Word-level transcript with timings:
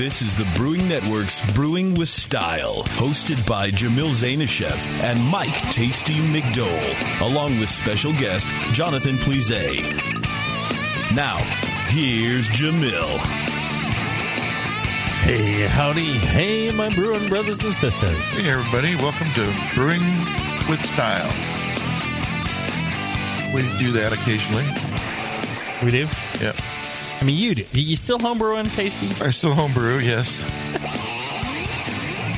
This 0.00 0.22
is 0.22 0.34
the 0.34 0.50
Brewing 0.56 0.88
Network's 0.88 1.42
Brewing 1.52 1.94
with 1.94 2.08
Style, 2.08 2.84
hosted 2.84 3.46
by 3.46 3.70
Jamil 3.70 4.12
Zainasheff 4.12 4.88
and 5.02 5.22
Mike 5.22 5.54
Tasty 5.72 6.14
McDole, 6.14 7.20
along 7.20 7.60
with 7.60 7.68
special 7.68 8.14
guest 8.14 8.48
Jonathan 8.72 9.18
Plise. 9.18 9.50
Now, 11.14 11.36
here's 11.88 12.48
Jamil. 12.48 13.18
Hey, 15.18 15.66
howdy. 15.66 16.14
Hey, 16.14 16.70
my 16.70 16.88
brewing 16.88 17.28
brothers 17.28 17.62
and 17.62 17.74
sisters. 17.74 18.16
Hey, 18.30 18.50
everybody. 18.50 18.96
Welcome 18.96 19.30
to 19.34 19.70
Brewing 19.74 20.00
with 20.66 20.82
Style. 20.82 21.28
We 23.52 23.60
do 23.78 23.92
that 23.92 24.14
occasionally. 24.14 24.64
We 25.84 25.90
do? 25.90 26.08
Yep. 26.42 26.56
I 27.20 27.24
mean, 27.24 27.36
you 27.38 27.54
do. 27.54 27.66
You 27.72 27.96
still 27.96 28.18
homebrewing, 28.18 28.74
Tasty? 28.74 29.08
I 29.22 29.30
still 29.30 29.54
homebrew, 29.54 29.98
yes. 29.98 30.42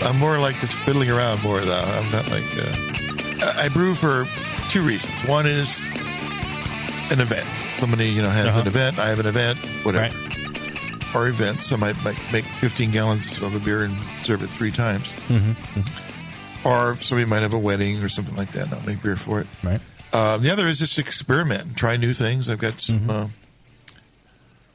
I'm 0.04 0.18
more 0.18 0.38
like 0.38 0.58
just 0.58 0.72
fiddling 0.74 1.10
around 1.10 1.42
more, 1.42 1.60
though. 1.60 1.72
I'm 1.74 2.10
not 2.10 2.28
like. 2.28 2.44
Uh, 2.58 3.52
I 3.56 3.68
brew 3.68 3.94
for 3.94 4.26
two 4.68 4.82
reasons. 4.82 5.12
One 5.28 5.46
is 5.46 5.84
an 7.12 7.20
event. 7.20 7.46
Somebody, 7.78 8.06
you 8.08 8.22
know, 8.22 8.30
has 8.30 8.48
Uh-huh. 8.48 8.60
an 8.62 8.66
event. 8.66 8.98
I 8.98 9.08
have 9.08 9.20
an 9.20 9.26
event, 9.26 9.58
whatever. 9.84 10.04
Right. 10.16 11.14
Or 11.14 11.28
events. 11.28 11.66
So 11.66 11.76
I 11.76 11.78
might, 11.78 12.02
might 12.02 12.16
make 12.32 12.44
15 12.44 12.90
gallons 12.90 13.40
of 13.40 13.54
a 13.54 13.60
beer 13.60 13.84
and 13.84 13.96
serve 14.24 14.42
it 14.42 14.48
three 14.50 14.72
times. 14.72 15.12
Mm-hmm. 15.28 16.66
Or 16.66 16.96
somebody 16.96 17.28
might 17.28 17.42
have 17.42 17.52
a 17.54 17.58
wedding 17.58 18.02
or 18.02 18.08
something 18.08 18.34
like 18.36 18.52
that, 18.52 18.64
and 18.66 18.74
I'll 18.74 18.86
make 18.86 19.02
beer 19.02 19.16
for 19.16 19.40
it. 19.40 19.46
Right. 19.62 19.80
Uh, 20.12 20.38
the 20.38 20.50
other 20.50 20.66
is 20.66 20.78
just 20.78 20.98
experiment 20.98 21.62
and 21.64 21.76
try 21.76 21.96
new 21.96 22.14
things. 22.14 22.48
I've 22.48 22.58
got 22.58 22.80
some 22.80 23.08
uh, 23.10 23.28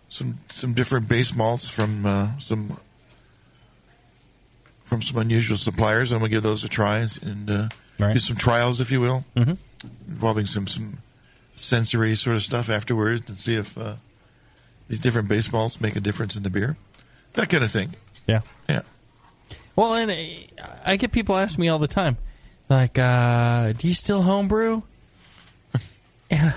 some 0.10 0.40
some 0.50 0.74
different 0.74 1.08
base 1.08 1.36
malts 1.36 1.68
from 1.68 2.06
uh, 2.06 2.30
some 2.40 2.78
from 4.86 5.02
some 5.02 5.18
unusual 5.18 5.58
suppliers. 5.58 6.12
I'm 6.12 6.20
gonna 6.20 6.30
give 6.30 6.44
those 6.44 6.64
a 6.64 6.70
try 6.70 7.06
and 7.22 7.50
uh, 7.50 7.70
Right. 8.00 8.14
do 8.14 8.20
some 8.20 8.36
trials, 8.38 8.80
if 8.80 8.92
you 8.92 9.02
will, 9.02 9.26
Mhm. 9.36 9.58
involving 10.08 10.46
some 10.46 10.68
some 10.68 11.00
sensory 11.56 12.16
sort 12.16 12.36
of 12.36 12.44
stuff 12.44 12.70
afterwards 12.70 13.28
and 13.30 13.38
see 13.38 13.56
if 13.56 13.76
uh, 13.78 13.96
these 14.88 15.00
different 15.00 15.28
base 15.28 15.52
malts 15.52 15.82
make 15.82 15.96
a 15.96 16.00
difference 16.00 16.36
in 16.36 16.44
the 16.44 16.50
beer. 16.52 16.78
That 17.34 17.50
kind 17.50 17.64
of 17.64 17.72
thing. 17.72 17.96
Yeah. 18.28 18.42
Yeah. 18.70 18.82
Well, 19.76 19.94
and 19.96 20.12
uh, 20.12 20.68
I 20.86 20.96
get 20.98 21.12
people 21.12 21.36
ask 21.38 21.58
me 21.58 21.68
all 21.70 21.80
the 21.80 21.88
time, 21.88 22.18
like, 22.70 22.98
uh, 23.00 23.74
do 23.74 23.88
you 23.88 23.94
still 23.94 24.22
homebrew? 24.24 24.82
and, 26.32 26.54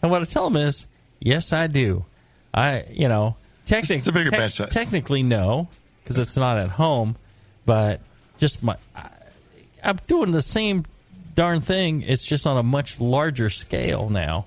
and 0.00 0.10
what 0.10 0.22
I 0.22 0.24
tell 0.24 0.48
them 0.50 0.56
is, 0.62 0.86
yes, 1.20 1.52
I 1.52 1.66
do. 1.66 2.04
I, 2.54 2.84
you 2.90 3.08
know, 3.08 3.36
technically, 3.64 3.96
It's 3.96 4.06
a 4.08 4.12
bigger 4.12 4.30
batch 4.30 4.56
size. 4.56 4.70
technically 4.70 5.22
no, 5.22 5.68
because 6.02 6.18
it's 6.18 6.36
not 6.36 6.58
at 6.58 6.68
home, 6.70 7.16
but 7.64 8.00
just 8.38 8.62
my, 8.62 8.76
I, 8.94 9.08
I'm 9.82 9.98
doing 10.06 10.32
the 10.32 10.42
same 10.42 10.84
darn 11.34 11.60
thing. 11.60 12.02
It's 12.02 12.24
just 12.24 12.46
on 12.46 12.56
a 12.58 12.62
much 12.62 13.00
larger 13.00 13.48
scale 13.50 14.08
now, 14.10 14.46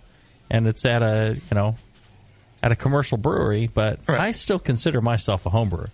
and 0.52 0.68
it's 0.68 0.86
at 0.86 1.02
a, 1.02 1.36
you 1.36 1.56
know, 1.56 1.76
at 2.62 2.72
a 2.72 2.76
commercial 2.76 3.18
brewery. 3.18 3.70
But 3.74 4.00
Right. 4.08 4.20
I 4.20 4.32
still 4.32 4.60
consider 4.60 5.02
myself 5.02 5.46
a 5.46 5.50
home 5.50 5.70
brewer. 5.70 5.90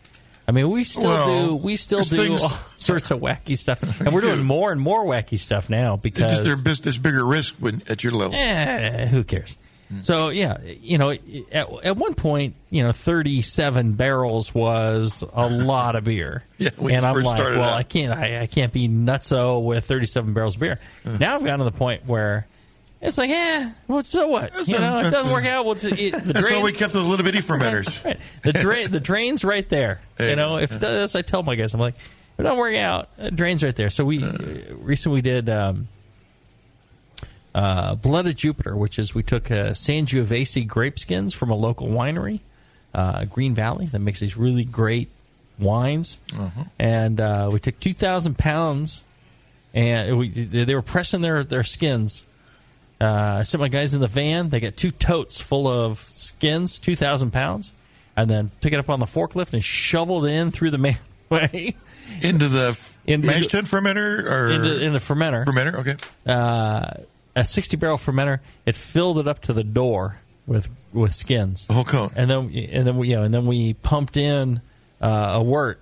I 0.48 0.52
mean, 0.54 0.70
we 0.70 0.84
still 0.84 1.04
Well, 1.04 1.48
do 1.50 1.56
we 1.56 1.76
still 1.78 2.02
do 2.04 2.18
things- 2.18 2.42
all 2.42 2.52
sorts 2.76 3.10
of 3.12 3.20
wacky 3.22 3.58
stuff, 3.58 3.82
and 4.02 4.14
we're 4.14 4.22
doing 4.22 4.44
more 4.44 4.72
and 4.74 4.82
more 4.82 5.06
wacky 5.06 5.40
stuff 5.40 5.70
now 5.70 5.96
because 5.96 6.44
there's, 6.44 6.82
there's 6.82 6.98
bigger 6.98 7.24
risk 7.26 7.56
when 7.60 7.82
at 7.88 8.04
your 8.04 8.12
level. 8.12 8.36
Eh, 8.36 9.08
who 9.08 9.24
cares? 9.24 9.56
Hmm. 9.92 10.02
So 10.02 10.30
yeah, 10.30 10.58
you 10.62 10.98
know, 10.98 11.12
at, 11.12 11.84
at 11.84 11.98
one 11.98 12.14
point, 12.16 12.56
you 12.70 12.84
know, 12.84 12.94
thirty-seven 12.94 13.94
barrels 13.94 14.56
was 14.56 15.24
a 15.34 15.50
lot 15.50 15.96
of 15.96 16.06
beer. 16.06 16.44
Yeah, 16.58 16.70
and 16.80 17.06
I'm 17.06 17.22
like, 17.22 17.40
well, 17.40 17.62
out. 17.64 17.78
I 17.78 17.84
can't, 17.84 18.18
I, 18.18 18.42
I 18.42 18.48
can't 18.48 18.72
be 18.72 18.88
nutso 18.88 19.62
with 19.62 19.86
thirty-seven 19.86 20.34
barrels 20.34 20.56
of 20.56 20.62
beer. 20.62 20.80
Now 21.04 21.36
I've 21.36 21.44
gotten 21.44 21.60
to 21.60 21.66
the 21.66 21.78
point 21.78 22.06
where 22.06 22.48
it's 23.02 23.18
like, 23.18 23.32
yeah, 23.32 23.72
well, 23.88 24.04
so 24.04 24.28
what? 24.28 24.54
That's 24.54 24.70
you 24.70 24.76
know, 24.76 24.82
not- 24.82 25.08
it 25.08 25.10
doesn't 25.10 25.34
work 25.34 25.46
out. 25.46 25.66
Well, 25.66 25.76
it, 25.76 25.82
the 26.24 26.34
That's 26.34 26.52
why 26.52 26.62
we 26.62 26.72
kept 26.72 26.94
those 26.94 27.08
little 27.08 27.26
bitty 27.26 27.40
fermenters. 27.40 28.04
right. 28.06 28.20
The 28.44 28.54
drain, 28.54 28.92
the 28.92 29.00
drain's 29.00 29.44
right 29.44 29.68
there. 29.68 30.02
Yeah, 30.20 30.30
you 30.30 30.36
know, 30.36 30.58
if 30.58 30.72
yeah. 30.72 30.78
that's 30.78 31.16
I 31.16 31.24
tell 31.24 31.42
my 31.42 31.56
guys, 31.56 31.74
I'm 31.74 31.80
like, 31.80 31.96
if 31.98 32.40
it 32.40 32.44
don't 32.44 32.58
work 32.58 32.76
out, 32.76 33.10
the 33.18 33.32
drain's 33.32 33.64
right 33.64 33.76
there. 33.76 33.90
So 33.90 34.06
we 34.06 34.24
uh, 34.24 34.32
recently 34.76 35.16
we 35.16 35.22
did 35.22 35.50
um, 35.50 35.88
uh, 37.54 37.96
Blood 37.96 38.28
of 38.28 38.36
Jupiter, 38.36 38.76
which 38.76 38.98
is 39.00 39.14
we 39.16 39.24
took 39.24 39.52
uh, 39.52 39.72
Sangiovese 39.72 40.68
grape 40.68 40.98
skins 41.00 41.34
from 41.34 41.50
a 41.50 41.56
local 41.56 41.88
winery, 41.88 42.40
uh, 42.94 43.26
Green 43.26 43.54
Valley, 43.56 43.86
that 43.88 44.00
makes 44.00 44.20
these 44.20 44.38
really 44.38 44.64
great 44.66 45.10
wines, 45.60 46.18
and 46.80 47.20
uh, 47.20 47.50
we 47.52 47.60
took 47.60 47.80
two 47.80 47.94
thousand 47.94 48.38
pounds, 48.38 49.04
and 49.74 50.18
we, 50.18 50.30
they 50.30 50.74
were 50.76 50.82
pressing 50.82 51.22
their 51.22 51.44
their 51.44 51.64
skins. 51.64 52.26
Uh, 53.00 53.38
I 53.40 53.44
sent 53.44 53.60
my 53.62 53.68
guys 53.68 53.94
in 53.94 54.00
the 54.00 54.08
van. 54.08 54.50
They 54.50 54.60
got 54.60 54.78
two 54.78 54.92
totes 54.92 55.40
full 55.42 55.68
of 55.68 56.00
skins, 56.00 56.78
two 56.80 56.96
thousand 56.96 57.32
pounds, 57.32 57.72
and 58.16 58.30
then 58.30 58.52
took 58.62 58.74
it 58.74 58.80
up 58.80 58.90
on 58.90 59.00
the 59.00 59.06
forklift 59.08 59.54
and 59.54 59.64
shoveled 59.64 60.26
it 60.26 60.30
in 60.34 60.52
through 60.52 60.72
the 60.72 60.78
manway 61.32 61.76
into 62.22 62.48
the 62.48 62.70
f- 62.70 63.00
Into- 63.08 63.28
mash 63.28 63.48
tun 63.48 63.64
fermenter 63.66 64.24
or 64.30 64.52
into 64.52 64.80
in 64.82 64.94
the 64.94 65.00
fermenter. 65.00 65.46
fermenter. 65.46 65.74
Okay, 65.76 65.96
Uh, 66.32 66.92
a 67.36 67.46
sixty 67.46 67.78
barrel 67.78 67.98
fermenter. 67.98 68.40
It 68.66 68.76
filled 68.76 69.20
it 69.20 69.28
up 69.28 69.40
to 69.44 69.54
the 69.54 69.64
door 69.64 70.20
with 70.48 70.70
with 70.94 71.14
skins, 71.14 71.66
the 71.68 71.74
whole 71.74 71.84
cone. 71.86 72.12
and 72.16 72.30
then 72.30 72.50
and 72.72 72.86
then 72.88 72.98
we 72.98 73.10
yeah, 73.10 73.22
and 73.24 73.34
then 73.34 73.46
we 73.46 73.74
pumped 73.74 74.18
in 74.18 74.62
uh, 75.02 75.34
a 75.36 75.44
wort 75.44 75.80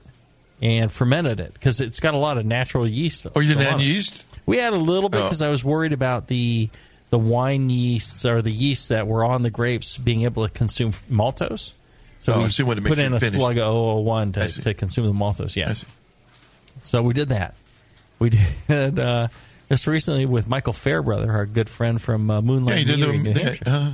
and 0.61 0.91
fermented 0.91 1.39
it 1.39 1.53
because 1.53 1.79
it's 1.81 1.99
got 1.99 2.13
a 2.13 2.17
lot 2.17 2.37
of 2.37 2.45
natural 2.45 2.87
yeast. 2.87 3.25
Oh, 3.35 3.39
you 3.39 3.47
didn't 3.55 3.63
add 3.67 3.79
yeast? 3.81 4.25
We 4.45 4.57
had 4.57 4.73
a 4.73 4.79
little 4.79 5.09
bit 5.09 5.21
Oh. 5.21 5.23
because 5.25 5.41
I 5.41 5.49
was 5.49 5.63
worried 5.63 5.93
about 5.93 6.27
the 6.27 6.69
the 7.11 7.17
wine 7.19 7.69
yeasts 7.69 8.25
or 8.25 8.41
the 8.41 8.51
yeast 8.51 8.89
that 8.89 9.07
were 9.07 9.23
on 9.25 9.41
the 9.41 9.49
grapes 9.49 9.97
being 9.97 10.23
able 10.23 10.47
to 10.47 10.53
consume 10.53 10.91
maltose. 11.09 11.71
So 12.19 12.33
Oh, 12.33 12.39
we 12.39 12.45
I 12.45 12.47
see 12.49 12.63
what 12.63 12.77
it 12.77 12.83
put 12.83 12.99
in 12.99 13.13
a 13.13 13.19
finish. 13.19 13.35
slug 13.35 13.57
of 13.57 13.73
001 14.05 14.29
I 14.29 14.31
to, 14.31 14.49
see. 14.49 14.61
to 14.63 14.73
consume 14.73 15.07
the 15.07 15.13
maltose. 15.13 15.55
Yeah. 15.55 15.73
So 16.83 17.01
we 17.01 17.13
did 17.13 17.29
that. 17.29 17.55
We 18.19 18.29
did 18.67 18.99
uh, 18.99 19.29
just 19.69 19.87
recently 19.87 20.25
with 20.25 20.47
Michael 20.47 20.73
Fairbrother, 20.73 21.31
our 21.31 21.45
good 21.45 21.69
friend 21.69 22.01
from 22.01 22.29
uh, 22.29 22.41
Moonlight 22.41 22.85
Meadery, 22.87 23.21
New 23.23 23.33
Hampshire. 23.33 23.63
uh, 23.65 23.91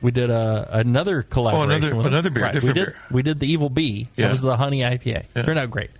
We 0.00 0.10
did 0.12 0.30
uh, 0.30 0.66
another 0.70 1.22
collaboration. 1.22 1.70
Oh, 1.70 1.74
another- 1.76 1.96
with 1.96 2.06
another 2.06 2.30
beer, 2.30 2.42
Right. 2.44 2.54
we 2.54 2.60
did, 2.72 2.74
beer. 2.74 2.96
We 3.10 3.22
did 3.22 3.40
the 3.40 3.50
Evil 3.50 3.68
Bee. 3.70 4.08
Yeah. 4.16 4.26
That 4.26 4.30
was 4.32 4.40
the 4.42 4.56
honey 4.56 4.80
IPA. 4.80 5.24
Yeah. 5.34 5.42
Turned 5.42 5.58
out 5.58 5.70
great. 5.70 5.90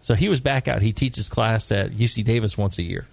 So 0.00 0.14
he 0.14 0.28
was 0.28 0.40
back 0.40 0.68
out. 0.68 0.82
He 0.82 0.92
teaches 0.92 1.28
class 1.30 1.72
at 1.72 1.92
UC 1.92 2.24
Davis 2.24 2.58
once 2.58 2.76
a 2.78 2.82
year. 2.82 3.06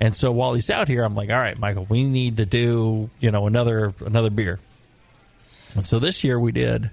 And 0.00 0.16
so 0.16 0.32
while 0.32 0.52
he's 0.54 0.68
out 0.68 0.88
here, 0.88 1.04
I'm 1.04 1.14
like, 1.14 1.30
all 1.30 1.36
right, 1.38 1.56
Michael, 1.56 1.86
we 1.88 2.02
need 2.02 2.38
to 2.38 2.46
do 2.46 3.08
you 3.20 3.30
know 3.30 3.46
another 3.46 3.94
another 4.04 4.30
beer. 4.30 4.58
And 5.76 5.86
so 5.86 6.00
this 6.00 6.24
year 6.24 6.38
we 6.40 6.50
did 6.50 6.90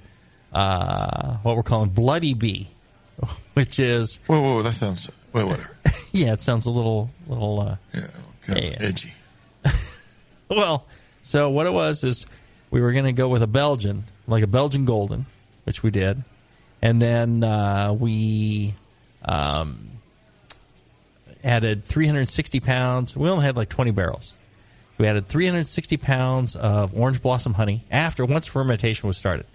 uh, 0.54 1.38
what 1.38 1.56
we're 1.56 1.64
calling 1.64 1.90
Bloody 1.90 2.36
Bee, 2.36 2.70
which 3.56 3.80
is 3.80 4.20
whoa, 4.28 4.40
whoa, 4.42 4.62
that 4.62 4.74
sounds 4.74 5.10
well, 5.34 5.48
whatever. 5.48 5.78
yeah, 6.12 6.34
it 6.34 6.42
sounds 6.42 6.66
a 6.66 6.72
little 6.72 7.10
little. 7.28 7.60
Uh, 7.62 7.76
Yeah, 7.94 8.08
kind 8.46 8.60
of 8.60 8.64
Yeah. 8.66 8.78
edgy. 8.80 9.14
Well, 10.50 10.86
so 11.22 11.50
what 11.50 11.66
it 11.66 11.72
was 11.72 12.04
is 12.04 12.26
we 12.72 12.82
were 12.82 12.92
going 12.92 13.06
to 13.06 13.14
go 13.14 13.30
with 13.30 13.42
a 13.42 13.48
Belgian, 13.48 14.04
like 14.28 14.44
a 14.44 14.48
Belgian 14.48 14.84
Golden, 14.84 15.26
which 15.64 15.82
we 15.82 15.92
did, 15.92 16.22
and 16.82 17.02
then 17.02 17.42
uh, 17.42 17.94
we 17.98 18.74
um, 19.24 19.92
added 21.44 21.84
360 21.86 22.60
pounds. 22.60 23.16
We 23.16 23.30
only 23.30 23.46
had 23.46 23.56
like 23.56 23.70
20 23.70 23.92
barrels. 23.92 24.34
We 24.98 25.08
added 25.08 25.28
360 25.30 25.96
pounds 25.98 26.56
of 26.58 26.96
orange 26.98 27.22
blossom 27.22 27.54
honey 27.54 27.84
after 27.90 28.26
once 28.26 28.46
fermentation 28.46 29.08
was 29.08 29.18
started. 29.18 29.46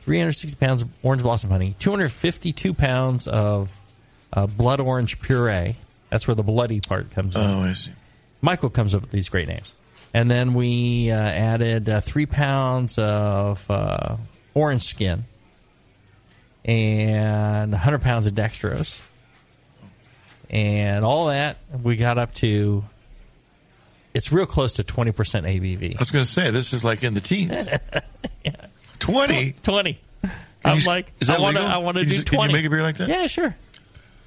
360 0.00 0.56
pounds 0.56 0.82
of 0.82 0.88
orange 1.04 1.22
blossom 1.22 1.50
honey, 1.50 1.74
252 1.78 2.74
pounds 2.74 3.26
of 3.28 3.70
uh, 4.34 4.46
blood 4.46 4.80
orange 4.80 5.20
puree. 5.20 5.76
That's 6.10 6.26
where 6.28 6.34
the 6.34 6.42
bloody 6.42 6.80
part 6.80 7.10
comes 7.12 7.34
in. 7.34 7.40
Oh, 7.40 7.60
I 7.62 7.72
see. 7.72 7.92
Michael 8.42 8.68
comes 8.70 8.94
up 8.94 9.00
with 9.00 9.10
these 9.10 9.28
great 9.30 9.48
names. 9.48 9.72
And 10.12 10.30
then 10.30 10.54
we 10.54 11.10
uh, 11.10 11.16
added 11.16 11.88
uh, 11.88 12.00
three 12.00 12.26
pounds 12.26 12.98
of 12.98 13.68
uh, 13.70 14.16
orange 14.54 14.82
skin 14.82 15.24
and 16.64 17.72
100 17.72 18.02
pounds 18.02 18.26
of 18.26 18.34
dextrose. 18.34 19.00
And 20.50 21.04
all 21.04 21.26
that, 21.28 21.56
we 21.82 21.96
got 21.96 22.18
up 22.18 22.34
to, 22.36 22.84
it's 24.12 24.30
real 24.30 24.46
close 24.46 24.74
to 24.74 24.84
20% 24.84 25.12
ABV. 25.14 25.96
I 25.96 25.98
was 25.98 26.10
going 26.10 26.24
to 26.24 26.30
say 26.30 26.50
this 26.50 26.72
is 26.72 26.84
like 26.84 27.02
in 27.02 27.14
the 27.14 27.20
teens. 27.20 27.52
Twenty. 29.00 29.54
20. 29.62 29.98
Can 30.22 30.32
I'm 30.64 30.78
you- 30.78 30.84
like, 30.86 31.12
is 31.20 31.28
that 31.28 31.38
I 31.40 31.42
want 31.42 31.56
to? 31.56 31.62
I 31.62 31.76
want 31.78 31.96
to 31.98 32.04
do 32.04 32.16
you- 32.16 32.22
20. 32.22 32.40
Can 32.40 32.50
you 32.50 32.56
make 32.56 32.64
a 32.64 32.70
beer 32.70 32.82
like 32.82 32.96
that? 32.98 33.08
Yeah, 33.08 33.26
sure. 33.26 33.54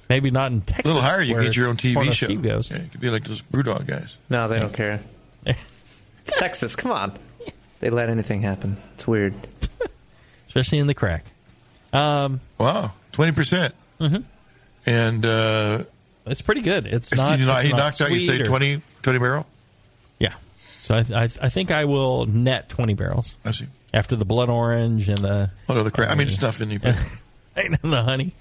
Maybe 0.08 0.30
not 0.30 0.50
in 0.52 0.60
Texas. 0.62 0.84
A 0.90 0.94
little 0.94 1.02
higher, 1.08 1.20
you 1.20 1.34
where 1.34 1.42
get 1.42 1.54
your 1.56 1.68
own 1.68 1.76
TV 1.76 2.02
show. 2.12 2.26
Steve 2.26 2.42
goes. 2.42 2.70
Yeah, 2.70 2.78
you 2.82 2.88
could 2.88 3.00
be 3.00 3.10
like 3.10 3.24
those 3.24 3.42
Brewdog 3.42 3.86
guys. 3.86 4.16
No, 4.30 4.48
they 4.48 4.58
don't 4.58 4.72
care. 4.72 5.00
It's 6.24 6.38
Texas. 6.38 6.76
Come 6.76 6.92
on. 6.92 7.18
They 7.80 7.88
let 7.88 8.10
anything 8.10 8.42
happen. 8.42 8.76
It's 8.94 9.06
weird. 9.06 9.32
Especially 10.48 10.78
in 10.78 10.86
the 10.86 10.94
crack. 10.94 11.24
Um, 11.92 12.40
Wow, 12.58 12.92
twenty 13.12 13.32
percent, 13.32 13.74
Mhm. 13.98 14.24
and 14.84 15.24
uh, 15.24 15.84
It's 16.26 16.42
pretty 16.42 16.60
good. 16.60 16.86
It's 16.86 17.14
not. 17.16 17.38
he, 17.38 17.46
knocked- 17.46 17.60
it's 17.60 17.68
he 17.70 17.72
not 17.74 17.78
knocked 17.78 18.00
out. 18.02 18.10
You 18.10 18.28
say 18.28 18.40
or- 18.40 18.44
20, 18.44 18.82
20 19.02 19.18
barrel. 19.18 19.46
Yeah. 20.18 20.34
So 20.82 20.96
I, 20.96 20.98
I 21.14 21.22
I 21.22 21.48
think 21.48 21.70
I 21.70 21.86
will 21.86 22.26
net 22.26 22.68
twenty 22.68 22.92
barrels. 22.94 23.34
I 23.44 23.52
see. 23.52 23.66
After 23.94 24.14
the 24.16 24.26
blood 24.26 24.50
orange 24.50 25.08
and 25.08 25.18
the 25.18 25.50
What 25.66 25.78
other 25.78 25.90
crap? 25.90 26.10
I 26.10 26.14
mean, 26.14 26.28
stuff 26.28 26.60
in 26.60 26.70
you. 26.70 26.80
and 27.56 27.78
the 27.82 28.02
honey. 28.02 28.32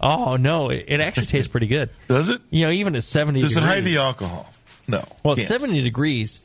Oh 0.00 0.36
no, 0.36 0.68
it, 0.70 0.84
it 0.88 1.00
actually 1.00 1.26
tastes 1.26 1.48
pretty 1.48 1.66
good. 1.68 1.90
Does 2.08 2.28
it? 2.28 2.40
You 2.50 2.66
know, 2.66 2.70
even 2.72 2.94
at 2.96 3.02
seventy. 3.02 3.40
Does 3.40 3.52
it 3.52 3.60
degrees, 3.60 3.74
hide 3.74 3.84
the 3.84 3.98
alcohol? 3.98 4.52
No. 4.88 5.02
Well, 5.24 5.36
Can't. 5.36 5.48
seventy 5.48 5.80
degrees, 5.82 6.40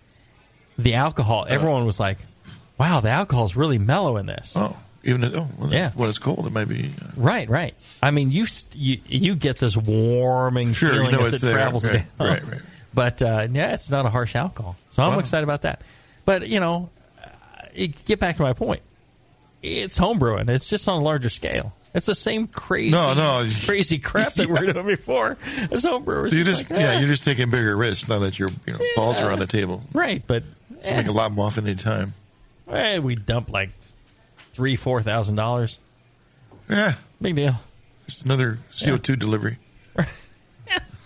the 0.77 0.95
alcohol. 0.95 1.45
Everyone 1.49 1.85
was 1.85 1.99
like, 1.99 2.17
"Wow, 2.77 2.99
the 3.01 3.09
alcohol's 3.09 3.55
really 3.55 3.77
mellow 3.77 4.17
in 4.17 4.25
this." 4.25 4.53
Oh, 4.55 4.77
even 5.03 5.23
if, 5.23 5.33
oh, 5.35 5.47
well, 5.57 5.71
Yeah. 5.73 5.91
When 5.91 6.07
it's 6.09 6.17
cold, 6.19 6.45
it 6.47 6.53
might 6.53 6.69
be. 6.69 6.91
Uh, 7.01 7.07
Right, 7.17 7.49
right. 7.49 7.75
I 8.01 8.11
mean, 8.11 8.31
you 8.31 8.45
you, 8.73 8.99
you 9.05 9.35
get 9.35 9.57
this 9.57 9.75
warming 9.77 10.73
Sure, 10.73 10.89
you 10.93 10.95
feeling 10.99 11.11
know 11.11 11.25
as 11.25 11.33
it's 11.33 11.43
it 11.43 11.45
there. 11.47 11.55
travels 11.55 11.85
Right, 11.85 12.05
down. 12.17 12.27
right, 12.27 12.47
right. 12.47 12.61
But 12.93 13.21
uh, 13.21 13.47
yeah, 13.51 13.73
it's 13.73 13.89
not 13.89 14.05
a 14.05 14.09
harsh 14.09 14.35
alcohol, 14.35 14.75
so 14.91 15.03
I'm 15.03 15.13
Wow. 15.13 15.19
excited 15.19 15.43
about 15.43 15.63
that. 15.63 15.81
But 16.25 16.47
you 16.47 16.59
know, 16.59 16.89
uh, 17.23 17.27
it, 17.73 18.05
get 18.05 18.19
back 18.19 18.37
to 18.37 18.43
my 18.43 18.53
point. 18.53 18.81
It's 19.61 19.97
homebrewing. 19.99 20.49
It's 20.49 20.67
just 20.67 20.87
on 20.89 21.01
a 21.01 21.03
larger 21.03 21.29
scale. 21.29 21.73
It's 21.93 22.05
the 22.05 22.15
same 22.15 22.47
crazy, 22.47 22.91
No, 22.91 23.13
no. 23.13 23.45
crazy 23.65 23.99
crap 23.99 24.33
that 24.35 24.47
we 24.47 24.53
were 24.53 24.71
doing 24.71 24.85
before 24.87 25.37
as 25.71 25.83
homebrewers. 25.83 26.29
So 26.29 26.35
you 26.37 26.41
It's 26.41 26.49
just 26.57 26.69
like, 26.69 26.79
yeah, 26.79 26.93
ah. 26.95 26.99
you're 26.99 27.09
just 27.09 27.25
taking 27.25 27.49
bigger 27.49 27.75
risks 27.75 28.07
now 28.07 28.19
that 28.19 28.39
your 28.39 28.49
you 28.65 28.73
know 28.73 28.79
balls 28.95 29.17
are 29.17 29.29
on 29.31 29.39
the 29.39 29.47
table. 29.47 29.83
right, 29.93 30.23
but 30.25 30.43
So 30.83 30.91
make 30.95 31.07
a 31.07 31.11
lot 31.11 31.31
more 31.33 31.47
off 31.47 31.57
any 31.57 31.75
time. 31.75 32.13
eh, 32.69 32.99
we 32.99 33.15
dump 33.15 33.51
like 33.51 33.71
three, 34.53 34.75
four 34.77 35.01
thousand 35.03 35.35
dollars. 35.35 35.79
Yeah, 36.69 36.93
Big 37.21 37.35
deal. 37.35 37.55
just 38.07 38.23
another 38.25 38.59
CO 38.81 38.97
two 38.97 39.15
delivery. 39.17 39.57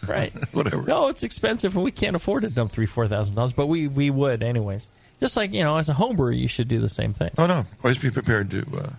Right. 0.07 0.31
Whatever. 0.53 0.83
No, 0.83 1.07
it's 1.07 1.23
expensive, 1.23 1.75
and 1.75 1.83
we 1.83 1.89
can't 1.91 2.15
afford 2.15 2.43
to 2.43 2.49
dump 2.51 2.71
three, 2.71 2.85
four 2.85 3.07
thousand 3.07 3.33
dollars. 3.33 3.53
But 3.53 3.65
we 3.65 3.87
we 3.87 4.11
would 4.11 4.43
anyways. 4.43 4.87
Just 5.19 5.35
like 5.35 5.51
you 5.51 5.63
know, 5.63 5.77
as 5.77 5.89
a 5.89 5.93
home 5.95 6.15
brewer, 6.15 6.31
you 6.31 6.47
should 6.47 6.67
do 6.67 6.77
the 6.79 6.89
same 6.89 7.13
thing, 7.15 7.31
Oh 7.39 7.47
no, 7.47 7.65
always 7.83 7.97
be 7.97 8.11
prepared 8.11 8.51
to 8.51 8.59
uh, 8.77 8.89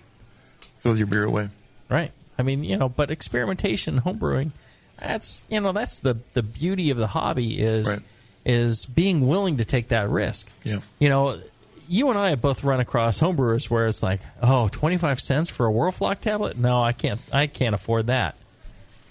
throw 0.81 0.95
your 0.95 1.07
beer 1.07 1.23
away. 1.25 1.49
Right? 1.89 2.13
I 2.39 2.43
mean, 2.43 2.65
you 2.65 2.77
know, 2.77 2.89
but 2.89 3.11
experimentation, 3.11 4.01
homebrewing, 4.01 4.51
that's 4.99 5.45
you 5.49 5.61
know, 5.61 5.73
that's 5.73 5.99
the 6.01 6.19
the 6.33 6.43
beauty 6.43 6.91
of 6.91 6.97
the 6.97 7.07
hobby 7.07 7.61
is 7.61 7.87
Right. 7.89 8.01
is 8.45 8.85
being 8.87 9.27
willing 9.27 9.59
to 9.59 9.65
take 9.65 9.89
that 9.89 10.09
risk. 10.09 10.49
Yeah. 10.65 10.81
You 10.99 11.09
know, 11.09 11.41
you 11.89 12.11
and 12.11 12.19
I 12.19 12.31
have 12.31 12.41
both 12.41 12.65
run 12.65 12.81
across 12.81 13.19
homebrewers 13.21 13.71
where 13.71 13.87
it's 13.87 14.03
like, 14.03 14.21
oh, 14.43 14.69
25 14.69 15.21
cents 15.21 15.49
for 15.49 15.67
a 15.67 15.71
Whirlfloc 15.71 16.21
tablet? 16.21 16.57
No, 16.59 16.83
I 16.83 16.93
can't. 16.93 17.21
I 17.33 17.47
can't 17.47 17.75
afford 17.75 18.09
that. 18.09 18.35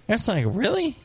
That's 0.07 0.27
like, 0.27 0.45
really? 0.47 0.97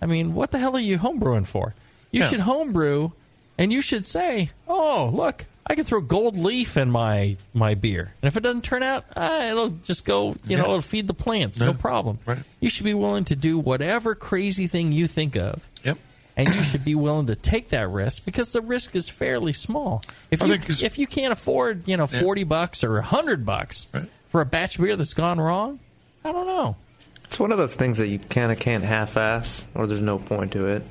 I 0.00 0.06
mean, 0.06 0.34
what 0.34 0.52
the 0.52 0.58
hell 0.58 0.76
are 0.76 0.80
you 0.80 0.98
homebrewing 0.98 1.46
for? 1.46 1.74
You 2.12 2.20
Yeah. 2.22 2.28
should 2.30 2.40
homebrew, 2.40 3.10
and 3.58 3.72
you 3.72 3.82
should 3.82 4.06
say, 4.06 4.50
oh, 4.68 5.10
look, 5.12 5.44
I 5.70 5.74
can 5.74 5.84
throw 5.84 6.00
gold 6.00 6.36
leaf 6.36 6.76
in 6.76 6.90
my 6.90 7.36
my 7.52 7.74
beer, 7.74 8.12
and 8.22 8.28
if 8.28 8.36
it 8.36 8.40
doesn't 8.42 8.64
turn 8.64 8.82
out, 8.82 9.04
uh, 9.14 9.48
it'll 9.50 9.68
just 9.68 10.04
go. 10.04 10.34
You 10.46 10.56
know, 10.56 10.64
it'll 10.64 10.80
feed 10.80 11.06
the 11.06 11.14
plants. 11.14 11.60
No 11.60 11.66
Yeah. 11.66 11.72
problem. 11.72 12.18
Right. 12.24 12.38
You 12.60 12.70
should 12.70 12.84
be 12.84 12.94
willing 12.94 13.24
to 13.26 13.36
do 13.36 13.58
whatever 13.58 14.14
crazy 14.14 14.66
thing 14.66 14.92
you 14.92 15.06
think 15.06 15.36
of 15.36 15.68
Yep. 15.84 15.98
and 16.36 16.48
you 16.54 16.62
should 16.62 16.84
be 16.84 16.94
willing 16.94 17.26
to 17.26 17.36
take 17.36 17.68
that 17.70 17.88
risk 17.90 18.24
because 18.24 18.52
the 18.52 18.62
risk 18.62 18.96
is 18.96 19.08
fairly 19.10 19.52
small. 19.52 20.02
If 20.30 20.42
I 20.42 20.46
you 20.46 20.54
if 20.54 20.98
you 20.98 21.06
can't 21.06 21.32
afford, 21.32 21.86
you 21.86 21.96
know, 21.98 22.08
Yeah. 22.10 22.20
forty 22.20 22.44
bucks 22.44 22.82
or 22.82 23.00
hundred 23.02 23.44
bucks 23.44 23.88
Right. 23.92 24.08
for 24.30 24.40
a 24.40 24.46
batch 24.46 24.78
of 24.78 24.84
beer 24.84 24.96
that's 24.96 25.12
gone 25.14 25.38
wrong, 25.38 25.80
I 26.24 26.32
don't 26.32 26.46
know. 26.46 26.76
It's 27.24 27.38
one 27.38 27.52
of 27.52 27.58
those 27.58 27.76
things 27.76 27.98
that 27.98 28.06
you 28.08 28.18
kind 28.18 28.50
of 28.50 28.58
can't 28.58 28.82
half-ass, 28.84 29.66
or 29.74 29.86
there's 29.86 30.00
no 30.00 30.18
point 30.18 30.52
to 30.52 30.66
it. 30.66 30.82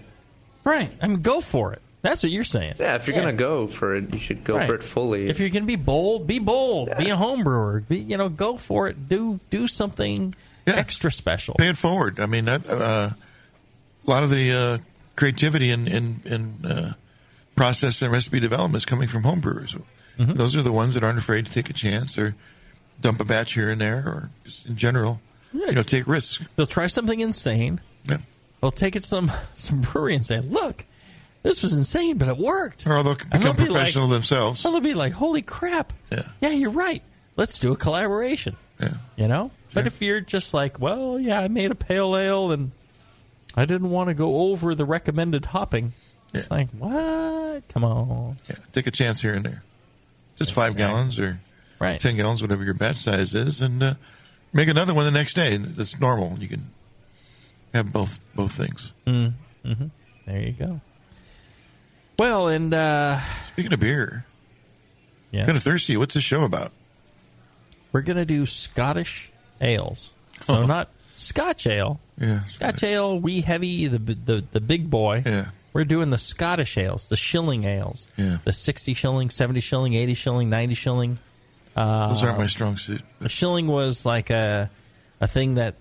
Right? 0.64 0.92
I 1.02 1.08
mean, 1.08 1.22
go 1.24 1.42
for 1.42 1.74
it. 1.74 1.82
That's 2.08 2.24
what 2.24 2.32
you're 2.32 2.44
saying. 2.44 2.76
Yeah, 2.80 2.96
if 2.96 3.08
you're 3.08 3.16
gonna 3.18 3.34
go 3.34 3.68
for 3.68 3.96
it, 3.96 4.14
you 4.14 4.20
should 4.20 4.44
go 4.44 4.56
Right. 4.58 4.68
for 4.68 4.76
it 4.76 4.84
fully. 4.84 5.28
If 5.30 5.40
you're 5.40 5.50
going 5.50 5.64
to 5.64 5.68
be 5.68 5.76
bold, 5.76 6.26
be 6.28 6.40
bold. 6.40 6.90
Be 6.98 7.10
a 7.10 7.16
home 7.16 7.44
brewer. 7.44 7.84
Be, 7.88 7.98
you 8.00 8.18
know, 8.18 8.30
go 8.30 8.58
for 8.58 8.88
it. 8.88 9.10
Do 9.10 9.40
do 9.50 9.68
something 9.68 10.34
Yeah. 10.66 10.76
extra 10.76 11.12
special. 11.12 11.56
Pay 11.56 11.70
it 11.70 11.78
forward. 11.78 12.20
I 12.20 12.26
mean, 12.26 12.46
that, 12.46 12.68
uh, 12.70 13.10
a 14.06 14.10
lot 14.10 14.24
of 14.24 14.30
the 14.30 14.52
uh, 14.52 14.78
creativity 15.16 15.70
in 15.70 15.88
in, 15.88 16.22
in 16.26 16.66
uh, 16.66 16.94
process 17.56 18.02
and 18.02 18.12
recipe 18.12 18.40
development 18.40 18.78
is 18.82 18.86
coming 18.86 19.08
from 19.08 19.24
homebrewers. 19.24 19.80
Mm-hmm. 20.20 20.34
Those 20.34 20.56
are 20.56 20.62
the 20.64 20.72
ones 20.72 20.94
that 20.94 21.04
aren't 21.04 21.20
afraid 21.20 21.46
to 21.46 21.52
take 21.52 21.70
a 21.70 21.74
chance 21.74 22.18
or 22.18 22.36
dump 23.02 23.20
a 23.20 23.24
batch 23.26 23.54
here 23.54 23.70
and 23.70 23.80
there, 23.82 23.98
or 23.98 24.30
just 24.46 24.66
in 24.66 24.76
general, 24.76 25.20
Yeah. 25.54 25.68
you 25.68 25.72
know, 25.74 25.84
take 25.84 26.08
risks. 26.08 26.44
They'll 26.56 26.66
try 26.66 26.88
something 26.88 27.20
insane. 27.20 27.82
Yeah. 28.10 28.18
They'll 28.62 28.72
take 28.72 28.96
it 28.96 29.04
to 29.04 29.08
some 29.08 29.32
some 29.56 29.82
brewery 29.82 30.16
and 30.16 30.26
say, 30.26 30.40
"Look, 30.40 30.86
this 31.48 31.62
was 31.64 31.74
insane, 31.74 32.18
but 32.18 32.28
it 32.28 32.38
worked." 32.38 32.86
Or 32.86 33.02
they'll 33.04 33.12
And 33.32 33.42
they'll 33.44 33.54
become 33.54 33.56
be 33.56 33.64
like- 33.64 33.72
professional 33.72 34.08
themselves. 34.08 34.62
They'll 34.64 34.80
be 34.80 34.94
like, 34.94 35.14
"Holy 35.14 35.42
crap! 35.42 35.94
Yeah. 36.12 36.24
yeah, 36.42 36.50
you're 36.50 36.70
right. 36.72 37.02
Let's 37.36 37.60
do 37.60 37.72
a 37.72 37.76
collaboration." 37.78 38.56
Yeah. 38.80 38.94
You 39.16 39.28
know. 39.28 39.52
But 39.74 39.86
if 39.88 40.02
you're 40.02 40.22
just 40.22 40.54
like, 40.54 40.80
"Well, 40.80 41.20
yeah, 41.20 41.40
I 41.40 41.48
made 41.48 41.72
a 41.72 41.76
pale 41.76 42.16
ale 42.18 42.52
and 42.52 42.72
I 43.56 43.66
didn't 43.66 43.90
want 43.90 44.08
to 44.10 44.14
go 44.14 44.52
over 44.52 44.74
the 44.76 44.86
recommended 44.86 45.46
hopping," 45.46 45.94
it's 46.34 46.50
like, 46.50 46.70
"What? 46.72 47.68
Come 47.70 47.84
on!" 47.84 48.38
Yeah, 48.50 48.56
take 48.74 48.88
a 48.88 48.92
chance 48.92 49.22
here 49.22 49.34
and 49.34 49.46
there. 49.46 49.64
Just 50.36 50.54
five 50.54 50.76
gallons 50.78 51.20
or 51.20 51.40
Right. 51.80 52.00
ten 52.00 52.16
gallons, 52.16 52.42
whatever 52.42 52.64
your 52.64 52.74
batch 52.74 52.98
size 52.98 53.34
is, 53.36 53.62
and 53.62 53.82
uh, 53.84 53.94
make 54.54 54.68
another 54.68 54.94
one 54.94 55.06
the 55.06 55.12
next 55.12 55.36
day. 55.36 55.58
That's 55.58 56.00
normal. 56.00 56.38
You 56.40 56.48
can 56.48 56.70
have 57.74 57.92
both 57.94 58.20
both 58.34 58.52
things. 58.54 58.94
Mm-hmm. 59.06 59.86
There 60.26 60.42
you 60.42 60.52
go. 60.54 60.82
Well, 62.20 62.48
and 62.48 62.74
uh, 62.74 63.20
Speaking 63.54 63.74
of 63.74 63.80
beer, 63.80 64.26
yeah, 65.32 65.46
kind 65.46 65.58
of 65.58 65.64
thirsty. 65.64 65.98
What's 65.98 66.14
this 66.14 66.24
show 66.24 66.44
about? 66.44 66.72
we're 67.94 68.02
gonna 68.02 68.26
do 68.26 68.46
Scottish 68.46 69.32
ales. 69.62 70.12
So 70.44 70.56
Oh. 70.56 70.66
not 70.66 70.90
Scotch 71.14 71.66
ale. 71.68 72.00
Yeah, 72.20 72.44
Scotch 72.46 72.84
ale, 72.84 73.20
wee 73.20 73.42
heavy, 73.42 73.88
the 73.88 73.98
the 74.00 74.44
the 74.52 74.62
big 74.62 74.90
boy. 74.90 75.24
Yeah. 75.26 75.48
We're 75.74 75.86
doing 75.86 76.10
the 76.10 76.18
Scottish 76.18 76.78
ales, 76.78 77.10
the 77.10 77.16
shilling 77.16 77.64
ales. 77.66 78.08
Yeah. 78.18 78.38
The 78.44 78.54
sixty 78.54 78.94
shilling, 78.96 79.30
seventy 79.30 79.60
shilling, 79.60 79.94
eighty 79.94 80.14
shilling, 80.16 80.50
ninety 80.50 80.74
shilling. 80.76 81.20
Uh, 81.76 82.10
Those 82.14 82.24
aren't 82.24 82.40
my 82.40 82.48
strong 82.48 82.78
suit. 82.78 83.02
The 83.20 83.30
shilling 83.30 83.68
was 83.68 84.06
like 84.06 84.30
a 84.32 84.70
a 85.22 85.28
thing 85.28 85.56
that 85.56 85.76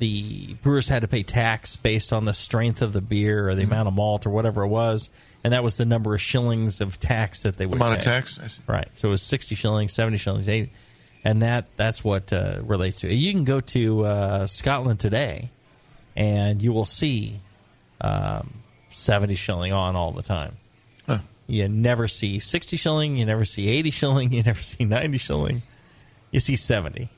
the 0.00 0.54
brewers 0.62 0.88
had 0.88 1.02
to 1.02 1.08
pay 1.08 1.22
tax 1.22 1.76
based 1.76 2.12
on 2.12 2.24
the 2.24 2.32
strength 2.32 2.82
of 2.82 2.92
the 2.92 3.00
beer 3.00 3.48
or 3.48 3.54
the 3.54 3.62
Mm-hmm. 3.62 3.70
amount 3.72 3.88
of 3.88 3.94
malt 3.94 4.26
or 4.26 4.30
whatever 4.30 4.62
it 4.64 4.68
was, 4.68 5.08
and 5.44 5.52
that 5.52 5.62
was 5.62 5.76
the 5.76 5.84
number 5.84 6.14
of 6.14 6.20
shillings 6.20 6.80
of 6.80 6.98
tax 6.98 7.44
that 7.44 7.56
they 7.56 7.66
would 7.66 7.78
pay. 7.78 7.84
Amount 7.86 7.98
of 8.00 8.04
tax? 8.04 8.38
Right. 8.66 8.88
So 8.94 9.08
it 9.08 9.10
was 9.12 9.22
sixty 9.22 9.54
shillings, 9.54 9.92
seventy 9.92 10.18
shillings, 10.18 10.48
eighty, 10.48 10.72
and 11.22 11.42
that 11.42 11.66
that's 11.76 12.02
what 12.02 12.32
uh, 12.32 12.58
relates 12.62 13.00
to 13.00 13.08
it. 13.08 13.14
You 13.14 13.32
can 13.32 13.44
go 13.44 13.60
to 13.60 14.04
uh, 14.04 14.46
Scotland 14.48 14.98
today, 15.00 15.50
and 16.16 16.60
you 16.60 16.72
will 16.72 16.84
see 16.84 17.40
um, 18.00 18.54
seventy 18.92 19.34
shilling 19.36 19.72
on 19.72 19.96
all 19.96 20.12
the 20.12 20.22
time. 20.22 20.56
Huh. 21.06 21.18
You 21.46 21.68
never 21.68 22.08
see 22.08 22.38
sixty 22.38 22.76
shilling. 22.76 23.16
You 23.16 23.26
never 23.26 23.44
see 23.44 23.68
eighty 23.68 23.90
shilling. 23.90 24.32
You 24.34 24.42
never 24.42 24.62
see 24.62 24.84
ninety 24.84 25.18
shilling. 25.18 25.62
You 26.30 26.40
see 26.40 26.56
seventy 26.56 27.08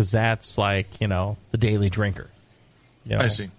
because 0.00 0.12
that's 0.12 0.56
like 0.56 0.86
you 0.98 1.08
know 1.08 1.36
the 1.50 1.58
daily 1.58 1.90
drinker. 1.90 2.30
You 3.04 3.18
know, 3.18 3.24
I 3.24 3.28
see. 3.28 3.50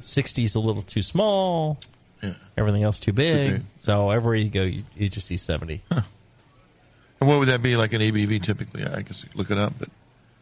60's 0.00 0.54
a 0.54 0.60
little 0.60 0.82
too 0.82 1.02
small. 1.02 1.78
Yeah. 2.22 2.34
Everything 2.56 2.84
else 2.84 3.00
too 3.00 3.12
big. 3.12 3.62
So 3.80 4.10
everywhere 4.10 4.36
you 4.36 4.50
go, 4.50 4.62
you, 4.62 4.84
you 4.96 5.08
just 5.08 5.26
see 5.26 5.36
seventy. 5.36 5.80
And 5.90 7.28
what 7.28 7.40
would 7.40 7.48
that 7.48 7.60
be 7.60 7.76
like 7.76 7.92
an 7.92 8.00
ABV 8.02 8.42
typically? 8.44 8.84
I 8.86 9.02
guess 9.02 9.24
you 9.24 9.28
look 9.34 9.50
it 9.50 9.58
up, 9.58 9.72
but 9.80 9.88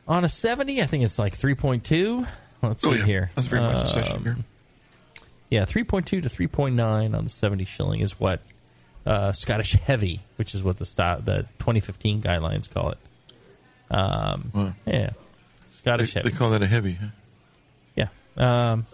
On 0.07 0.23
a 0.25 0.29
70, 0.29 0.81
I 0.83 0.87
think 0.87 1.03
it's 1.03 1.19
like 1.19 1.37
3.2. 1.37 2.27
Let's 2.63 2.85
oh 2.85 2.93
see 2.93 2.99
yeah, 3.01 3.05
here. 3.05 3.31
that's 3.35 3.49
very 3.49 3.63
much 3.63 3.75
a 3.75 3.81
Um, 3.81 3.87
session 3.89 4.23
beer. 4.23 4.37
Yeah, 5.51 5.65
3.2 5.65 6.05
to 6.05 6.21
3.9 6.21 7.17
on 7.17 7.25
the 7.25 7.31
70 7.31 7.65
shilling 7.65 7.99
is 8.01 8.21
what 8.21 8.41
uh, 9.07 9.33
Scottish 9.33 9.73
Heavy, 9.73 10.21
which 10.37 10.55
is 10.55 10.63
what 10.63 10.79
the 10.79 10.85
style, 10.85 11.21
the 11.21 11.47
2015 11.59 12.21
guidelines 12.23 12.71
call 12.73 12.91
it. 12.93 12.99
Um, 13.91 14.51
Wow. 14.55 14.73
Yeah, 14.87 15.11
Scottish 15.89 16.15
they 16.15 16.21
Heavy. 16.21 16.37
call 16.37 16.51
that 16.51 16.63
a 16.63 16.67
heavy. 16.67 16.95
Huh? 16.95 17.07
Yeah. 17.97 18.09
Um, 18.37 18.85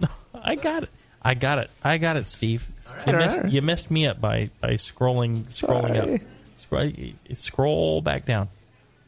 I 0.34 0.54
got 0.54 0.84
it. 0.84 0.90
I 1.22 1.34
got 1.34 1.58
it. 1.58 1.70
I 1.82 1.98
got 1.98 2.16
it, 2.16 2.28
Steve. 2.28 2.66
you, 3.06 3.12
messed, 3.12 3.38
right. 3.38 3.52
you 3.52 3.62
missed 3.62 3.90
me 3.90 4.06
up 4.06 4.20
by, 4.20 4.50
by 4.60 4.70
scrolling 4.74 5.44
scrolling 5.44 5.96
Sorry. 5.96 6.14
up. 6.16 6.20
Scroll, 6.56 6.90
scroll 7.32 8.02
back 8.02 8.26
down. 8.26 8.48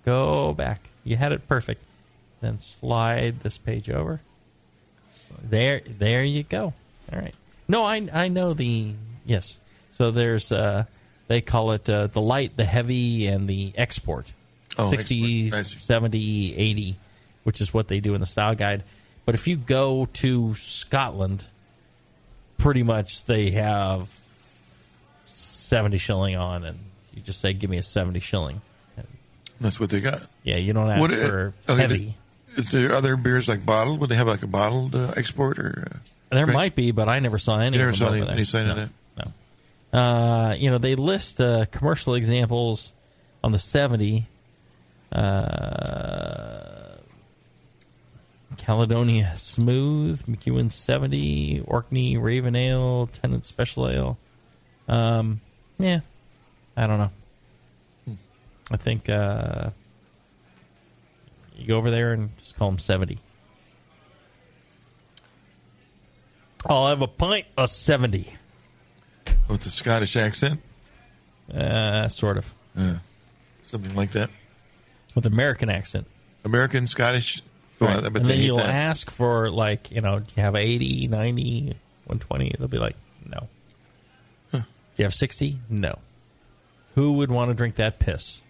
Go 0.05 0.53
back. 0.53 0.81
You 1.03 1.17
had 1.17 1.33
it 1.33 1.49
perfect. 1.49 1.83
Then 2.41 2.61
slide 2.61 3.41
this 3.41 3.59
page 3.59 3.89
over. 3.91 4.21
There, 5.43 5.81
there 5.87 6.23
you 6.23 6.43
go. 6.43 6.73
All 7.13 7.19
right. 7.19 7.35
No, 7.67 7.85
I 7.85 8.09
I 8.13 8.29
know 8.29 8.55
the 8.55 8.93
yes. 9.25 9.59
So 9.93 10.11
there's 10.11 10.53
uh, 10.53 10.85
they 11.29 11.41
call 11.41 11.73
it 11.73 11.89
uh, 11.89 12.09
the 12.09 12.21
light, 12.21 12.57
the 12.57 12.65
heavy, 12.65 13.27
and 13.27 13.49
the 13.49 13.73
export. 13.77 14.33
Oh, 14.79 14.91
60, 14.91 15.53
export. 15.53 15.83
70, 15.83 16.57
80. 16.57 16.97
which 17.45 17.61
is 17.61 17.73
what 17.75 17.89
they 17.89 18.01
do 18.01 18.15
in 18.15 18.21
the 18.21 18.27
style 18.27 18.55
guide. 18.55 18.83
But 19.25 19.35
if 19.35 19.47
you 19.47 19.57
go 19.57 20.07
to 20.15 20.55
Scotland, 20.57 21.45
pretty 22.59 22.83
much 22.83 23.25
they 23.27 23.51
have 23.53 24.09
70 25.27 25.99
shilling 25.99 26.37
on, 26.37 26.65
and 26.65 26.79
you 27.15 27.23
just 27.23 27.41
say, 27.41 27.53
give 27.53 27.71
me 27.71 27.79
a 27.79 27.83
70 27.83 28.21
shilling. 28.21 28.61
That's 29.61 29.79
what 29.79 29.91
they 29.91 30.01
got. 30.01 30.23
Yeah, 30.43 30.57
you 30.57 30.73
don't 30.73 30.91
ask 30.91 31.01
What, 31.01 31.11
for 31.13 31.55
uh, 31.69 31.73
okay, 31.73 31.83
heavy. 31.83 32.15
Is 32.57 32.71
there 32.71 32.93
other 32.93 33.17
beers 33.17 33.49
like 33.49 33.65
bottled? 33.65 34.01
Would 34.01 34.11
they 34.11 34.17
have 34.17 34.27
like 34.27 34.43
a 34.43 34.47
bottled 34.47 34.95
uh, 34.95 35.13
export 35.17 35.59
or? 35.59 35.89
Uh, 36.31 36.35
There 36.35 36.47
might 36.47 36.75
be, 36.75 36.91
but 36.91 37.09
I 37.09 37.21
never 37.21 37.39
saw 37.39 37.59
any. 37.59 37.77
You 37.77 37.83
never 37.85 37.91
of 37.93 37.99
them 37.99 38.09
saw 38.09 38.15
any, 38.15 38.29
any 38.29 38.45
sign 38.45 38.67
of 38.69 38.77
No, 38.77 38.85
that? 39.17 39.33
No. 39.93 39.99
Uh, 39.99 40.55
you 40.55 40.71
know, 40.71 40.79
they 40.79 40.97
list 40.97 41.41
uh, 41.41 41.67
commercial 41.67 42.15
examples 42.15 42.93
on 43.43 43.53
the 43.53 43.59
70. 43.59 44.27
Uh, 45.15 46.97
Caledonia 48.57 49.33
Smooth, 49.37 50.25
McEwan 50.27 50.71
70, 50.71 51.63
Orkney 51.67 52.17
Raven 52.17 52.57
Ale, 52.57 53.09
Tennent 53.13 53.45
Special 53.45 53.89
Ale. 53.89 54.19
Um, 54.89 55.41
yeah, 55.79 56.01
I 56.77 56.87
don't 56.87 56.99
know. 56.99 57.11
I 58.71 58.77
think 58.77 59.09
uh, 59.09 59.71
you 61.57 61.67
go 61.67 61.77
over 61.77 61.91
there 61.91 62.13
and 62.13 62.37
just 62.39 62.57
call 62.57 62.71
them 62.71 62.79
70. 62.79 63.19
I'll 66.67 66.87
have 66.89 67.03
a 67.03 67.09
pint 67.09 67.47
of 67.59 67.71
70. 67.71 68.33
with 69.49 69.67
a 69.67 69.71
Scottish 69.71 70.17
accent, 70.17 70.61
Uh, 71.53 72.09
sort 72.09 72.39
of. 72.39 72.55
Something 73.67 73.95
like 73.95 74.13
that. 74.13 74.31
With 75.15 75.27
American 75.27 75.71
accent. 75.71 76.07
American, 76.45 76.87
Scottish. 76.87 77.43
Well, 77.81 77.91
Right. 77.91 78.05
I 78.05 78.09
bet 78.09 78.23
and 78.23 78.31
then 78.31 78.41
you'll 78.41 78.57
that. 78.59 78.75
ask 78.75 79.11
for, 79.11 79.51
like, 79.51 79.91
you 79.91 80.01
know, 80.01 80.21
do 80.21 80.27
you 80.37 80.43
have 80.43 80.55
80, 80.57 81.09
90, 81.09 81.61
120? 82.07 82.55
They'll 82.59 82.69
be 82.69 82.79
like, 82.79 82.97
no. 83.29 83.49
Do 84.53 84.63
you 85.03 85.05
have 85.07 85.15
60? 85.15 85.59
No. 85.69 85.99
Who 86.95 87.15
would 87.15 87.31
want 87.31 87.51
to 87.51 87.55
drink 87.55 87.75
that 87.77 87.99
piss? 87.99 88.41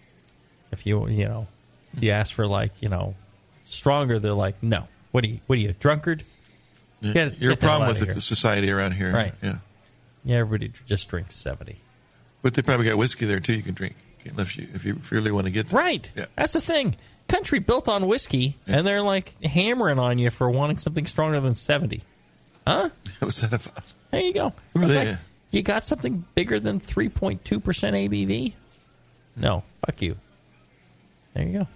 If 0.71 0.85
you, 0.85 1.07
you 1.07 1.25
know, 1.25 1.47
you 1.99 2.11
ask 2.11 2.33
for, 2.33 2.45
like, 2.45 2.71
you 2.81 2.89
know, 2.89 3.15
stronger, 3.65 4.19
they're 4.19 4.33
like, 4.33 4.61
no. 4.61 4.87
What 5.11 5.23
are 5.23 5.27
you, 5.27 5.39
what 5.47 5.57
are 5.57 5.61
you, 5.61 5.69
a 5.69 5.73
drunkard? 5.73 6.23
Yeah. 7.01 7.13
Get- 7.13 7.41
Your 7.41 7.53
get 7.53 7.61
problem 7.61 7.87
with 7.89 8.03
here. 8.03 8.13
the 8.13 8.21
society 8.21 8.69
around 8.71 8.91
here, 8.93 9.11
Right. 9.11 9.33
Yeah, 9.41 9.57
Yeah, 10.23 10.37
everybody 10.37 10.71
just 10.85 11.09
drinks 11.09 11.35
70. 11.35 11.77
but 12.43 12.53
they 12.53 12.61
probably 12.61 12.85
got 12.85 12.97
whiskey 12.97 13.25
there 13.25 13.39
too. 13.39 13.53
You 13.53 13.63
can 13.63 13.73
drink 13.73 13.95
if 14.25 14.57
you 14.57 14.67
if 14.73 14.85
you 14.85 14.99
really 15.11 15.31
want 15.31 15.45
to 15.45 15.51
get 15.51 15.67
there. 15.67 15.79
Right. 15.79 16.11
Yeah. 16.15 16.25
That's 16.35 16.53
the 16.53 16.61
thing. 16.61 16.95
Country 17.27 17.59
built 17.59 17.89
on 17.89 18.07
whiskey, 18.07 18.57
and 18.67 18.85
they're 18.85 19.01
like 19.01 19.41
hammering 19.43 19.97
on 19.99 20.19
you 20.19 20.29
for 20.29 20.49
wanting 20.49 20.77
something 20.77 21.07
stronger 21.07 21.39
than 21.39 21.55
70. 21.55 22.01
Huh? 22.67 22.89
What's 23.19 23.41
that 23.41 23.53
about? 23.53 23.83
There 24.11 24.21
you 24.21 24.33
go. 24.33 24.53
Like, 24.75 25.17
you 25.51 25.61
got 25.63 25.83
something 25.83 26.23
bigger 26.35 26.59
than 26.59 26.79
3.2% 26.79 27.39
ABV? 27.39 28.53
No. 29.35 29.63
Fuck 29.85 30.01
you. 30.01 30.17
There 31.33 31.43
you 31.45 31.59
go. 31.59 31.67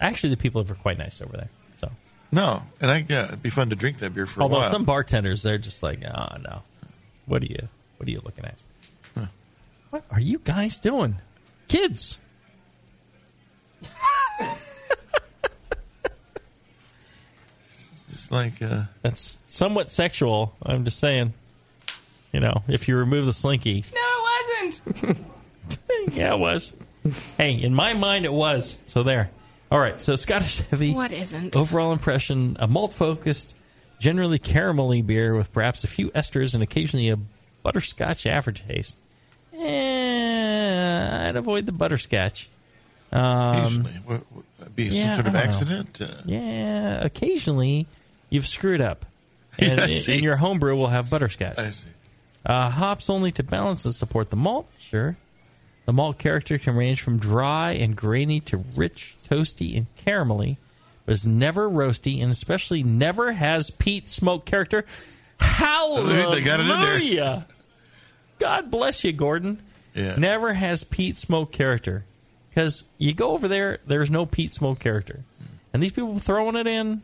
Actually, 0.00 0.30
the 0.30 0.36
people 0.36 0.60
are 0.68 0.74
quite 0.74 0.98
nice 0.98 1.20
over 1.22 1.36
there. 1.36 1.48
So, 1.76 1.90
No, 2.32 2.62
and 2.80 2.90
I 2.90 3.04
yeah, 3.08 3.26
it'd 3.26 3.42
be 3.42 3.50
fun 3.50 3.70
to 3.70 3.76
drink 3.76 3.98
that 3.98 4.14
beer 4.14 4.26
for 4.26 4.42
although 4.42 4.56
a 4.56 4.58
while. 4.58 4.64
Although 4.64 4.76
some 4.78 4.84
bartenders, 4.84 5.42
they're 5.42 5.58
just 5.58 5.82
like, 5.82 6.00
oh 6.04 6.36
no, 6.42 6.62
what 7.26 7.42
are 7.42 7.46
you, 7.46 7.68
what 7.98 8.08
are 8.08 8.10
you 8.10 8.20
looking 8.24 8.44
at? 8.44 8.56
What 9.90 10.04
are 10.10 10.20
you 10.20 10.38
guys 10.38 10.78
doing, 10.78 11.16
kids? 11.72 12.18
it's 18.10 18.30
like 18.30 18.60
uh, 18.62 18.84
That's 19.00 19.38
somewhat 19.46 19.90
sexual. 19.90 20.54
I'm 20.62 20.84
just 20.84 20.98
saying. 20.98 21.32
You 22.32 22.40
know, 22.40 22.62
if 22.68 22.88
you 22.88 22.96
remove 22.96 23.26
the 23.26 23.32
slinky. 23.32 23.84
No, 23.94 24.00
it 24.00 24.82
wasn't. 24.86 25.18
yeah, 26.12 26.32
it 26.32 26.38
was. 26.38 26.72
Hey, 27.36 27.52
in 27.52 27.74
my 27.74 27.92
mind, 27.92 28.24
it 28.24 28.32
was. 28.32 28.78
So 28.86 29.02
there. 29.02 29.30
All 29.70 29.78
right. 29.78 30.00
So 30.00 30.14
Scottish 30.14 30.60
heavy. 30.60 30.94
What 30.94 31.12
isn't? 31.12 31.56
Overall 31.56 31.92
impression: 31.92 32.56
a 32.58 32.66
malt-focused, 32.66 33.54
generally 33.98 34.38
caramelly 34.38 35.06
beer 35.06 35.34
with 35.34 35.52
perhaps 35.52 35.84
a 35.84 35.88
few 35.88 36.10
esters 36.10 36.54
and 36.54 36.62
occasionally 36.62 37.10
a 37.10 37.18
butterscotch 37.62 38.26
aftertaste. 38.26 38.96
Eh, 39.54 39.91
I'd 41.28 41.36
avoid 41.36 41.66
the 41.66 41.72
butterscotch. 41.72 42.48
Um, 43.12 43.86
occasionally, 43.86 44.22
be 44.74 44.84
yeah, 44.84 45.16
some 45.16 45.24
sort 45.24 45.26
of 45.26 45.34
I 45.34 45.46
don't 45.46 45.68
know. 45.68 45.76
accident. 45.76 46.00
Uh, 46.00 46.22
yeah, 46.24 47.04
occasionally 47.04 47.86
you've 48.30 48.46
screwed 48.46 48.80
up, 48.80 49.04
and, 49.58 49.80
and 49.80 50.22
your 50.22 50.36
homebrew 50.36 50.74
will 50.76 50.88
have 50.88 51.10
butterscotch. 51.10 51.58
I 51.58 51.70
see. 51.70 51.88
Uh, 52.44 52.70
hops 52.70 53.08
only 53.10 53.30
to 53.32 53.42
balance 53.42 53.84
and 53.84 53.94
support 53.94 54.30
the 54.30 54.36
malt, 54.36 54.68
sure. 54.78 55.16
The 55.84 55.92
malt 55.92 56.18
character 56.18 56.58
can 56.58 56.74
range 56.74 57.02
from 57.02 57.18
dry 57.18 57.72
and 57.72 57.94
grainy 57.94 58.40
to 58.40 58.58
rich, 58.76 59.16
toasty, 59.28 59.76
and 59.76 59.86
caramelly, 59.96 60.56
but 61.04 61.12
is 61.12 61.26
never 61.26 61.68
roasty 61.68 62.22
and 62.22 62.30
especially 62.30 62.82
never 62.82 63.32
has 63.32 63.70
peat 63.70 64.08
smoke 64.08 64.44
character. 64.44 64.84
Hallelujah! 65.38 66.30
They 66.30 66.42
got 66.42 66.60
it 66.60 66.66
in 66.66 67.14
there. 67.16 67.46
God 68.38 68.70
bless 68.70 69.04
you, 69.04 69.12
Gordon. 69.12 69.60
Yeah. 69.94 70.16
Never 70.16 70.52
has 70.52 70.84
peat 70.84 71.18
smoke 71.18 71.52
character. 71.52 72.04
Because 72.50 72.84
you 72.98 73.14
go 73.14 73.30
over 73.30 73.48
there, 73.48 73.78
there's 73.86 74.10
no 74.10 74.26
peat 74.26 74.52
smoke 74.52 74.78
character. 74.78 75.20
And 75.72 75.82
these 75.82 75.92
people 75.92 76.18
throwing 76.18 76.54
it 76.56 76.66
in, 76.66 77.02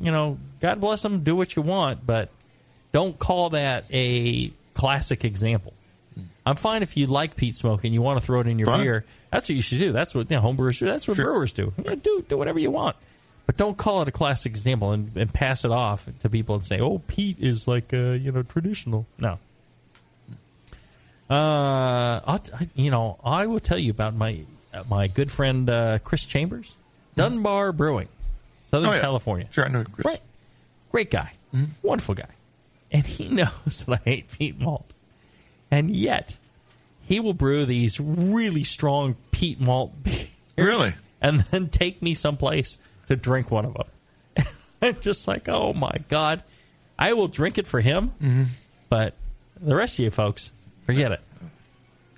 you 0.00 0.12
know, 0.12 0.38
God 0.60 0.80
bless 0.80 1.02
them, 1.02 1.24
do 1.24 1.34
what 1.34 1.56
you 1.56 1.62
want, 1.62 2.06
but 2.06 2.28
don't 2.92 3.18
call 3.18 3.50
that 3.50 3.84
a 3.90 4.52
classic 4.74 5.24
example. 5.24 5.72
I'm 6.46 6.56
fine 6.56 6.82
if 6.82 6.96
you 6.96 7.06
like 7.06 7.36
peat 7.36 7.56
smoke 7.56 7.84
and 7.84 7.92
you 7.94 8.02
want 8.02 8.20
to 8.20 8.26
throw 8.26 8.40
it 8.40 8.46
in 8.46 8.58
your 8.58 8.66
Fine. 8.66 8.82
beer. 8.82 9.04
That's 9.30 9.48
what 9.48 9.56
you 9.56 9.62
should 9.62 9.78
do. 9.80 9.92
That's 9.92 10.14
what 10.14 10.30
you 10.30 10.36
know, 10.36 10.42
homebrewers 10.42 10.78
do. 10.78 10.86
That's 10.86 11.06
what 11.08 11.16
Sure. 11.16 11.24
brewers 11.26 11.52
do. 11.52 11.72
Do 12.02 12.24
do 12.28 12.36
whatever 12.36 12.58
you 12.58 12.70
want, 12.70 12.96
but 13.46 13.56
don't 13.56 13.76
call 13.78 14.02
it 14.02 14.08
a 14.08 14.12
classic 14.12 14.50
example 14.52 14.92
and, 14.92 15.10
and 15.16 15.32
pass 15.32 15.64
it 15.64 15.70
off 15.70 16.08
to 16.20 16.28
people 16.28 16.56
and 16.56 16.66
say, 16.66 16.80
"Oh, 16.80 16.98
peat 17.06 17.38
is 17.38 17.66
like 17.68 17.94
uh, 17.94 18.12
you 18.12 18.30
know 18.32 18.42
traditional." 18.42 19.06
No. 19.18 19.38
Uh, 21.32 22.20
I'll 22.26 22.38
t- 22.38 22.52
I, 22.52 22.68
you 22.74 22.90
know, 22.90 23.18
I 23.24 23.46
will 23.46 23.60
tell 23.60 23.78
you 23.78 23.90
about 23.90 24.14
my 24.14 24.40
uh, 24.74 24.82
my 24.88 25.06
good 25.08 25.30
friend 25.32 25.68
uh, 25.70 25.98
Chris 26.00 26.26
Chambers, 26.26 26.74
Dunbar 27.16 27.72
Brewing, 27.72 28.08
Southern 28.66 28.90
Oh, 28.90 28.92
yeah. 28.92 29.00
California. 29.00 29.46
Sure, 29.50 29.64
I 29.64 29.68
know 29.68 29.84
Chris. 29.84 30.04
Right. 30.04 30.20
Great 30.90 31.10
guy. 31.10 31.32
Wonderful 31.82 32.14
guy. 32.16 32.28
And 32.90 33.06
he 33.06 33.28
knows 33.30 33.84
that 33.86 34.00
I 34.00 34.02
hate 34.04 34.30
peat 34.30 34.60
malt. 34.60 34.92
And 35.70 35.90
yet, 35.90 36.36
he 37.02 37.18
will 37.18 37.32
brew 37.34 37.64
these 37.64 37.98
really 37.98 38.64
strong 38.64 39.16
peat 39.30 39.58
malt 39.58 39.90
beers. 40.02 40.26
Really? 40.58 40.94
And 41.22 41.40
then 41.50 41.68
take 41.70 42.02
me 42.02 42.12
someplace 42.12 42.76
to 43.06 43.16
drink 43.16 43.50
one 43.50 43.64
of 43.64 43.74
them. 43.74 44.46
I'm 44.82 45.00
just 45.00 45.26
like, 45.26 45.48
oh 45.48 45.72
my 45.72 45.96
God. 46.10 46.42
I 46.98 47.14
will 47.14 47.28
drink 47.28 47.56
it 47.56 47.66
for 47.66 47.80
him, 47.80 48.12
but 48.90 49.14
the 49.60 49.74
rest 49.74 49.94
of 49.98 50.04
you 50.04 50.10
folks, 50.10 50.50
forget 50.86 51.12
it. 51.12 51.20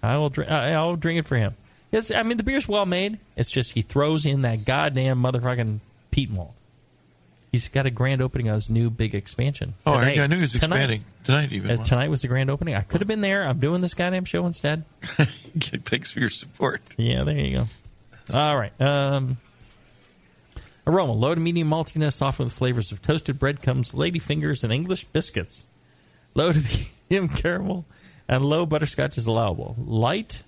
I 0.03 0.17
will 0.19 0.29
drink. 0.31 0.51
I'll 0.51 0.97
drink 0.97 1.19
it 1.21 1.27
for 1.27 1.37
him. 1.37 1.55
It's, 1.93 2.11
I 2.11 2.23
mean, 2.25 2.37
the 2.37 2.43
beer's 2.43 2.67
well 2.67 2.87
made. 2.87 3.19
It's 3.37 3.51
just 3.51 3.73
he 3.73 3.83
throws 3.83 4.27
in 4.27 4.43
that 4.43 4.65
goddamn 4.65 5.23
motherfucking 5.23 5.79
peat 6.11 6.29
malt. 6.31 6.53
He's 7.53 7.69
got 7.69 7.87
a 7.87 7.91
grand 7.91 8.21
opening 8.21 8.49
on 8.49 8.55
his 8.55 8.69
new 8.69 8.91
big 8.91 9.15
expansion. 9.15 9.75
Oh, 9.87 9.93
I. 9.93 10.17
I 10.19 10.27
knew 10.27 10.35
he 10.37 10.41
was 10.43 10.53
Tonight. 10.53 10.65
expanding 10.65 11.05
tonight. 11.23 11.53
Even 11.53 11.71
As 11.71 11.81
tonight 11.81 12.11
was 12.11 12.21
the 12.23 12.27
grand 12.29 12.51
opening. 12.51 12.75
I 12.75 12.81
could 12.81 13.01
have 13.01 13.07
been 13.07 13.21
there. 13.21 13.47
I'm 13.47 13.61
doing 13.61 13.81
this 13.81 13.95
goddamn 13.95 14.25
show 14.25 14.45
instead. 14.45 14.85
Thanks 15.03 16.11
for 16.11 16.19
your 16.19 16.31
support. 16.31 16.83
Yeah, 16.97 17.23
there 17.23 17.39
you 17.39 17.59
go. 17.59 18.37
All 18.37 18.57
right. 18.59 18.73
Um, 18.81 19.37
aroma: 20.85 21.13
low 21.13 21.33
to 21.33 21.41
medium 21.41 21.71
maltiness, 21.71 22.21
often 22.23 22.47
with 22.47 22.53
flavors 22.53 22.91
of 22.91 23.03
toasted 23.03 23.39
breadcrumbs, 23.39 23.95
lady 23.95 24.19
fingers, 24.19 24.65
and 24.65 24.73
English 24.73 25.05
biscuits. 25.05 25.63
Low 26.35 26.53
to 26.53 26.61
medium 27.09 27.29
caramel 27.29 27.85
and 28.29 28.45
low 28.45 28.67
butterscotch 28.67 29.19
is 29.19 29.27
allowable. 29.27 29.77
Light 29.79 30.43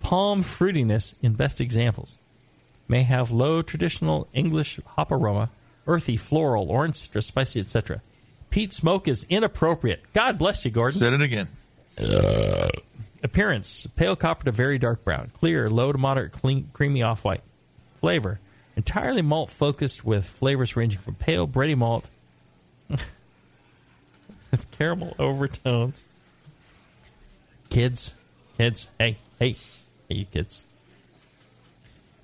pome 0.00 0.42
fruitiness 0.42 1.14
in 1.22 1.34
best 1.34 1.60
examples. 1.60 2.18
May 2.88 3.02
have 3.02 3.30
low 3.32 3.62
traditional 3.62 4.28
English 4.32 4.78
hop 4.86 5.10
aroma, 5.10 5.50
earthy, 5.86 6.16
floral, 6.16 6.70
orange 6.70 6.96
citrus, 6.96 7.26
spicy, 7.26 7.60
etc. 7.60 8.02
Peat 8.50 8.72
smoke 8.72 9.08
is 9.08 9.26
inappropriate. 9.28 10.02
God 10.12 10.38
bless 10.38 10.64
you, 10.64 10.70
Gordon. 10.70 11.00
Said 11.00 11.12
it 11.12 11.22
again. 11.22 11.48
Uh. 11.98 12.68
Appearance: 13.22 13.88
pale 13.96 14.14
copper 14.14 14.44
to 14.44 14.52
very 14.52 14.78
dark 14.78 15.02
brown, 15.02 15.30
clear, 15.34 15.68
low 15.68 15.90
to 15.90 15.98
moderate, 15.98 16.30
clean, 16.32 16.70
creamy 16.72 17.02
off 17.02 17.24
white. 17.24 17.40
Flavor: 18.00 18.38
entirely 18.76 19.22
malt 19.22 19.50
focused 19.50 20.04
with 20.04 20.26
flavors 20.28 20.76
ranging 20.76 21.00
from 21.00 21.14
pale 21.14 21.48
bready 21.48 21.76
malt 21.76 22.08
with 22.88 23.00
caramel 24.78 25.16
overtones. 25.18 26.04
Kids, 27.76 28.14
kids, 28.56 28.88
hey, 28.98 29.18
hey, 29.38 29.54
hey, 30.08 30.14
you 30.14 30.24
kids. 30.24 30.64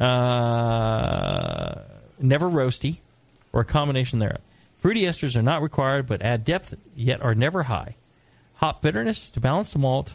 Uh, 0.00 1.74
never 2.18 2.48
roasty, 2.48 3.00
or 3.52 3.60
a 3.60 3.64
combination 3.66 4.18
thereof. 4.18 4.40
Fruity 4.78 5.02
esters 5.02 5.36
are 5.36 5.42
not 5.42 5.60
required, 5.60 6.06
but 6.06 6.22
add 6.22 6.46
depth, 6.46 6.74
yet 6.96 7.20
are 7.20 7.34
never 7.34 7.64
high. 7.64 7.96
Hop 8.54 8.80
bitterness 8.80 9.28
to 9.28 9.40
balance 9.40 9.74
the 9.74 9.78
malt. 9.78 10.14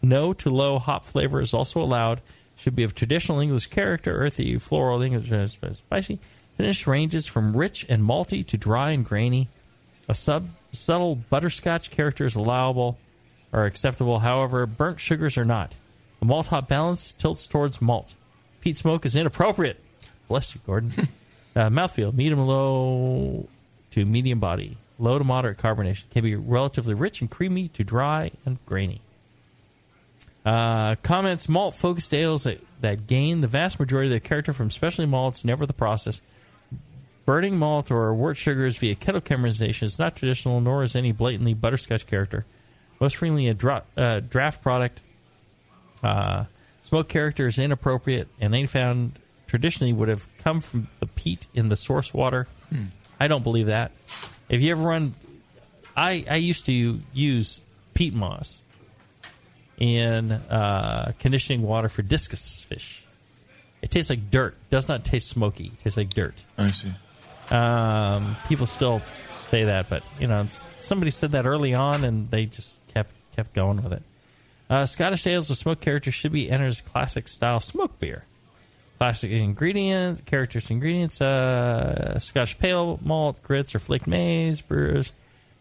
No 0.00 0.32
to 0.32 0.48
low 0.48 0.78
hop 0.78 1.04
flavor 1.04 1.40
is 1.40 1.52
also 1.52 1.82
allowed. 1.82 2.20
Should 2.54 2.76
be 2.76 2.84
of 2.84 2.94
traditional 2.94 3.40
English 3.40 3.66
character, 3.66 4.14
earthy, 4.14 4.58
floral, 4.58 5.02
English, 5.02 5.58
spicy. 5.74 6.20
Finish 6.56 6.86
ranges 6.86 7.26
from 7.26 7.56
rich 7.56 7.84
and 7.88 8.04
malty 8.04 8.46
to 8.46 8.56
dry 8.56 8.92
and 8.92 9.04
grainy. 9.04 9.48
A 10.08 10.14
sub, 10.14 10.50
subtle 10.70 11.16
butterscotch 11.16 11.90
character 11.90 12.26
is 12.26 12.36
allowable 12.36 12.96
or 13.52 13.64
acceptable. 13.64 14.20
However, 14.20 14.66
burnt 14.66 14.98
sugars 14.98 15.36
are 15.36 15.44
not. 15.44 15.74
The 16.20 16.26
malt 16.26 16.48
hop 16.48 16.68
balance 16.68 17.12
tilts 17.12 17.46
towards 17.46 17.82
malt. 17.82 18.14
Peat 18.60 18.76
smoke 18.76 19.04
is 19.04 19.16
inappropriate. 19.16 19.78
Bless 20.28 20.54
you, 20.54 20.60
Gordon. 20.64 20.92
uh, 21.56 21.68
mouthfeel, 21.68 22.14
medium 22.14 22.46
low 22.46 23.48
to 23.90 24.04
medium 24.04 24.40
body. 24.40 24.76
Low 24.98 25.18
to 25.18 25.24
moderate 25.24 25.58
carbonation. 25.58 26.08
Can 26.10 26.22
be 26.22 26.36
relatively 26.36 26.94
rich 26.94 27.20
and 27.20 27.30
creamy 27.30 27.68
to 27.68 27.84
dry 27.84 28.30
and 28.46 28.64
grainy. 28.66 29.00
Uh, 30.44 30.96
comments 31.02 31.48
malt 31.48 31.74
focused 31.74 32.12
ales 32.12 32.44
that, 32.44 32.60
that 32.80 33.06
gain 33.06 33.40
the 33.40 33.48
vast 33.48 33.78
majority 33.78 34.08
of 34.08 34.10
their 34.10 34.20
character 34.20 34.52
from 34.52 34.70
specialty 34.70 35.08
malts, 35.08 35.44
never 35.44 35.66
the 35.66 35.72
process. 35.72 36.20
Burning 37.24 37.56
malt 37.56 37.90
or 37.90 38.12
wort 38.14 38.36
sugars 38.36 38.76
via 38.78 38.96
kettle 38.96 39.20
caramelization 39.20 39.84
is 39.84 39.98
not 39.98 40.16
traditional, 40.16 40.60
nor 40.60 40.82
is 40.82 40.96
any 40.96 41.12
blatantly 41.12 41.54
butterscotch 41.54 42.06
character. 42.06 42.44
Most 43.02 43.16
frequently, 43.16 43.48
a 43.48 43.54
dra- 43.54 43.82
uh, 43.96 44.20
draft 44.20 44.62
product. 44.62 45.00
Uh, 46.04 46.44
smoke 46.82 47.08
character 47.08 47.48
is 47.48 47.58
inappropriate, 47.58 48.28
and 48.40 48.54
they 48.54 48.64
found 48.66 49.18
traditionally 49.48 49.92
would 49.92 50.06
have 50.06 50.24
come 50.38 50.60
from 50.60 50.86
the 51.00 51.06
peat 51.08 51.48
in 51.52 51.68
the 51.68 51.76
source 51.76 52.14
water. 52.14 52.46
Hmm. 52.70 52.84
I 53.18 53.26
don't 53.26 53.42
believe 53.42 53.66
that. 53.66 53.90
If 54.48 54.62
you 54.62 54.70
ever 54.70 54.84
run, 54.84 55.16
I 55.96 56.24
I 56.30 56.36
used 56.36 56.66
to 56.66 57.00
use 57.12 57.60
peat 57.92 58.14
moss 58.14 58.60
in 59.78 60.30
uh, 60.30 61.10
conditioning 61.18 61.62
water 61.62 61.88
for 61.88 62.02
discus 62.02 62.62
fish. 62.62 63.04
It 63.82 63.90
tastes 63.90 64.10
like 64.10 64.30
dirt. 64.30 64.54
Does 64.70 64.86
not 64.86 65.04
taste 65.04 65.26
smoky. 65.26 65.72
It 65.74 65.80
tastes 65.80 65.96
like 65.96 66.10
dirt. 66.10 66.44
I 66.56 66.70
see. 66.70 66.92
Um, 67.50 68.36
people 68.46 68.66
still 68.66 69.02
say 69.40 69.64
that, 69.64 69.90
but 69.90 70.04
you 70.20 70.28
know, 70.28 70.46
somebody 70.78 71.10
said 71.10 71.32
that 71.32 71.46
early 71.46 71.74
on, 71.74 72.04
and 72.04 72.30
they 72.30 72.46
just 72.46 72.78
kept 73.34 73.54
going 73.54 73.82
with 73.82 73.92
it. 73.92 74.02
Uh, 74.70 74.86
Scottish 74.86 75.26
ales 75.26 75.48
with 75.48 75.58
smoke 75.58 75.80
character 75.80 76.10
should 76.10 76.32
be 76.32 76.50
entered 76.50 76.68
as 76.68 76.80
classic 76.80 77.28
style 77.28 77.60
smoke 77.60 77.98
beer. 77.98 78.24
Classic 78.98 79.30
ingredients, 79.30 80.22
characters, 80.24 80.70
ingredients: 80.70 81.20
uh, 81.20 82.18
Scotch 82.18 82.58
pale 82.58 82.98
malt, 83.02 83.42
grits 83.42 83.74
or 83.74 83.80
flaked 83.80 84.06
maize, 84.06 84.60
brewers, 84.60 85.12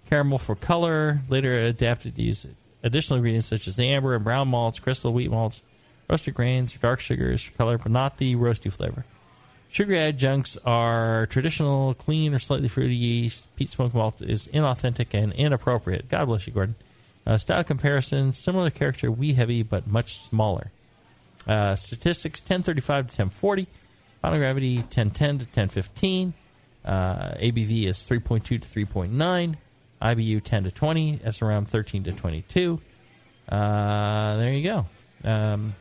caramel 0.09 0.37
for 0.37 0.55
color. 0.55 1.21
Later 1.27 1.57
adapted 1.57 2.15
to 2.15 2.21
use 2.21 2.45
additional 2.83 3.17
ingredients 3.17 3.47
such 3.47 3.67
as 3.67 3.75
the 3.75 3.87
amber 3.87 4.15
and 4.15 4.23
brown 4.23 4.47
malts, 4.47 4.79
crystal 4.79 5.11
wheat 5.11 5.31
malts, 5.31 5.61
roasted 6.09 6.35
grains, 6.35 6.73
dark 6.73 6.99
sugars 6.99 7.41
for 7.41 7.51
color, 7.53 7.77
but 7.77 7.91
not 7.91 8.17
the 8.17 8.35
roasty 8.35 8.71
flavor. 8.71 9.05
Sugar 9.69 9.95
adjuncts 9.95 10.57
are 10.65 11.27
traditional, 11.27 11.93
clean, 11.93 12.33
or 12.33 12.39
slightly 12.39 12.67
fruity 12.67 12.95
yeast. 12.95 13.47
Peat 13.55 13.69
smoke 13.69 13.93
malt 13.93 14.21
is 14.21 14.47
inauthentic 14.49 15.13
and 15.13 15.31
inappropriate. 15.31 16.09
God 16.09 16.25
bless 16.25 16.45
you, 16.45 16.53
Gordon. 16.53 16.75
Uh, 17.25 17.37
style 17.37 17.63
comparison 17.63 18.31
similar 18.31 18.69
character, 18.69 19.11
wee 19.11 19.33
heavy, 19.33 19.63
but 19.63 19.87
much 19.87 20.19
smaller. 20.19 20.71
Uh, 21.47 21.75
statistics 21.75 22.39
1035 22.41 23.05
to 23.05 23.21
1040. 23.23 23.67
Final 24.21 24.37
gravity 24.37 24.77
1010 24.77 25.39
to 25.39 25.45
1015. 25.45 26.33
Uh, 26.83 27.31
ABV 27.39 27.85
is 27.85 27.97
3.2 27.99 28.43
to 28.43 28.59
3.9. 28.59 29.55
IBU 30.01 30.43
10 30.43 30.63
to 30.63 30.71
20. 30.71 31.17
SRM 31.17 31.67
13 31.67 32.03
to 32.03 32.11
22. 32.11 32.79
Uh, 33.49 34.37
there 34.37 34.53
you 34.53 34.63
go. 34.63 34.85
Um, 35.23 35.75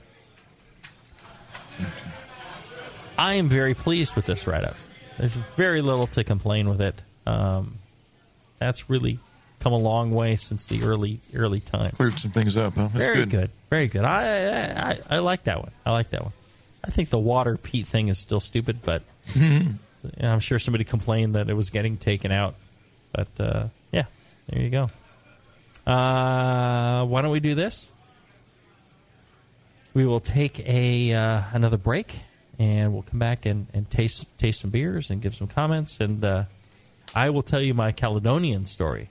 I 3.18 3.34
am 3.34 3.48
very 3.48 3.74
pleased 3.74 4.16
with 4.16 4.26
this 4.26 4.46
write 4.46 4.64
up. 4.64 4.76
There's 5.18 5.32
very 5.32 5.82
little 5.82 6.06
to 6.08 6.24
complain 6.24 6.68
with 6.68 6.80
it. 6.80 7.02
Um, 7.26 7.78
that's 8.58 8.88
really 8.88 9.18
come 9.60 9.72
a 9.72 9.78
long 9.78 10.10
way 10.10 10.36
since 10.36 10.66
the 10.66 10.82
early 10.82 11.20
early 11.34 11.60
time. 11.60 11.92
Cleared 11.92 12.18
some 12.18 12.32
things 12.32 12.56
up, 12.56 12.74
huh? 12.74 12.88
That's 12.88 12.94
Very 12.94 13.16
good. 13.18 13.30
good. 13.30 13.50
Very 13.70 13.86
good. 13.86 14.04
I, 14.04 14.48
I 14.48 14.90
I 14.90 14.98
I 15.10 15.18
like 15.20 15.44
that 15.44 15.58
one. 15.60 15.70
I 15.86 15.92
like 15.92 16.10
that 16.10 16.22
one. 16.24 16.32
I 16.82 16.90
think 16.90 17.10
the 17.10 17.18
water 17.18 17.56
peat 17.56 17.86
thing 17.86 18.08
is 18.08 18.18
still 18.18 18.40
stupid, 18.40 18.80
but 18.82 19.02
I'm 20.20 20.40
sure 20.40 20.58
somebody 20.58 20.84
complained 20.84 21.34
that 21.34 21.48
it 21.50 21.54
was 21.54 21.70
getting 21.70 21.96
taken 21.98 22.32
out. 22.32 22.54
But 23.12 23.28
uh, 23.38 23.66
yeah, 23.92 24.04
there 24.48 24.62
you 24.62 24.70
go. 24.70 24.90
Uh, 25.86 27.04
why 27.04 27.22
don't 27.22 27.30
we 27.30 27.40
do 27.40 27.54
this? 27.54 27.88
We 29.92 30.06
will 30.06 30.20
take 30.20 30.60
a 30.68 31.12
uh, 31.12 31.42
another 31.52 31.76
break, 31.76 32.14
and 32.58 32.92
we'll 32.92 33.02
come 33.02 33.18
back 33.18 33.44
and, 33.44 33.66
and 33.74 33.90
taste 33.90 34.26
taste 34.38 34.60
some 34.60 34.70
beers 34.70 35.10
and 35.10 35.20
give 35.20 35.34
some 35.34 35.48
comments, 35.48 36.00
and 36.00 36.24
uh, 36.24 36.44
I 37.14 37.30
will 37.30 37.42
tell 37.42 37.60
you 37.60 37.74
my 37.74 37.90
Caledonian 37.92 38.66
story. 38.66 39.10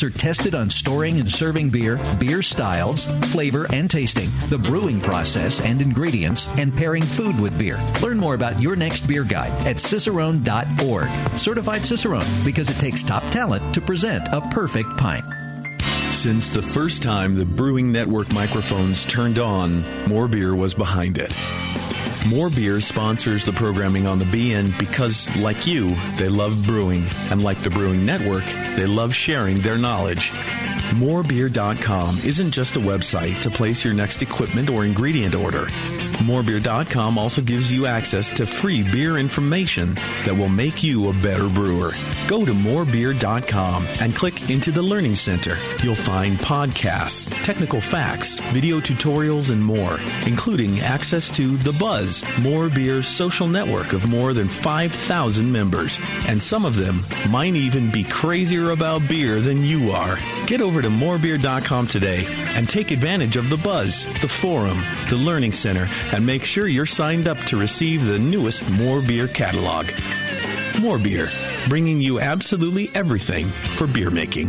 are 0.03 0.09
tested 0.09 0.55
on 0.55 0.69
storing 0.69 1.19
and 1.19 1.29
serving 1.29 1.69
beer, 1.69 1.99
beer 2.19 2.41
styles, 2.41 3.05
flavor 3.31 3.67
and 3.73 3.89
tasting, 3.89 4.31
the 4.49 4.57
brewing 4.57 4.99
process 5.01 5.61
and 5.61 5.81
ingredients, 5.81 6.47
and 6.57 6.75
pairing 6.75 7.03
food 7.03 7.39
with 7.39 7.57
beer. 7.57 7.79
Learn 8.01 8.17
more 8.17 8.35
about 8.35 8.61
your 8.61 8.75
next 8.75 9.07
beer 9.07 9.23
guide 9.23 9.51
at 9.65 9.77
cicerone.org. 9.77 11.37
Certified 11.37 11.85
Cicerone 11.85 12.43
because 12.43 12.69
it 12.69 12.77
takes 12.77 13.03
top 13.03 13.23
talent 13.31 13.73
to 13.73 13.81
present 13.81 14.27
a 14.31 14.41
perfect 14.49 14.97
pint. 14.97 15.25
Since 16.13 16.49
the 16.49 16.61
first 16.61 17.01
time 17.01 17.35
the 17.35 17.45
Brewing 17.45 17.91
Network 17.91 18.31
microphones 18.33 19.05
turned 19.05 19.39
on, 19.39 19.83
More 20.07 20.27
Beer 20.27 20.53
was 20.53 20.73
behind 20.73 21.17
it. 21.17 21.31
More 22.27 22.49
Beer 22.49 22.79
sponsors 22.81 23.45
the 23.45 23.51
programming 23.51 24.05
on 24.05 24.19
the 24.19 24.25
BN 24.25 24.77
because, 24.77 25.33
like 25.37 25.65
you, 25.65 25.95
they 26.17 26.29
love 26.29 26.65
brewing. 26.65 27.03
And 27.31 27.43
like 27.43 27.59
the 27.59 27.69
Brewing 27.69 28.05
Network, 28.05 28.45
they 28.75 28.85
love 28.85 29.13
sharing 29.13 29.59
their 29.59 29.77
knowledge. 29.77 30.31
Morebeer.com 30.91 32.17
isn't 32.25 32.51
just 32.51 32.75
a 32.75 32.79
website 32.79 33.41
to 33.41 33.49
place 33.49 33.83
your 33.83 33.93
next 33.93 34.21
equipment 34.21 34.69
or 34.69 34.85
ingredient 34.85 35.35
order. 35.35 35.67
Morebeer.com 36.21 37.17
also 37.17 37.41
gives 37.41 37.71
you 37.71 37.85
access 37.87 38.29
to 38.31 38.45
free 38.45 38.83
beer 38.83 39.17
information 39.17 39.95
that 40.25 40.35
will 40.35 40.49
make 40.49 40.83
you 40.83 41.09
a 41.09 41.13
better 41.13 41.47
brewer. 41.49 41.91
Go 42.27 42.45
to 42.45 42.51
morebeer.com 42.51 43.85
and 43.99 44.15
click 44.15 44.49
into 44.49 44.71
the 44.71 44.81
Learning 44.81 45.15
Center. 45.15 45.57
You'll 45.81 45.95
find 45.95 46.37
podcasts, 46.37 47.29
technical 47.43 47.81
facts, 47.81 48.39
video 48.51 48.79
tutorials, 48.79 49.49
and 49.49 49.63
more, 49.63 49.97
including 50.27 50.79
access 50.81 51.29
to 51.31 51.57
The 51.57 51.73
Buzz, 51.73 52.23
More 52.39 52.69
Beer's 52.69 53.07
social 53.07 53.47
network 53.47 53.93
of 53.93 54.07
more 54.07 54.33
than 54.33 54.47
5,000 54.47 55.51
members. 55.51 55.99
And 56.27 56.41
some 56.41 56.65
of 56.65 56.75
them 56.75 57.03
might 57.29 57.55
even 57.55 57.91
be 57.91 58.03
crazier 58.03 58.71
about 58.71 59.07
beer 59.07 59.39
than 59.39 59.63
you 59.63 59.91
are. 59.91 60.19
Get 60.45 60.61
over 60.61 60.80
to 60.81 60.89
morebeer.com 60.89 61.87
today 61.87 62.25
and 62.55 62.67
take 62.67 62.91
advantage 62.91 63.35
of 63.37 63.49
The 63.49 63.57
Buzz, 63.57 64.05
the 64.21 64.27
forum, 64.27 64.81
the 65.09 65.15
Learning 65.17 65.51
Center, 65.51 65.87
and 66.13 66.25
make 66.25 66.43
sure 66.43 66.67
you're 66.67 66.85
signed 66.85 67.27
up 67.27 67.37
to 67.45 67.57
receive 67.57 68.05
the 68.05 68.19
newest 68.19 68.69
More 68.71 69.01
Beer 69.01 69.27
catalog. 69.27 69.89
More 70.79 70.97
Beer, 70.97 71.29
bringing 71.67 72.01
you 72.01 72.19
absolutely 72.19 72.89
everything 72.95 73.49
for 73.49 73.87
beer 73.87 74.09
making. 74.09 74.47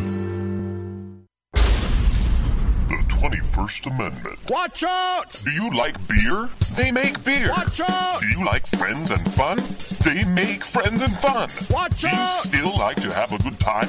The 1.52 2.98
21st 3.08 3.86
Amendment. 3.94 4.38
Watch 4.50 4.82
out! 4.84 5.40
Do 5.44 5.50
you 5.50 5.70
like 5.74 5.96
beer? 6.08 6.48
They 6.76 6.90
make 6.90 7.22
beer. 7.24 7.50
Watch 7.50 7.80
out! 7.80 8.20
Do 8.20 8.28
you 8.28 8.44
like 8.44 8.66
friends 8.66 9.10
and 9.10 9.32
fun? 9.34 9.58
They 10.04 10.24
make 10.24 10.64
friends 10.64 11.02
and 11.02 11.12
fun. 11.12 11.48
Watch 11.70 12.04
out! 12.04 12.10
Do 12.10 12.16
out! 12.16 12.44
you 12.44 12.50
still 12.50 12.78
like 12.78 13.00
to 13.02 13.12
have 13.12 13.32
a 13.32 13.38
good 13.42 13.58
time? 13.60 13.88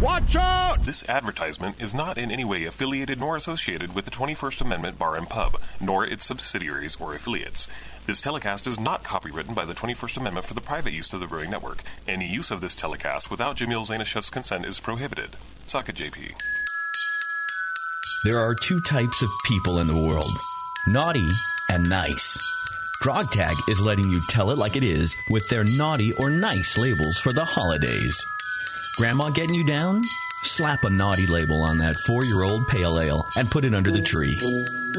Watch 0.00 0.36
out! 0.36 0.82
This 0.82 1.08
advertisement 1.08 1.80
is 1.80 1.94
not 1.94 2.18
in 2.18 2.30
any 2.30 2.44
way 2.44 2.64
affiliated 2.64 3.18
nor 3.18 3.34
associated 3.34 3.94
with 3.94 4.04
the 4.04 4.10
21st 4.10 4.60
Amendment 4.60 4.98
Bar 4.98 5.16
and 5.16 5.26
Pub, 5.26 5.58
nor 5.80 6.04
its 6.04 6.26
subsidiaries 6.26 6.98
or 7.00 7.14
affiliates. 7.14 7.66
This 8.04 8.20
telecast 8.20 8.66
is 8.66 8.78
not 8.78 9.04
copywritten 9.04 9.54
by 9.54 9.64
the 9.64 9.72
21st 9.72 10.18
Amendment 10.18 10.46
for 10.46 10.52
the 10.52 10.60
private 10.60 10.92
use 10.92 11.14
of 11.14 11.20
the 11.20 11.26
Brewing 11.26 11.48
Network. 11.48 11.82
Any 12.06 12.28
use 12.28 12.50
of 12.50 12.60
this 12.60 12.76
telecast 12.76 13.30
without 13.30 13.56
Jamil 13.56 13.88
Zainasheff's 13.88 14.28
consent 14.28 14.66
is 14.66 14.80
prohibited. 14.80 15.30
Suck 15.64 15.88
it, 15.88 15.96
JP. 15.96 16.34
There 18.26 18.38
are 18.38 18.54
two 18.54 18.82
types 18.82 19.22
of 19.22 19.30
people 19.46 19.78
in 19.78 19.86
the 19.86 19.96
world 19.96 20.30
naughty 20.88 21.28
and 21.70 21.88
nice. 21.88 22.38
GrogTag 23.02 23.54
is 23.70 23.80
letting 23.80 24.10
you 24.10 24.20
tell 24.28 24.50
it 24.50 24.58
like 24.58 24.76
it 24.76 24.84
is 24.84 25.16
with 25.30 25.48
their 25.48 25.64
naughty 25.64 26.12
or 26.20 26.28
nice 26.28 26.76
labels 26.76 27.18
for 27.18 27.32
the 27.32 27.46
holidays. 27.46 28.22
Grandma 28.96 29.28
getting 29.28 29.54
you 29.54 29.64
down? 29.64 30.02
Slap 30.42 30.84
a 30.84 30.90
naughty 30.90 31.26
label 31.26 31.60
on 31.60 31.78
that 31.78 31.96
four 32.06 32.24
year 32.24 32.42
old 32.42 32.66
pale 32.66 32.98
ale 32.98 33.28
and 33.36 33.50
put 33.50 33.66
it 33.66 33.74
under 33.74 33.90
the 33.90 34.00
tree. 34.00 34.38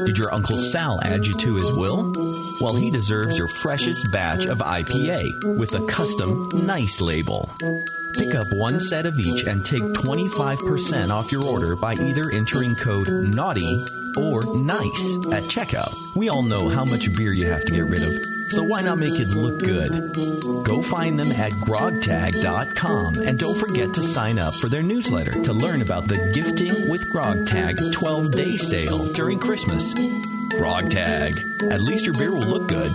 Did 0.06 0.16
your 0.16 0.32
Uncle 0.32 0.56
Sal 0.56 1.02
add 1.02 1.26
you 1.26 1.32
to 1.32 1.56
his 1.56 1.72
will? 1.72 2.12
Well, 2.60 2.76
he 2.76 2.92
deserves 2.92 3.36
your 3.36 3.48
freshest 3.48 4.12
batch 4.12 4.46
of 4.46 4.58
IPA 4.58 5.58
with 5.58 5.72
a 5.74 5.84
custom 5.86 6.48
nice 6.54 7.00
label. 7.00 7.50
Pick 8.14 8.36
up 8.36 8.46
one 8.52 8.78
set 8.78 9.04
of 9.04 9.18
each 9.18 9.44
and 9.44 9.66
take 9.66 9.82
25% 9.82 11.10
off 11.10 11.32
your 11.32 11.44
order 11.44 11.74
by 11.74 11.94
either 11.94 12.30
entering 12.30 12.76
code 12.76 13.08
NAUGHTY 13.08 13.84
or 14.16 14.42
NICE 14.56 15.16
at 15.32 15.44
checkout. 15.44 15.94
We 16.14 16.28
all 16.28 16.42
know 16.42 16.68
how 16.68 16.84
much 16.84 17.12
beer 17.16 17.32
you 17.32 17.46
have 17.46 17.64
to 17.64 17.72
get 17.72 17.84
rid 17.84 18.02
of, 18.02 18.12
so 18.50 18.62
why 18.62 18.80
not 18.80 18.98
make 18.98 19.18
it 19.18 19.28
look 19.28 19.60
good? 19.60 19.90
Go 20.64 20.82
find 20.82 21.18
them 21.18 21.32
at 21.32 21.52
grogtag.com 21.52 23.14
and 23.16 23.38
don't 23.38 23.58
forget 23.58 23.94
to 23.94 24.02
sign 24.02 24.38
up 24.38 24.54
for 24.54 24.68
their 24.68 24.82
newsletter 24.82 25.32
to 25.32 25.52
learn 25.52 25.82
about 25.82 26.08
the 26.08 26.16
Gifting 26.34 26.88
with 26.88 27.00
GrogTag 27.12 27.92
12 27.92 28.30
day 28.30 28.56
sale 28.56 29.06
during 29.12 29.38
Christmas. 29.38 29.94
GrogTag. 29.94 31.70
At 31.70 31.80
least 31.80 32.04
your 32.04 32.14
beer 32.14 32.32
will 32.32 32.40
look 32.40 32.68
good. 32.68 32.92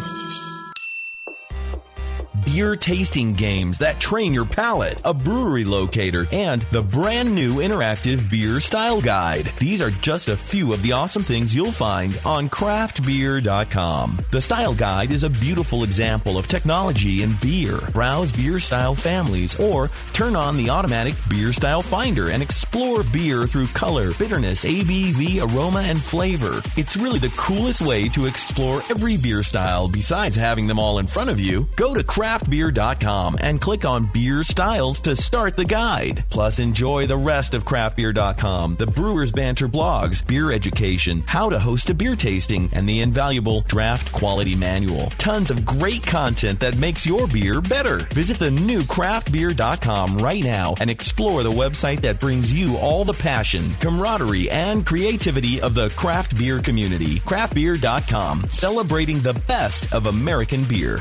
Beer 2.53 2.75
tasting 2.75 3.33
games 3.33 3.79
that 3.79 3.99
train 3.99 4.31
your 4.31 4.45
palate, 4.45 5.01
a 5.03 5.11
brewery 5.11 5.65
locator, 5.65 6.27
and 6.31 6.61
the 6.69 6.83
brand 6.83 7.33
new 7.33 7.55
interactive 7.55 8.29
beer 8.29 8.59
style 8.59 9.01
guide. 9.01 9.45
These 9.57 9.81
are 9.81 9.89
just 9.89 10.29
a 10.29 10.37
few 10.37 10.71
of 10.71 10.83
the 10.83 10.91
awesome 10.91 11.23
things 11.23 11.55
you'll 11.55 11.71
find 11.71 12.15
on 12.23 12.49
craftbeer.com. 12.49 14.19
The 14.29 14.39
style 14.39 14.75
guide 14.75 15.09
is 15.09 15.23
a 15.23 15.31
beautiful 15.31 15.83
example 15.83 16.37
of 16.37 16.47
technology 16.47 17.23
in 17.23 17.33
beer. 17.41 17.79
Browse 17.91 18.31
beer 18.31 18.59
style 18.59 18.93
families 18.93 19.59
or 19.59 19.89
turn 20.13 20.35
on 20.35 20.55
the 20.55 20.69
automatic 20.69 21.15
beer 21.31 21.53
style 21.53 21.81
finder 21.81 22.29
and 22.29 22.43
explore 22.43 23.01
beer 23.11 23.47
through 23.47 23.65
color, 23.67 24.13
bitterness, 24.13 24.63
ABV, 24.63 25.41
aroma, 25.41 25.79
and 25.79 25.99
flavor. 25.99 26.61
It's 26.77 26.97
really 26.97 27.17
the 27.17 27.33
coolest 27.35 27.81
way 27.81 28.09
to 28.09 28.27
explore 28.27 28.83
every 28.91 29.17
beer 29.17 29.41
style 29.41 29.89
besides 29.89 30.35
having 30.35 30.67
them 30.67 30.77
all 30.77 30.99
in 30.99 31.07
front 31.07 31.31
of 31.31 31.39
you. 31.39 31.67
Go 31.75 31.95
to 31.95 32.03
craftbeer.com 32.43 33.37
and 33.39 33.59
click 33.59 33.85
on 33.85 34.09
beer 34.11 34.43
styles 34.43 34.99
to 35.01 35.15
start 35.15 35.55
the 35.55 35.65
guide. 35.65 36.23
Plus, 36.29 36.59
enjoy 36.59 37.07
the 37.07 37.17
rest 37.17 37.53
of 37.53 37.65
craftbeer.com, 37.65 38.75
the 38.75 38.87
Brewers 38.87 39.31
Banter 39.31 39.67
blogs, 39.67 40.25
beer 40.25 40.51
education, 40.51 41.23
how 41.25 41.49
to 41.49 41.59
host 41.59 41.89
a 41.89 41.93
beer 41.93 42.15
tasting, 42.15 42.69
and 42.73 42.87
the 42.87 43.01
invaluable 43.01 43.61
draft 43.61 44.11
quality 44.11 44.55
manual. 44.55 45.09
Tons 45.17 45.51
of 45.51 45.65
great 45.65 46.05
content 46.05 46.59
that 46.59 46.77
makes 46.77 47.05
your 47.05 47.27
beer 47.27 47.61
better. 47.61 47.99
Visit 48.13 48.39
the 48.39 48.51
new 48.51 48.83
craftbeer.com 48.83 50.17
right 50.17 50.43
now 50.43 50.75
and 50.79 50.89
explore 50.89 51.43
the 51.43 51.51
website 51.51 52.01
that 52.01 52.19
brings 52.19 52.53
you 52.53 52.77
all 52.77 53.03
the 53.03 53.13
passion, 53.13 53.63
camaraderie, 53.79 54.49
and 54.49 54.85
creativity 54.85 55.61
of 55.61 55.75
the 55.75 55.89
craft 55.91 56.37
beer 56.37 56.59
community. 56.61 57.19
Craftbeer.com, 57.19 58.49
celebrating 58.49 59.19
the 59.19 59.33
best 59.47 59.93
of 59.93 60.07
American 60.07 60.63
beer. 60.65 60.99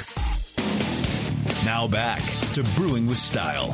Now 1.65 1.87
back 1.87 2.21
to 2.55 2.65
Brewing 2.77 3.07
with 3.07 3.19
Style. 3.19 3.69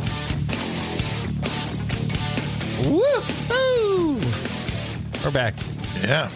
Woo! 2.85 4.21
We're 5.25 5.31
back. 5.33 5.55
Yeah. 6.03 6.31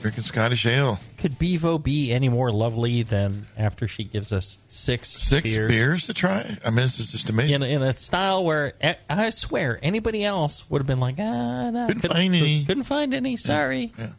Drinking 0.00 0.22
Scottish 0.22 0.64
ale. 0.64 0.98
Could 1.18 1.38
Bevo 1.38 1.78
be 1.78 2.12
any 2.12 2.28
more 2.28 2.52
lovely 2.52 3.02
than 3.02 3.46
after 3.56 3.88
she 3.88 4.04
gives 4.04 4.32
us 4.32 4.58
six 4.68 5.08
Six 5.08 5.42
beers? 5.42 5.68
beers, 5.70 6.02
to 6.06 6.14
try. 6.14 6.56
I 6.64 6.70
mean, 6.70 6.76
this 6.76 7.00
is 7.00 7.10
just 7.10 7.28
amazing. 7.28 7.54
in, 7.54 7.62
in 7.64 7.82
a 7.82 7.92
style 7.92 8.44
where 8.44 8.74
eh, 8.80 8.94
I 9.10 9.30
swear 9.30 9.78
anybody 9.82 10.24
else 10.24 10.64
would 10.70 10.78
have 10.80 10.86
been 10.86 11.00
like, 11.00 11.16
ah, 11.18 11.70
no, 11.70 11.88
Couldn't 11.88 12.08
find 12.08 12.34
any." 12.36 12.64
Couldn't 12.64 12.84
find 12.84 13.12
any. 13.12 13.36
Sorry. 13.36 13.92
Yeah. 13.98 14.10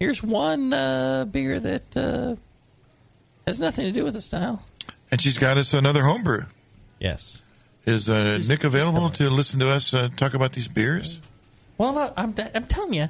Here's 0.00 0.22
one 0.22 0.72
uh, 0.72 1.24
beer 1.26 1.58
that 1.60 1.96
uh, 1.96 2.34
has 3.46 3.60
nothing 3.60 3.84
to 3.86 3.92
do 3.92 4.02
with 4.04 4.14
the 4.14 4.20
style. 4.20 4.62
And 5.10 5.20
she's 5.20 5.38
got 5.38 5.56
us 5.56 5.72
another 5.74 6.02
homebrew. 6.04 6.44
Yes. 6.98 7.42
Is 7.86 8.10
uh, 8.10 8.38
Nick 8.46 8.64
available 8.64 9.08
to 9.10 9.30
listen 9.30 9.60
to 9.60 9.68
us 9.70 9.94
uh, 9.94 10.08
talk 10.16 10.34
about 10.34 10.52
these 10.52 10.68
beers? 10.68 11.20
Well, 11.78 11.92
no, 11.94 12.12
I'm, 12.16 12.34
I'm 12.54 12.66
telling 12.66 12.92
you, 12.94 13.08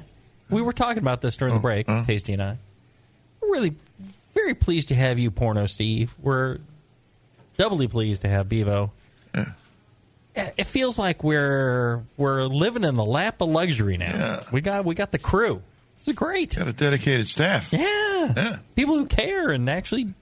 we 0.49 0.61
were 0.61 0.71
talking 0.73 0.99
about 0.99 1.21
this 1.21 1.35
during 1.37 1.53
the 1.55 1.59
break, 1.59 1.87
Tasty 2.05 2.33
and 2.33 2.41
I. 2.41 2.57
We're 3.41 3.51
really 3.51 3.75
very 4.33 4.53
pleased 4.53 4.89
to 4.89 4.95
have 4.95 5.19
you, 5.19 5.31
Porno 5.31 5.65
Steve. 5.65 6.13
We're 6.21 6.59
doubly 7.57 7.87
pleased 7.87 8.21
to 8.21 8.29
have 8.29 8.47
Bevo. 8.47 8.91
Eh, 9.33 9.45
It 10.57 10.63
feels 10.65 10.97
like 10.97 11.23
we're 11.23 12.03
we're 12.15 12.43
living 12.45 12.83
in 12.83 12.93
the 12.95 13.03
lap 13.03 13.41
of 13.41 13.49
luxury 13.49 13.97
now. 13.97 14.13
Yeah. 14.15 14.43
We 14.51 14.61
got 14.61 14.85
we 14.85 14.95
got 14.95 15.11
the 15.11 15.19
crew. 15.19 15.61
This 15.97 16.07
is 16.09 16.13
great. 16.13 16.55
Got 16.55 16.67
a 16.67 16.73
dedicated 16.73 17.27
staff. 17.27 17.73
Yeah. 17.73 18.33
Yeah. 18.37 18.57
People 18.75 18.95
who 18.95 19.05
care 19.07 19.49
and 19.49 19.69
actually 19.69 20.13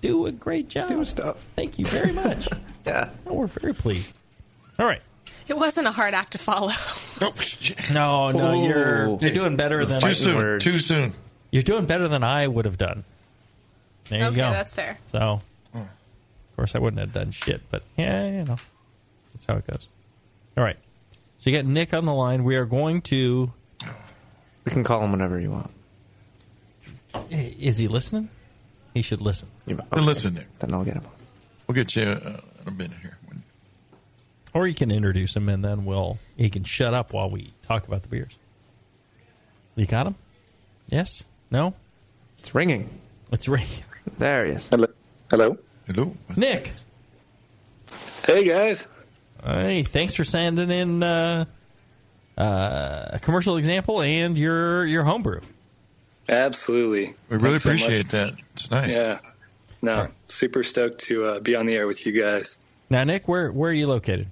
do 0.00 0.26
a 0.26 0.32
great 0.32 0.68
job. 0.68 0.88
Do 0.88 1.04
stuff. 1.04 1.44
Thank 1.56 1.78
you 1.78 1.86
very 1.86 2.12
much. 2.12 2.48
Yeah. 2.86 3.08
Oh, 3.26 3.32
we're 3.32 3.46
very 3.46 3.72
pleased. 3.72 4.14
All 4.78 4.84
right. 4.84 5.00
It 5.48 5.56
wasn't 5.56 5.86
a 5.86 5.90
hard 5.90 6.12
act 6.12 6.32
to 6.32 6.38
follow. 6.38 6.70
Oh. 7.22 7.32
No, 7.92 8.30
no, 8.32 8.52
Ooh. 8.60 8.66
you're 8.66 9.18
you're 9.22 9.32
doing 9.32 9.56
better 9.56 9.86
than 9.86 10.02
Too 10.02 10.12
soon. 10.14 10.36
words. 10.36 10.64
Too 10.64 10.78
soon. 10.80 11.14
you're 11.50 11.62
doing 11.62 11.86
better 11.86 12.08
than 12.08 12.22
I 12.24 12.46
would 12.46 12.64
have 12.66 12.76
done. 12.76 13.04
There 14.10 14.18
you 14.20 14.26
okay, 14.26 14.36
go. 14.36 14.50
that's 14.50 14.74
fair. 14.74 14.98
So, 15.12 15.40
of 15.72 15.86
course, 16.56 16.74
I 16.74 16.78
wouldn't 16.78 17.00
have 17.00 17.12
done 17.14 17.30
shit, 17.30 17.62
but 17.70 17.82
yeah, 17.96 18.26
you 18.26 18.44
know, 18.44 18.56
that's 19.32 19.46
how 19.46 19.54
it 19.54 19.66
goes. 19.66 19.86
All 20.58 20.64
right. 20.64 20.76
So 21.38 21.48
you 21.50 21.56
got 21.56 21.64
Nick 21.66 21.94
on 21.94 22.04
the 22.04 22.12
line. 22.12 22.44
We 22.44 22.56
are 22.56 22.64
going 22.66 23.00
to. 23.02 23.50
We 24.64 24.72
can 24.72 24.82
call 24.84 25.02
him 25.04 25.12
whenever 25.12 25.40
you 25.40 25.52
want. 25.52 25.70
Is 27.30 27.78
he 27.78 27.86
listening? 27.88 28.28
He 28.94 29.02
should 29.02 29.20
listen. 29.20 29.48
You, 29.66 29.78
listen, 29.96 30.34
Nick. 30.34 30.58
Then 30.60 30.72
I'll 30.72 30.84
get 30.84 30.94
him. 30.94 31.02
We'll 31.66 31.74
get 31.74 31.94
you 31.96 32.04
uh, 32.04 32.40
in 32.62 32.68
a 32.68 32.70
minute 32.70 32.98
here. 33.02 33.18
Or 34.54 34.68
you 34.68 34.74
can 34.74 34.92
introduce 34.92 35.34
him, 35.34 35.48
and 35.48 35.64
then 35.64 35.84
we'll 35.84 36.18
he 36.36 36.48
can 36.48 36.62
shut 36.62 36.94
up 36.94 37.12
while 37.12 37.28
we 37.28 37.52
talk 37.62 37.88
about 37.88 38.02
the 38.02 38.08
beers. 38.08 38.38
You 39.74 39.84
got 39.84 40.06
him? 40.06 40.14
Yes? 40.86 41.24
No? 41.50 41.74
It's 42.38 42.54
ringing. 42.54 42.88
It's 43.32 43.48
ringing. 43.48 43.68
There 44.18 44.44
he 44.44 44.52
is. 44.52 44.68
Hello. 44.68 44.86
Hello. 45.30 45.58
Hello. 45.86 46.14
Nick. 46.36 46.74
Hey 48.26 48.44
guys. 48.44 48.86
Hey, 49.42 49.82
thanks 49.82 50.14
for 50.14 50.24
sending 50.24 50.70
in 50.70 51.02
uh, 51.02 51.46
uh, 52.36 53.06
a 53.14 53.18
commercial 53.18 53.56
example 53.56 54.02
and 54.02 54.36
your 54.36 54.84
your 54.84 55.04
homebrew. 55.04 55.40
Absolutely. 56.28 57.14
We 57.28 57.36
really 57.36 57.58
Thanks 57.58 57.62
so 57.64 57.70
appreciate 57.70 58.08
that. 58.10 58.34
It's 58.54 58.70
nice. 58.70 58.92
Yeah. 58.92 59.18
No, 59.82 59.94
All 59.94 60.00
right. 60.02 60.10
super 60.28 60.62
stoked 60.62 61.00
to 61.04 61.26
uh, 61.26 61.40
be 61.40 61.54
on 61.54 61.66
the 61.66 61.74
air 61.74 61.86
with 61.86 62.06
you 62.06 62.12
guys. 62.12 62.56
Now, 62.88 63.04
Nick, 63.04 63.28
where 63.28 63.52
where 63.52 63.70
are 63.70 63.74
you 63.74 63.86
located? 63.86 64.28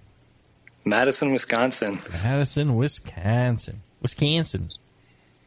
Madison, 0.85 1.33
Wisconsin. 1.33 2.01
Madison, 2.11 2.75
Wisconsin. 2.77 3.83
Wisconsin. 4.01 4.71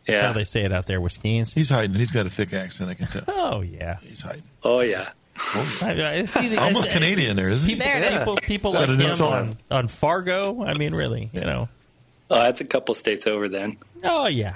That's 0.06 0.20
Yeah. 0.22 0.28
how 0.28 0.34
they 0.34 0.44
say 0.44 0.64
it 0.64 0.72
out 0.72 0.86
there, 0.86 1.02
Wisconsin. 1.02 1.60
He's 1.60 1.70
hiding. 1.70 1.96
He's 1.96 2.12
got 2.12 2.26
a 2.26 2.30
thick 2.30 2.54
accent. 2.54 2.90
I 2.90 2.94
can 2.94 3.08
tell. 3.08 3.24
Oh 3.58 3.62
yeah, 3.62 3.98
he's 4.02 4.22
hiding. 4.22 4.44
Oh 4.64 4.80
yeah. 4.82 5.10
I, 5.82 6.20
I 6.20 6.24
see 6.24 6.48
the, 6.50 6.58
Almost 6.62 6.88
I- 6.88 6.92
I- 6.92 6.94
Canadian 6.94 7.36
there, 7.36 7.50
isn't 7.50 7.68
he? 7.68 7.76
People, 7.76 7.90
There 7.90 8.20
people, 8.20 8.36
people 8.38 8.72
like 8.74 8.90
him 8.90 9.22
on, 9.22 9.58
on 9.70 9.88
Fargo. 9.90 10.64
I 10.64 10.74
mean, 10.76 10.96
really, 10.96 11.30
you 11.34 11.42
know. 11.42 11.68
Oh, 12.30 12.36
that's 12.42 12.62
a 12.62 12.66
couple 12.66 12.96
states 12.96 13.28
over 13.28 13.48
then. 13.50 13.78
Oh 14.04 14.28
yeah, 14.28 14.56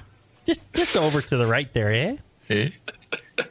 just 0.49 0.73
just 0.73 0.97
over 0.97 1.21
to 1.21 1.37
the 1.37 1.45
right 1.45 1.71
there, 1.73 1.93
eh? 1.93 2.17
Hey. 2.47 2.73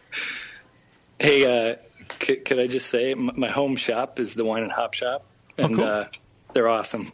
Hey, 1.20 1.70
uh, 1.72 1.74
could, 2.20 2.44
could 2.44 2.60
I 2.60 2.68
just 2.68 2.88
say 2.88 3.10
m- 3.10 3.32
my 3.34 3.48
home 3.48 3.74
shop 3.74 4.20
is 4.20 4.34
the 4.34 4.44
Wine 4.44 4.62
and 4.62 4.70
Hop 4.70 4.94
Shop, 4.94 5.24
and 5.56 5.80
uh, 5.80 6.04
they're 6.52 6.68
awesome. 6.68 7.10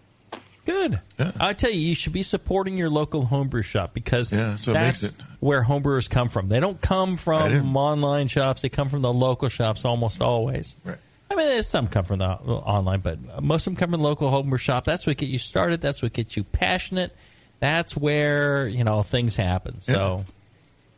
Good. 0.66 1.01
I 1.40 1.55
tell 1.55 1.70
you, 1.70 1.81
you 1.81 1.94
should 1.94 2.12
be 2.12 2.23
supporting 2.23 2.77
your 2.77 2.90
local 2.90 3.25
homebrew 3.25 3.62
shop 3.62 3.94
because 3.94 4.29
that's 4.29 4.66
what 4.66 4.75
that's 4.75 5.03
makes 5.05 5.14
it. 5.14 5.20
where 5.40 5.62
homebrewers 5.62 6.09
come 6.11 6.29
from. 6.29 6.49
They 6.49 6.61
don't 6.61 6.79
come 6.83 7.16
from 7.16 7.75
online 7.75 8.29
shops; 8.29 8.61
they 8.61 8.68
come 8.68 8.90
from 8.90 9.01
the 9.01 9.12
local 9.12 9.49
shops 9.49 9.87
almost 9.87 10.20
always. 10.20 10.77
Right. 10.85 10.99
I 11.31 11.35
mean, 11.35 11.47
there's 11.47 11.66
some 11.66 11.88
come 11.88 12.05
from 12.05 12.18
the 12.18 12.29
online, 12.29 13.01
but 13.01 13.42
most 13.42 13.66
of 13.66 13.73
them 13.73 13.77
come 13.81 13.90
from 13.90 14.03
the 14.03 14.07
local 14.07 14.29
homebrew 14.29 14.59
shop. 14.59 14.85
That's 14.85 15.07
what 15.07 15.16
get 15.16 15.31
you 15.31 15.38
started. 15.38 15.81
That's 15.81 16.03
what 16.03 16.12
gets 16.12 16.37
you 16.37 16.44
passionate. 16.44 17.16
That's 17.60 17.96
where 17.96 18.66
you 18.68 18.84
know 18.84 19.02
things 19.02 19.36
happen. 19.36 19.80
So, 19.80 20.24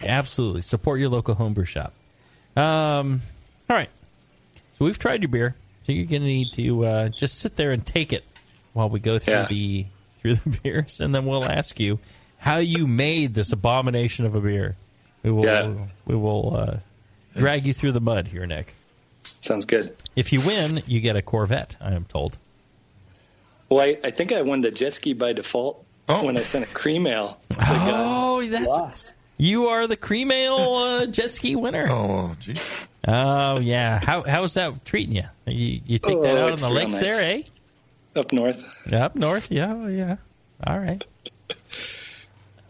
absolutely 0.00 0.62
support 0.62 1.00
your 1.00 1.08
local 1.08 1.34
homebrew 1.34 1.64
shop. 1.64 1.92
Um, 2.56 3.22
all 3.70 3.76
right. 3.76 3.90
So 4.78 4.84
we've 4.84 4.98
tried 4.98 5.22
your 5.22 5.28
beer. 5.28 5.54
So 5.84 5.92
you're 5.92 6.06
going 6.06 6.22
to 6.22 6.26
need 6.28 6.52
to 6.54 6.84
uh, 6.84 7.08
just 7.10 7.38
sit 7.38 7.56
there 7.56 7.70
and 7.72 7.84
take 7.86 8.12
it 8.12 8.24
while 8.72 8.88
we 8.88 8.98
go 9.00 9.18
through 9.18 9.34
Yeah. 9.34 9.46
the 9.46 9.86
through 10.18 10.34
the 10.36 10.58
beers, 10.62 11.00
and 11.00 11.14
then 11.14 11.24
we'll 11.26 11.44
ask 11.44 11.78
you 11.78 11.98
how 12.38 12.56
you 12.56 12.86
made 12.86 13.34
this 13.34 13.52
abomination 13.52 14.26
of 14.26 14.34
a 14.34 14.40
beer. 14.40 14.76
We 15.22 15.30
will 15.30 15.44
Yeah. 15.44 15.72
we 16.04 16.16
will 16.16 16.56
uh, 16.56 16.76
drag 17.36 17.64
you 17.64 17.72
through 17.72 17.92
the 17.92 18.00
mud 18.00 18.26
here, 18.28 18.44
Nick. 18.46 18.74
Sounds 19.40 19.64
good. 19.64 19.96
If 20.16 20.32
you 20.32 20.40
win, 20.44 20.82
you 20.86 21.00
get 21.00 21.14
a 21.14 21.22
Corvette. 21.22 21.76
I 21.80 21.92
am 21.92 22.04
told. 22.04 22.36
Well, 23.68 23.80
I, 23.80 23.96
I 24.02 24.10
think 24.10 24.32
I 24.32 24.42
won 24.42 24.60
the 24.60 24.70
jet 24.72 24.94
ski 24.94 25.12
by 25.12 25.32
default 25.32 25.84
when 26.08 26.36
I 26.36 26.42
sent 26.42 26.64
a 26.70 26.74
cream 26.74 27.06
ale. 27.06 27.38
Oh, 27.60 28.44
that's 28.46 28.66
lost. 28.66 29.14
You 29.38 29.66
are 29.66 29.86
the 29.86 29.96
cream 29.96 30.30
ale 30.30 30.74
uh, 30.76 31.06
jet 31.06 31.30
ski 31.32 31.56
winner. 31.56 31.86
Oh, 31.88 32.34
gee. 32.40 32.54
Oh 33.08 33.60
yeah. 33.60 34.00
How 34.04 34.22
how's 34.22 34.54
that 34.54 34.84
treating 34.84 35.16
you? 35.16 35.24
You, 35.46 35.80
you 35.86 35.98
take 35.98 36.20
that 36.22 36.36
Oh, 36.36 36.44
out 36.44 36.52
on 36.52 36.58
the 36.58 36.66
real 36.66 36.74
lakes 36.74 36.92
nice. 36.94 37.02
there, 37.02 37.36
eh? 37.36 37.42
Up 38.18 38.32
north. 38.32 38.92
Up 38.92 39.14
north, 39.14 39.50
yeah, 39.50 39.72
oh, 39.74 39.88
yeah. 39.88 40.16
All 40.66 40.78
right. 40.78 41.04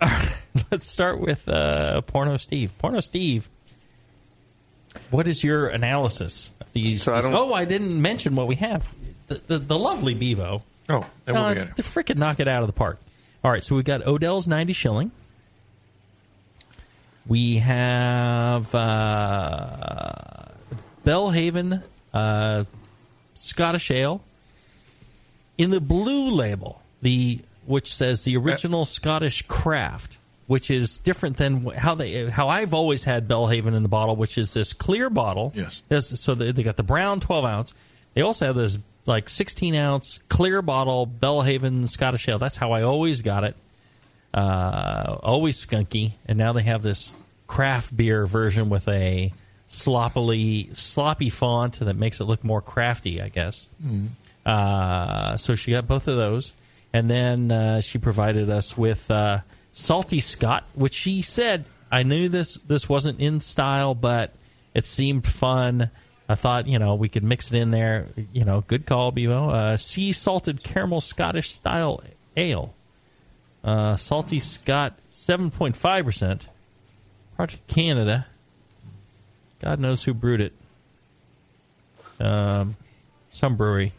All 0.02 0.08
right. 0.08 0.32
Let's 0.70 0.86
start 0.88 1.20
with 1.20 1.48
uh, 1.48 2.00
Porno 2.02 2.36
Steve. 2.38 2.76
Porno 2.78 3.00
Steve, 3.00 3.48
what 5.10 5.28
is 5.28 5.42
your 5.44 5.68
analysis 5.68 6.50
of 6.60 6.72
these? 6.72 7.02
So 7.02 7.14
I 7.14 7.20
don't- 7.20 7.34
oh, 7.34 7.52
I 7.54 7.64
didn't 7.64 8.00
mention 8.00 8.34
what 8.34 8.46
we 8.46 8.56
have. 8.56 8.86
The, 9.28 9.40
the, 9.46 9.58
the 9.58 9.78
lovely 9.78 10.14
Bevo. 10.14 10.62
Oh, 10.88 11.06
then 11.24 11.34
No, 11.34 11.42
what 11.42 11.56
we 11.56 11.64
got? 11.64 11.76
to 11.76 11.82
freaking 11.82 12.16
knock 12.18 12.40
it 12.40 12.48
out 12.48 12.62
of 12.62 12.66
the 12.68 12.72
park. 12.72 12.98
All 13.46 13.52
right, 13.52 13.62
so 13.62 13.76
we've 13.76 13.84
got 13.84 14.04
Odell's 14.04 14.48
90 14.48 14.72
shilling. 14.72 15.12
We 17.28 17.58
have 17.58 18.74
uh, 18.74 20.46
Belhaven 21.04 21.80
uh, 22.12 22.64
Scottish 23.34 23.92
Ale 23.92 24.20
in 25.56 25.70
the 25.70 25.80
blue 25.80 26.30
label, 26.30 26.82
the 27.02 27.38
which 27.66 27.94
says 27.94 28.24
the 28.24 28.36
original 28.36 28.84
Scottish 28.84 29.42
craft, 29.42 30.18
which 30.48 30.68
is 30.68 30.98
different 30.98 31.36
than 31.36 31.66
how 31.66 31.94
they 31.94 32.28
how 32.28 32.48
I've 32.48 32.74
always 32.74 33.04
had 33.04 33.28
Belhaven 33.28 33.76
in 33.76 33.84
the 33.84 33.88
bottle, 33.88 34.16
which 34.16 34.38
is 34.38 34.54
this 34.54 34.72
clear 34.72 35.08
bottle. 35.08 35.52
Yes. 35.54 35.84
This, 35.88 36.20
so 36.20 36.34
they, 36.34 36.50
they 36.50 36.64
got 36.64 36.76
the 36.76 36.82
brown 36.82 37.20
12 37.20 37.44
ounce. 37.44 37.74
They 38.14 38.22
also 38.22 38.46
have 38.46 38.56
this 38.56 38.76
like 39.06 39.28
16 39.28 39.74
ounce 39.74 40.18
clear 40.28 40.62
bottle 40.62 41.06
Belhaven 41.06 41.88
Scottish 41.88 42.28
Ale. 42.28 42.38
That's 42.38 42.56
how 42.56 42.72
I 42.72 42.82
always 42.82 43.22
got 43.22 43.44
it. 43.44 43.56
Uh, 44.32 45.18
always 45.22 45.64
skunky. 45.64 46.12
And 46.26 46.38
now 46.38 46.52
they 46.52 46.62
have 46.62 46.82
this 46.82 47.12
craft 47.46 47.96
beer 47.96 48.26
version 48.26 48.68
with 48.68 48.86
a 48.88 49.32
sloppily 49.68 50.70
sloppy 50.72 51.30
font 51.30 51.80
that 51.80 51.96
makes 51.96 52.20
it 52.20 52.24
look 52.24 52.44
more 52.44 52.60
crafty, 52.60 53.20
I 53.20 53.28
guess. 53.28 53.68
Mm. 53.84 54.08
Uh, 54.44 55.36
so 55.36 55.54
she 55.54 55.72
got 55.72 55.88
both 55.88 56.06
of 56.06 56.16
those, 56.16 56.52
and 56.92 57.10
then 57.10 57.50
uh, 57.50 57.80
she 57.80 57.98
provided 57.98 58.48
us 58.48 58.76
with 58.76 59.10
uh, 59.10 59.40
salty 59.72 60.20
Scott, 60.20 60.64
which 60.74 60.94
she 60.94 61.22
said 61.22 61.68
I 61.90 62.02
knew 62.02 62.28
this 62.28 62.54
this 62.54 62.88
wasn't 62.88 63.20
in 63.20 63.40
style, 63.40 63.94
but 63.94 64.32
it 64.74 64.84
seemed 64.84 65.26
fun. 65.26 65.90
I 66.28 66.34
thought 66.34 66.66
you 66.66 66.78
know 66.78 66.94
we 66.94 67.08
could 67.08 67.24
mix 67.24 67.52
it 67.52 67.58
in 67.58 67.70
there. 67.70 68.08
You 68.32 68.44
know, 68.44 68.62
good 68.62 68.86
call, 68.86 69.12
Bevo. 69.12 69.48
Uh, 69.48 69.76
sea 69.76 70.12
salted 70.12 70.62
caramel 70.62 71.00
Scottish 71.00 71.52
style 71.52 72.02
ale, 72.36 72.74
uh, 73.64 73.96
salty 73.96 74.40
Scott, 74.40 74.94
seven 75.08 75.50
point 75.50 75.76
five 75.76 76.04
percent. 76.04 76.48
Project 77.36 77.66
Canada. 77.68 78.26
God 79.60 79.78
knows 79.78 80.02
who 80.02 80.14
brewed 80.14 80.40
it. 80.40 80.52
Um, 82.18 82.76
some 83.30 83.56
brewery. 83.56 83.92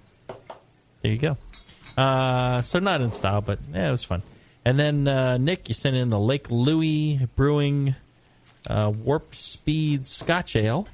There 1.01 1.11
you 1.11 1.17
go. 1.17 1.37
Uh, 1.95 2.61
so 2.63 2.79
not 2.79 3.01
in 3.01 3.11
style, 3.11 3.41
but 3.41 3.59
yeah, 3.73 3.87
it 3.87 3.91
was 3.91 4.03
fun. 4.03 4.23
And 4.65 4.79
then 4.79 5.07
uh, 5.07 5.37
Nick, 5.37 5.69
you 5.69 5.75
sent 5.75 5.95
in 5.95 6.09
the 6.09 6.19
Lake 6.19 6.51
Louie 6.51 7.27
Brewing 7.35 7.95
uh, 8.67 8.91
Warp 8.95 9.33
Speed 9.35 10.07
Scotch 10.07 10.55
Ale, 10.55 10.87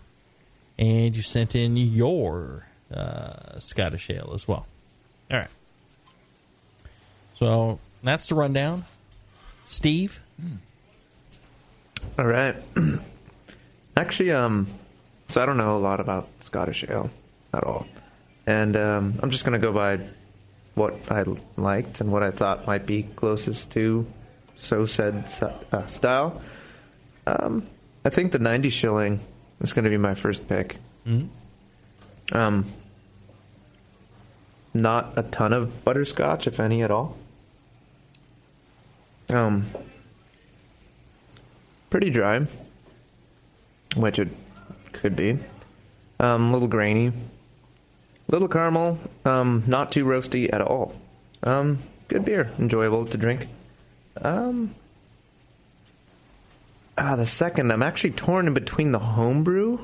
and 0.77 1.15
you 1.15 1.21
sent 1.21 1.55
in 1.55 1.77
your 1.77 2.65
uh, 2.93 3.59
Scottish 3.59 4.09
Ale 4.09 4.31
as 4.33 4.47
well. 4.47 4.65
All 5.31 5.37
right. 5.37 5.47
So 7.35 7.79
that's 8.03 8.27
the 8.27 8.35
rundown. 8.35 8.85
Steve, 9.65 10.21
All 12.19 12.25
right. 12.25 12.55
Actually, 13.97 14.31
um, 14.31 14.67
so 15.29 15.41
I 15.41 15.45
don't 15.45 15.57
know 15.57 15.77
a 15.77 15.79
lot 15.79 15.99
about 15.99 16.27
Scottish 16.41 16.83
ale 16.87 17.09
at 17.53 17.63
all, 17.63 17.87
and 18.45 18.75
um, 18.75 19.19
I'm 19.21 19.29
just 19.29 19.45
gonna 19.45 19.59
go 19.59 19.71
by 19.71 19.99
what 20.75 20.95
I 21.09 21.23
liked 21.55 22.01
and 22.01 22.11
what 22.11 22.23
I 22.23 22.31
thought 22.31 22.67
might 22.67 22.85
be 22.85 23.03
closest 23.03 23.71
to 23.71 24.05
so 24.55 24.85
said 24.85 25.25
uh, 25.71 25.85
style. 25.87 26.41
Um, 27.25 27.67
I 28.05 28.09
think 28.09 28.31
the 28.31 28.39
90 28.39 28.69
shilling 28.69 29.19
is 29.63 29.73
going 29.73 29.83
to 29.85 29.89
be 29.89 29.97
my 29.97 30.13
first 30.13 30.47
pick. 30.47 30.77
Mhm. 31.07 31.29
Um, 32.31 32.65
not 34.73 35.13
a 35.17 35.23
ton 35.23 35.53
of 35.53 35.83
butterscotch, 35.83 36.47
if 36.47 36.59
any 36.59 36.83
at 36.83 36.91
all. 36.91 37.17
Um, 39.29 39.65
pretty 41.89 42.09
dry, 42.09 42.45
which 43.95 44.19
it 44.19 44.29
could 44.91 45.15
be. 45.15 45.39
Um, 46.19 46.49
a 46.49 46.53
little 46.53 46.67
grainy, 46.67 47.11
little 48.27 48.47
caramel. 48.47 48.99
Um, 49.25 49.63
not 49.67 49.91
too 49.91 50.05
roasty 50.05 50.51
at 50.53 50.61
all. 50.61 50.95
Um, 51.43 51.79
good 52.07 52.25
beer, 52.25 52.51
enjoyable 52.59 53.05
to 53.05 53.17
drink. 53.17 53.47
Um, 54.21 54.75
ah, 56.97 57.15
the 57.15 57.25
second, 57.25 57.71
I'm 57.71 57.83
actually 57.83 58.11
torn 58.11 58.47
in 58.47 58.53
between 58.53 58.91
the 58.91 58.99
homebrew 58.99 59.79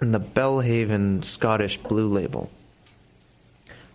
and 0.00 0.14
the 0.14 0.20
Belhaven 0.20 1.24
Scottish 1.24 1.78
Blue 1.78 2.08
Label. 2.08 2.50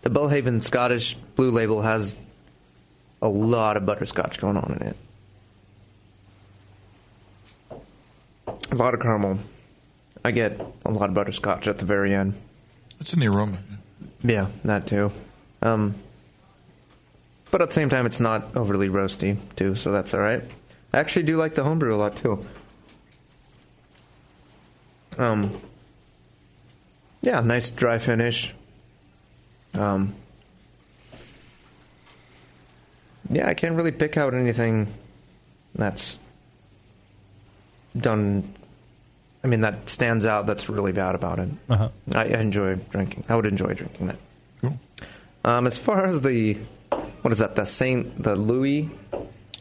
The 0.02 0.10
Belhaven 0.10 0.62
Scottish 0.62 1.16
Blue 1.36 1.52
Label 1.52 1.82
has 1.82 2.18
a 3.22 3.28
lot 3.28 3.78
of 3.78 3.86
butterscotch 3.86 4.40
going 4.40 4.58
on 4.58 4.78
in 4.80 4.88
it. 4.88 4.98
A 8.72 8.76
lot 8.76 8.94
of 8.94 9.02
caramel. 9.02 9.40
I 10.24 10.32
get 10.32 10.60
a 10.86 10.92
lot 10.92 11.10
of 11.10 11.16
butterscotch 11.16 11.68
at 11.68 11.78
the 11.78 11.86
very 11.86 12.14
end. 12.14 12.34
It's 13.00 13.14
in 13.14 13.20
the 13.20 13.28
aroma. 13.28 13.60
Yeah, 14.24 14.48
that 14.66 14.88
too. 14.88 15.12
Um, 15.62 15.96
but 17.52 17.62
at 17.62 17.70
the 17.70 17.74
same 17.74 17.90
time, 17.90 18.06
it's 18.06 18.20
not 18.20 18.56
overly 18.56 18.90
roasty 18.90 19.38
too, 19.56 19.76
so 19.76 19.92
that's 19.92 20.14
all 20.14 20.20
right. 20.20 20.44
I 20.94 21.00
actually 21.00 21.24
do 21.24 21.38
like 21.38 21.56
the 21.56 21.64
homebrew 21.64 21.96
a 21.96 21.98
lot 21.98 22.16
too. 22.16 22.46
Um, 25.18 25.60
yeah, 27.22 27.40
nice 27.42 27.72
dry 27.72 27.98
finish. 27.98 28.54
Um, 29.74 30.16
yeah, 33.30 33.48
I 33.48 33.54
can't 33.54 33.76
really 33.76 33.92
pick 33.92 34.18
out 34.18 34.34
anything 34.34 34.88
that's 35.76 36.20
done. 37.98 38.54
I 39.44 39.48
mean, 39.48 39.62
that 39.62 39.90
stands 39.90 40.26
out. 40.26 40.46
That's 40.46 40.70
really 40.70 40.92
bad 40.92 41.16
about 41.16 41.40
it. 41.40 41.50
Uh-huh. 41.70 41.90
I, 42.14 42.22
I 42.22 42.40
enjoy 42.40 42.76
drinking. 42.76 43.26
I 43.28 43.36
would 43.36 43.46
enjoy 43.46 43.74
drinking 43.74 44.08
that. 44.08 44.18
Um, 45.46 45.66
as 45.66 45.78
far 45.78 46.06
as 46.06 46.22
the 46.22 46.56
what 47.22 47.32
is 47.32 47.40
that? 47.40 47.56
The 47.56 47.66
Saint, 47.66 48.22
the 48.22 48.36
Louie 48.36 48.90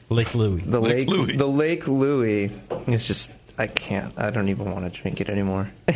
Lake 0.09 0.35
Louie. 0.35 0.61
The 0.61 0.81
Lake 0.81 1.09
Lake, 1.09 1.09
Louie. 1.09 1.37
the 1.37 1.47
Lake 1.47 1.89
Louis 1.89 2.53
is 2.87 3.07
just 3.07 3.31
I 3.59 3.67
can't. 3.67 4.13
I 4.19 4.31
don't 4.31 4.49
even 4.49 4.71
want 4.71 4.93
to 4.93 5.01
drink 5.03 5.21
it 5.21 5.29
anymore. 5.29 5.71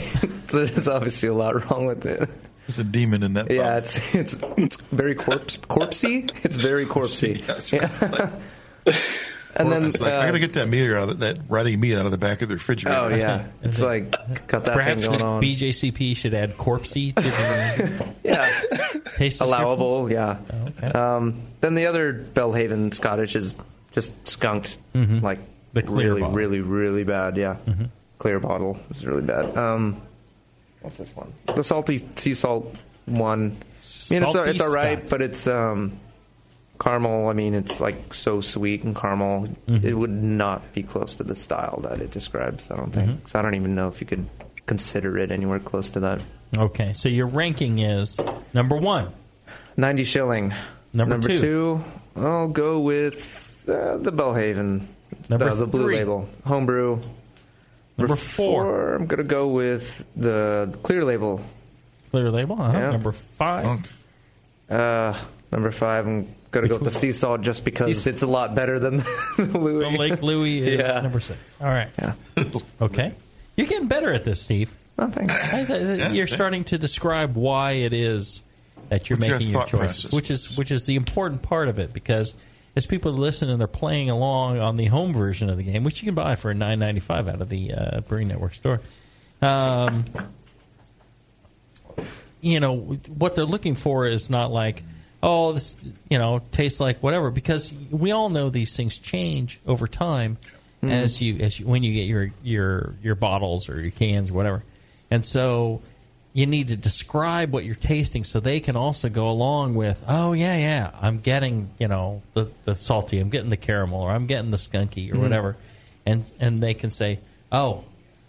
so 0.49 0.65
there's 0.65 0.89
obviously 0.89 1.29
a 1.29 1.35
lot 1.35 1.71
wrong 1.71 1.87
with 1.87 2.05
it. 2.07 2.29
There's 2.67 2.79
a 2.79 2.85
demon 2.85 3.23
in 3.23 3.35
that. 3.35 3.51
Yeah, 3.51 3.79
it's 3.79 4.15
it's 4.15 4.37
it's 4.57 4.77
very 4.93 5.15
corpse 5.15 5.57
corpsey. 5.57 6.31
It's 6.45 6.57
very 6.57 6.87
corpsey. 6.87 7.41
That's 7.47 7.73
Yeah. 7.73 7.91
and 9.57 9.71
then 9.71 9.85
It's 9.87 10.01
like, 10.01 10.13
I 10.13 10.17
uh, 10.17 10.27
got 10.27 10.33
to 10.33 10.39
get 10.39 10.53
that 10.55 10.69
meat 10.69 10.91
out 10.91 11.09
of 11.09 11.09
the, 11.09 11.35
that 11.35 11.39
rotting 11.49 11.81
meat 11.81 11.97
out 11.97 12.07
of 12.07 12.13
the 12.13 12.19
back 12.19 12.43
of 12.43 12.49
the 12.49 12.55
refrigerator. 12.55 12.97
oh 12.99 13.09
yeah, 13.09 13.47
it's 13.63 13.83
like 13.83 14.13
got 14.47 14.65
that 14.65 14.75
Perhaps 14.75 15.03
thing 15.03 15.11
going 15.11 15.23
on. 15.23 15.43
BJCP 15.43 16.17
should 16.17 16.33
add 16.33 16.57
corpsey 16.57 17.15
to 17.15 17.23
the 17.23 18.09
yeah, 18.23 18.49
taste 19.17 19.41
allowable. 19.41 20.11
Yeah. 20.11 20.39
Oh, 20.53 20.67
okay. 20.69 20.87
Um, 20.87 21.43
then 21.61 21.75
the 21.75 21.87
other 21.87 22.15
Belhaven 22.15 22.95
Scottish 22.95 23.37
is 23.37 23.57
just 23.93 24.13
skunked, 24.29 24.79
like 24.95 25.39
Mm-hmm. 25.39 25.47
The 25.73 25.83
clear 25.85 26.09
really, 26.09 26.21
bottle. 26.21 26.29
Mm-hmm. 26.31 26.37
really, 26.37 26.61
really 26.61 27.05
bad. 27.05 27.37
Yeah, 27.37 27.57
clear 28.19 28.41
bottle 28.41 28.79
is 28.91 29.07
really 29.07 29.23
bad. 29.23 29.57
Um, 29.57 30.01
what's 30.81 30.97
this 30.97 31.15
one? 31.15 31.33
The 31.55 31.63
salty 31.63 32.05
sea 32.17 32.35
salt 32.35 32.75
one. 33.07 33.39
I 33.39 34.13
mean, 34.13 34.23
it's 34.25 34.33
Salty 34.33 34.51
it's 34.51 34.61
all 34.61 34.73
right, 34.75 34.99
Scott. 34.99 35.11
but 35.11 35.23
it's 35.23 35.47
um, 35.47 35.93
caramel. 36.81 37.29
I 37.29 37.35
mean, 37.35 37.55
it's 37.55 37.81
like 37.81 38.15
so 38.15 38.41
sweet 38.41 38.83
and 38.83 38.97
caramel. 38.97 39.47
Mm-hmm. 39.69 39.87
It 39.87 39.93
would 39.97 40.11
not 40.11 40.73
be 40.73 40.83
close 40.83 41.15
to 41.17 41.23
the 41.23 41.37
style 41.37 41.79
that 41.85 42.01
it 42.01 42.11
describes. 42.11 42.69
I 42.69 42.77
don't 42.77 42.91
think. 42.91 43.09
Mm-hmm. 43.11 43.27
So 43.29 43.39
I 43.39 43.43
don't 43.43 43.55
even 43.55 43.77
know 43.77 43.87
if 43.87 44.01
you 44.01 44.09
could 44.09 44.27
consider 44.67 45.19
it 45.19 45.31
anywhere 45.31 45.61
close 45.61 45.91
to 45.91 46.01
that. 46.01 46.21
Okay, 46.59 46.95
so 46.95 47.09
your 47.09 47.29
ranking 47.29 47.79
is 47.79 48.19
number 48.53 48.77
one. 48.77 49.13
90 49.77 50.03
shilling. 50.03 50.53
Number 50.93 51.21
two. 51.21 51.39
two. 51.39 51.85
I'll 52.17 52.49
go 52.49 52.81
with 52.81 53.40
uh, 53.71 53.97
the 53.99 54.13
Belhaven. 54.13 54.83
Number 55.29 55.49
uh, 55.49 55.55
the 55.55 55.67
blue 55.67 55.85
three. 55.85 55.97
label. 55.99 56.29
Homebrew. 56.47 57.01
Number 57.99 58.17
four. 58.17 58.95
I'm 58.95 59.07
going 59.07 59.19
to 59.19 59.25
go 59.25 59.49
with 59.49 60.03
the 60.17 60.77
clear 60.83 61.05
label. 61.05 61.41
Clear 62.11 62.31
label. 62.31 62.61
Uh-huh. 62.61 62.79
Yeah. 62.79 62.91
Number 62.93 63.13
five. 63.13 63.65
Skunk. 63.65 63.89
Uh, 64.71 65.19
number 65.53 65.71
five, 65.73 66.07
I'm 66.07 66.35
going 66.51 66.63
to 66.67 66.69
go 66.69 66.77
with 66.79 66.85
the 66.93 66.99
sea 66.99 67.13
salt 67.13 67.43
just 67.43 67.65
because 67.65 68.03
Sea- 68.05 68.11
it's 68.11 68.23
a 68.23 68.27
lot 68.27 68.55
better 68.55 68.79
than 68.79 68.97
the 69.37 69.51
Louie. 69.53 69.79
Well, 69.85 69.93
Lake 69.97 70.23
Louie 70.23 70.59
is 70.61 70.79
Yeah. 70.81 71.01
number 71.01 71.21
six. 71.21 71.39
All 71.61 71.67
right. 71.69 71.89
Yeah. 71.99 72.15
Okay. 72.81 73.13
You're 73.57 73.67
getting 73.67 73.89
better 73.89 74.11
at 74.13 74.25
this, 74.25 74.41
Steve. 74.41 74.75
Oh, 74.99 75.09
thanks. 75.09 75.35
I- 75.35 75.61
I- 76.07 76.09
You're 76.13 76.27
starting 76.27 76.65
to 76.65 76.79
describe 76.79 77.35
why 77.37 77.73
it 77.73 77.93
is 77.93 78.43
that 78.89 79.11
you're 79.11 79.19
What's 79.19 79.31
making 79.33 79.49
your 79.51 79.61
thought 79.61 79.69
choices, 79.69 80.03
process? 80.03 80.13
which 80.13 80.31
is 80.31 80.57
which 80.59 80.71
is 80.71 80.87
the 80.87 80.97
important 80.97 81.43
part 81.43 81.69
of 81.69 81.79
it 81.79 81.93
because 81.93 82.35
as 82.81 82.87
people 82.87 83.13
listen 83.13 83.51
and 83.51 83.61
they're 83.61 83.67
playing 83.69 84.09
along 84.09 84.59
on 84.59 84.77
the 84.77 84.87
home 84.87 85.13
version 85.13 85.51
of 85.51 85.59
the 85.59 85.63
game, 85.63 85.85
which 85.85 86.03
you 86.03 86.07
can 86.07 86.15
buy 86.15 86.35
for 86.35 86.55
nine 86.55 86.79
ninety 86.79 87.01
five 87.01 87.29
out 87.29 87.43
of 87.43 87.51
the 87.51 87.75
uh, 87.75 88.01
Brewing 88.01 88.29
Network 88.29 88.55
store. 88.55 88.81
Um, 89.43 90.07
you 92.41 92.59
know 92.59 92.77
what 92.77 93.35
they're 93.35 93.45
looking 93.45 93.75
for 93.75 94.07
is 94.07 94.31
not 94.31 94.51
like 94.51 94.83
oh 95.23 95.53
this 95.53 95.85
you 96.09 96.17
know 96.17 96.41
tastes 96.53 96.81
like 96.81 97.03
whatever 97.03 97.31
because 97.31 97.75
we 97.91 98.13
all 98.13 98.31
know 98.31 98.49
these 98.49 98.75
things 98.75 98.99
change 98.99 99.61
over 99.67 99.87
time 99.87 100.39
as 100.83 101.21
you 101.21 101.37
as 101.41 101.61
you 101.61 101.67
when 101.67 101.83
you 101.83 101.93
get 101.93 102.07
your 102.07 102.33
your 102.43 102.95
your 103.03 103.15
bottles 103.15 103.69
or 103.69 103.79
your 103.79 103.91
cans 103.91 104.31
or 104.31 104.33
whatever 104.33 104.65
and 105.11 105.23
so 105.23 105.83
you 106.33 106.47
need 106.47 106.69
to 106.69 106.77
describe 106.77 107.53
what 107.53 107.65
you're 107.65 107.75
tasting 107.75 108.25
so 108.25 108.39
they 108.39 108.61
can 108.61 108.77
also 108.77 109.09
go 109.09 109.29
along 109.29 109.75
with 109.75 110.05
oh 110.07 110.33
yeah 110.33 110.57
yeah 110.57 110.91
i'm 111.01 111.19
getting 111.19 111.71
you 111.79 111.89
know 111.89 112.23
the 112.35 112.51
the 112.65 112.77
salty 112.77 113.19
i'm 113.19 113.31
getting 113.31 113.51
the 113.51 113.57
caramel 113.57 114.01
or 114.01 114.11
i'm 114.11 114.27
getting 114.27 114.51
the 114.51 114.57
skunky 114.57 115.13
or 115.13 115.19
whatever. 115.19 115.57
And 116.07 116.31
and 116.41 116.63
they 116.63 116.75
can 116.75 116.91
say 116.91 117.21
oh, 117.53 117.85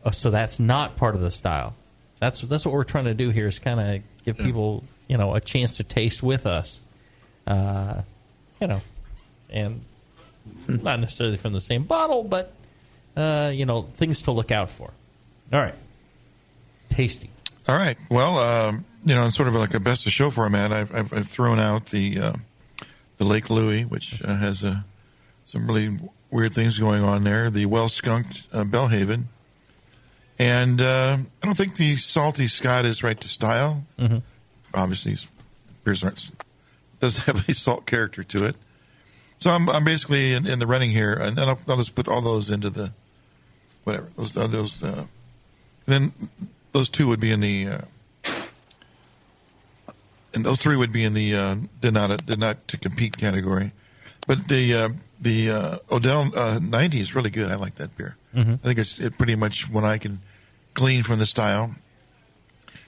oh 0.05 0.11
so 0.11 0.29
that's 0.29 0.59
not 0.59 0.97
part 0.97 1.15
of 1.15 1.21
the 1.21 1.31
style. 1.31 1.75
That's 2.19 2.41
that's 2.41 2.65
what 2.65 2.73
we're 2.73 2.83
trying 2.83 3.05
to 3.05 3.13
do 3.13 3.29
here 3.29 3.47
is 3.47 3.59
kind 3.59 3.79
of 3.79 4.03
give 4.25 4.37
people 4.37 4.83
you 5.07 5.17
know 5.17 5.33
a 5.33 5.41
chance 5.41 5.77
to 5.77 5.83
taste 5.83 6.21
with 6.21 6.45
us, 6.45 6.79
uh, 7.47 8.03
you 8.59 8.67
know, 8.67 8.81
and 9.49 9.81
not 10.67 10.99
necessarily 10.99 11.37
from 11.37 11.53
the 11.53 11.61
same 11.61 11.83
bottle, 11.83 12.23
but 12.23 12.53
uh, 13.17 13.51
you 13.53 13.65
know 13.65 13.83
things 13.95 14.23
to 14.23 14.31
look 14.31 14.51
out 14.51 14.69
for. 14.69 14.91
All 15.51 15.59
right, 15.59 15.75
tasty. 16.89 17.30
All 17.67 17.75
right. 17.75 17.97
Well, 18.09 18.37
um, 18.37 18.85
you 19.05 19.15
know, 19.15 19.23
in 19.23 19.31
sort 19.31 19.47
of 19.47 19.55
like 19.55 19.73
a 19.73 19.79
best 19.79 20.05
of 20.05 20.11
show 20.11 20.29
format, 20.29 20.71
I've, 20.71 20.93
I've, 20.93 21.13
I've 21.13 21.27
thrown 21.27 21.59
out 21.59 21.87
the 21.87 22.19
uh, 22.19 22.33
the 23.17 23.25
Lake 23.25 23.49
Louie, 23.49 23.83
which 23.83 24.21
uh, 24.23 24.35
has 24.35 24.63
uh, 24.63 24.81
some 25.45 25.67
really 25.67 25.97
weird 26.31 26.53
things 26.53 26.79
going 26.79 27.03
on 27.03 27.23
there. 27.23 27.49
The 27.49 27.65
well 27.67 27.89
skunked 27.89 28.43
uh, 28.51 28.63
Belhaven, 28.63 29.25
and 30.39 30.81
uh, 30.81 31.17
I 31.41 31.45
don't 31.45 31.55
think 31.57 31.75
the 31.75 31.95
salty 31.95 32.47
Scott 32.47 32.85
is 32.85 33.03
right 33.03 33.19
to 33.19 33.29
style. 33.29 33.83
Mm-hmm. 33.99 34.17
Obviously, 34.73 35.17
beers 35.83 36.03
aren't 36.03 36.31
doesn't 36.99 37.23
have 37.25 37.47
a 37.47 37.53
salt 37.53 37.85
character 37.85 38.23
to 38.23 38.45
it. 38.45 38.55
So 39.37 39.49
I'm 39.49 39.69
I'm 39.69 39.83
basically 39.83 40.33
in, 40.33 40.47
in 40.47 40.59
the 40.59 40.67
running 40.67 40.91
here, 40.91 41.13
and 41.13 41.35
then 41.35 41.49
I'll, 41.49 41.59
I'll 41.67 41.77
just 41.77 41.95
put 41.95 42.07
all 42.07 42.21
those 42.21 42.49
into 42.49 42.69
the 42.69 42.91
whatever 43.83 44.09
those 44.15 44.37
uh, 44.37 44.47
those. 44.47 44.83
Uh, 44.83 45.05
then 45.85 46.13
those 46.73 46.89
two 46.89 47.07
would 47.07 47.19
be 47.19 47.31
in 47.31 47.39
the, 47.41 47.67
uh, 47.67 47.81
and 50.33 50.45
those 50.45 50.59
three 50.59 50.75
would 50.75 50.93
be 50.93 51.03
in 51.03 51.13
the 51.13 51.35
uh, 51.35 51.55
did 51.81 51.93
not 51.93 52.25
did 52.25 52.39
not 52.39 52.67
to 52.69 52.77
compete 52.77 53.17
category. 53.17 53.71
But 54.27 54.47
the 54.47 54.73
uh, 54.75 54.89
the 55.19 55.51
uh, 55.51 55.77
Odell 55.91 56.31
uh, 56.37 56.59
90 56.61 56.99
is 56.99 57.13
really 57.15 57.29
good. 57.29 57.51
I 57.51 57.55
like 57.55 57.75
that 57.75 57.95
beer. 57.97 58.15
Mhm. 58.35 58.53
I 58.63 58.67
think 58.67 58.79
it's 58.79 58.99
it 58.99 59.17
pretty 59.17 59.35
much 59.35 59.69
what 59.69 59.83
I 59.83 59.97
can 59.97 60.19
glean 60.73 61.03
from 61.03 61.19
the 61.19 61.25
style. 61.25 61.75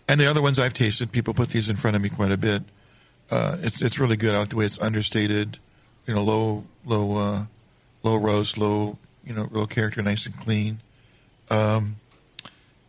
And 0.08 0.20
the 0.20 0.28
other 0.30 0.42
ones 0.42 0.60
I've 0.60 0.74
tasted, 0.74 1.12
people 1.12 1.34
put 1.34 1.50
these 1.50 1.70
in 1.70 1.78
front 1.78 1.96
of 1.96 2.02
me 2.02 2.10
quite 2.10 2.32
a 2.32 2.38
bit. 2.38 2.64
Uh, 3.30 3.58
it's 3.62 3.82
it's 3.82 4.00
really 4.00 4.18
good. 4.18 4.36
I 4.36 4.40
like 4.40 4.50
the 4.50 4.56
way 4.58 4.66
it's 4.66 4.80
understated. 4.80 5.60
You 6.08 6.14
know, 6.16 6.24
low 6.24 6.66
low 6.86 7.18
uh, 7.18 7.46
low 8.04 8.16
roast, 8.18 8.58
low 8.58 8.98
you 9.26 9.34
know, 9.34 9.48
low 9.52 9.66
character, 9.66 10.02
nice 10.02 10.26
and 10.26 10.38
clean. 10.38 10.82
Um, 11.50 11.96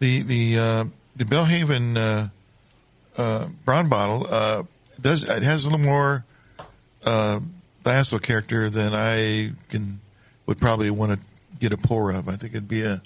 the 0.05 0.23
the 0.23 0.59
uh, 0.59 0.85
the 1.17 1.25
Belhaven 1.25 1.97
uh, 1.97 2.29
uh, 3.17 3.47
brown 3.65 3.89
bottle 3.89 4.27
uh, 4.29 4.65
does 5.01 5.25
it 5.25 5.43
has 5.43 5.65
a 5.65 5.71
little 5.71 5.79
more 5.79 6.27
uh, 7.07 7.41
diacetyl 7.85 8.23
character 8.23 8.69
than 8.69 8.93
I 8.95 9.53
can 9.71 10.01
would 10.45 10.59
probably 10.59 10.91
want 10.91 11.13
to 11.13 11.19
get 11.59 11.73
a 11.73 11.79
pour 11.79 12.11
of. 12.11 12.29
I 12.29 12.37
think 12.37 12.53
it'd 12.53 12.69
be 12.69 12.83
a 12.83 13.01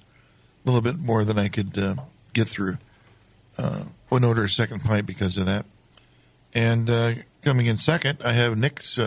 little 0.65 0.81
bit 0.81 0.99
more 0.99 1.25
than 1.25 1.39
I 1.39 1.47
could 1.47 1.79
uh, 1.79 1.95
get 2.33 2.49
through. 2.49 2.79
Uh, 3.57 3.85
wouldn't 4.11 4.29
order 4.29 4.43
a 4.43 4.49
second 4.49 4.81
pint 4.81 5.07
because 5.07 5.37
of 5.37 5.47
that. 5.47 5.67
And 6.53 6.91
uh, 6.91 7.13
coming 7.43 7.67
in 7.67 7.77
second, 7.77 8.23
I 8.25 8.33
have 8.33 8.59
Nick's 8.59 8.99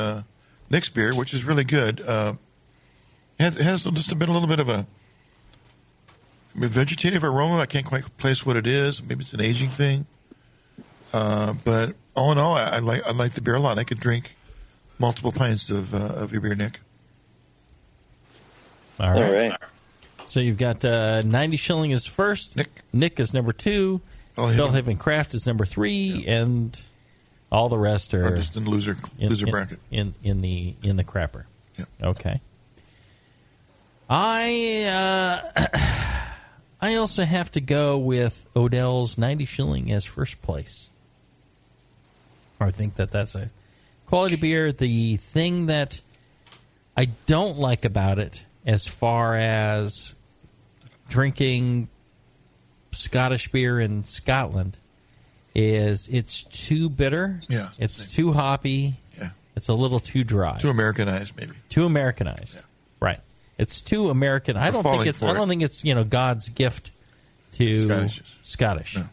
Nick's 0.69 0.89
beer, 0.89 1.13
which 1.13 1.33
is 1.33 1.43
really 1.43 1.65
good. 1.65 1.99
It 1.99 3.53
has, 3.55 3.83
just 3.83 4.11
a 4.13 4.15
bit, 4.15 4.29
a 4.29 4.31
little 4.31 4.47
bit 4.47 4.61
of 4.61 4.69
a 4.69 4.85
vegetative 6.55 7.23
aroma. 7.23 7.57
I 7.59 7.65
can't 7.65 7.85
quite 7.85 8.17
place 8.17 8.45
what 8.45 8.57
it 8.57 8.67
is. 8.67 9.01
Maybe 9.01 9.21
it's 9.21 9.33
an 9.33 9.41
aging 9.41 9.69
thing. 9.69 10.05
Uh, 11.13 11.53
but 11.65 11.95
all 12.15 12.31
in 12.31 12.37
all, 12.37 12.55
I, 12.55 12.63
I 12.63 12.79
like 12.79 13.05
I 13.05 13.11
like 13.11 13.33
the 13.33 13.41
beer 13.41 13.55
a 13.55 13.59
lot. 13.59 13.77
I 13.77 13.83
could 13.83 13.99
drink 13.99 14.35
multiple 14.99 15.31
pints 15.31 15.69
of 15.69 15.93
uh, 15.93 15.97
of 16.15 16.31
your 16.31 16.41
beer, 16.41 16.55
Nick. 16.55 16.79
All 18.99 19.11
right. 19.11 19.23
All 19.23 19.31
right. 19.31 19.57
So 20.27 20.39
you've 20.39 20.57
got 20.57 20.85
uh, 20.85 21.21
90 21.23 21.57
shilling 21.57 21.91
is 21.91 22.05
first. 22.05 22.55
Nick. 22.55 22.69
Nick 22.93 23.19
is 23.19 23.33
number 23.33 23.51
two. 23.51 23.99
Belhaven. 24.37 24.57
Belhaven 24.57 24.99
Craft 24.99 25.33
is 25.33 25.45
number 25.45 25.65
three, 25.65 26.23
and 26.25 26.79
all 27.51 27.67
the 27.67 27.77
rest 27.77 28.13
are 28.13 28.27
I'm 28.27 28.35
just 28.37 28.55
in 28.55 28.63
the 28.63 28.69
loser 28.69 28.95
in, 29.19 29.29
loser 29.29 29.47
in- 29.47 29.51
bracket. 29.51 29.79
in 29.89 30.13
in 30.23 30.41
the 30.41 30.75
in 30.83 30.95
the 30.95 31.03
crapper. 31.03 31.43
Yeah. 31.77 31.85
Okay. 32.01 32.39
I 34.09 34.83
uh, 35.55 35.67
I 36.81 36.95
also 36.95 37.23
have 37.23 37.51
to 37.51 37.61
go 37.61 37.97
with 37.97 38.43
Odell's 38.55 39.17
90 39.17 39.45
shilling 39.45 39.91
as 39.91 40.03
first 40.03 40.41
place. 40.41 40.89
I 42.59 42.71
think 42.71 42.95
that 42.95 43.11
that's 43.11 43.35
a 43.35 43.49
quality 44.07 44.35
beer. 44.35 44.71
The 44.71 45.17
thing 45.17 45.67
that 45.67 46.01
I 46.95 47.05
don't 47.25 47.57
like 47.57 47.85
about 47.85 48.19
it, 48.19 48.43
as 48.65 48.87
far 48.87 49.35
as 49.35 50.15
drinking 51.09 51.87
Scottish 52.91 53.51
beer 53.51 53.79
in 53.79 54.05
Scotland, 54.05 54.77
is 55.55 56.07
it's 56.07 56.43
too 56.43 56.89
bitter. 56.89 57.41
Yeah, 57.47 57.69
it's 57.77 57.95
same. 57.95 58.09
too 58.09 58.33
hoppy. 58.33 58.95
Yeah. 59.17 59.29
It's 59.55 59.67
a 59.67 59.73
little 59.73 59.99
too 59.99 60.23
dry. 60.23 60.57
Too 60.57 60.69
Americanized, 60.69 61.35
maybe. 61.35 61.53
Too 61.69 61.85
Americanized. 61.85 62.55
Right. 62.55 62.65
It's 63.61 63.79
too 63.79 64.09
American. 64.09 64.57
I 64.57 64.71
don't 64.71 64.81
think 64.81 65.05
it's. 65.05 65.21
I 65.21 65.33
don't 65.33 65.47
think 65.47 65.61
it's 65.61 65.85
you 65.85 65.93
know 65.93 66.03
God's 66.03 66.49
gift 66.49 66.89
to 67.53 67.85
Scottish. 67.85 68.21
Scottish. 68.41 68.97
No. 68.97 69.07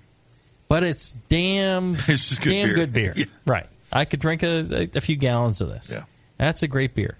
But 0.69 0.85
it's 0.85 1.11
damn, 1.29 1.95
It's 2.09 2.29
just 2.31 2.41
good 2.43 2.51
damn 2.53 2.67
beer. 2.67 2.75
good 2.75 2.93
beer. 2.95 3.13
Yeah. 3.17 3.25
Right. 3.47 3.67
I 3.93 4.07
could 4.07 4.21
drink 4.21 4.43
a, 4.43 4.67
a, 4.95 4.97
a 4.97 5.01
few 5.03 5.17
gallons 5.17 5.61
of 5.61 5.69
this. 5.69 5.91
Yeah. 5.91 6.05
That's 6.39 6.63
a 6.63 6.67
great 6.67 6.95
beer. 6.95 7.19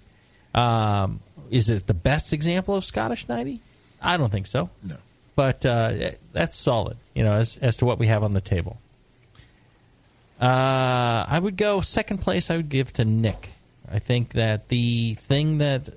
Um, 0.55 1.19
is 1.51 1.69
it 1.69 1.85
the 1.85 1.93
best 1.93 2.33
example 2.33 2.73
of 2.73 2.83
Scottish 2.83 3.27
ninety? 3.27 3.61
I 4.01 4.17
don't 4.17 4.31
think 4.31 4.47
so. 4.47 4.71
No, 4.81 4.95
but 5.35 5.63
uh, 5.67 6.11
that's 6.33 6.55
solid. 6.55 6.97
You 7.13 7.23
know, 7.23 7.33
as 7.33 7.57
as 7.57 7.77
to 7.77 7.85
what 7.85 7.99
we 7.99 8.07
have 8.07 8.23
on 8.23 8.33
the 8.33 8.41
table. 8.41 8.79
Uh, 10.41 11.25
I 11.27 11.37
would 11.39 11.57
go 11.57 11.81
second 11.81 12.19
place. 12.19 12.49
I 12.49 12.55
would 12.57 12.69
give 12.69 12.91
to 12.93 13.05
Nick. 13.05 13.49
I 13.91 13.99
think 13.99 14.33
that 14.33 14.69
the 14.69 15.13
thing 15.15 15.57
that 15.59 15.89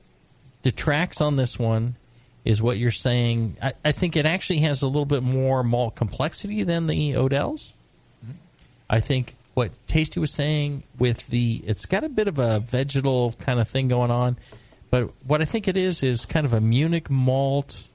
detracts 0.63 1.21
on 1.21 1.37
this 1.37 1.59
one 1.59 1.97
is 2.45 2.61
what 2.61 2.79
you're 2.79 2.91
saying. 2.91 3.57
I, 3.63 3.73
I 3.85 3.93
think 3.93 4.17
it 4.17 4.27
actually 4.27 4.61
has 4.61 4.83
a 4.83 4.87
little 4.87 5.05
bit 5.07 5.23
more 5.23 5.63
malt 5.63 5.95
complexity 5.95 6.63
than 6.65 6.87
the 6.87 7.17
Odell's. 7.17 7.75
I 8.91 9.01
think 9.01 9.35
what 9.55 9.71
Tasty 9.87 10.21
was 10.21 10.33
saying 10.33 10.83
with 10.99 11.27
the 11.29 11.63
it's 11.67 11.87
got 11.87 12.05
a 12.05 12.09
bit 12.09 12.29
of 12.29 12.39
a 12.39 12.61
vegetal 12.61 13.33
kind 13.39 13.61
of 13.61 13.69
thing 13.69 13.89
going 13.89 14.11
on, 14.11 14.37
but 14.91 15.11
what 15.27 15.41
I 15.41 15.45
think 15.45 15.69
it 15.69 15.77
is 15.77 16.03
is 16.03 16.27
kind 16.27 16.45
of 16.45 16.53
a 16.53 16.61
Munich 16.61 17.11
malt 17.11 17.89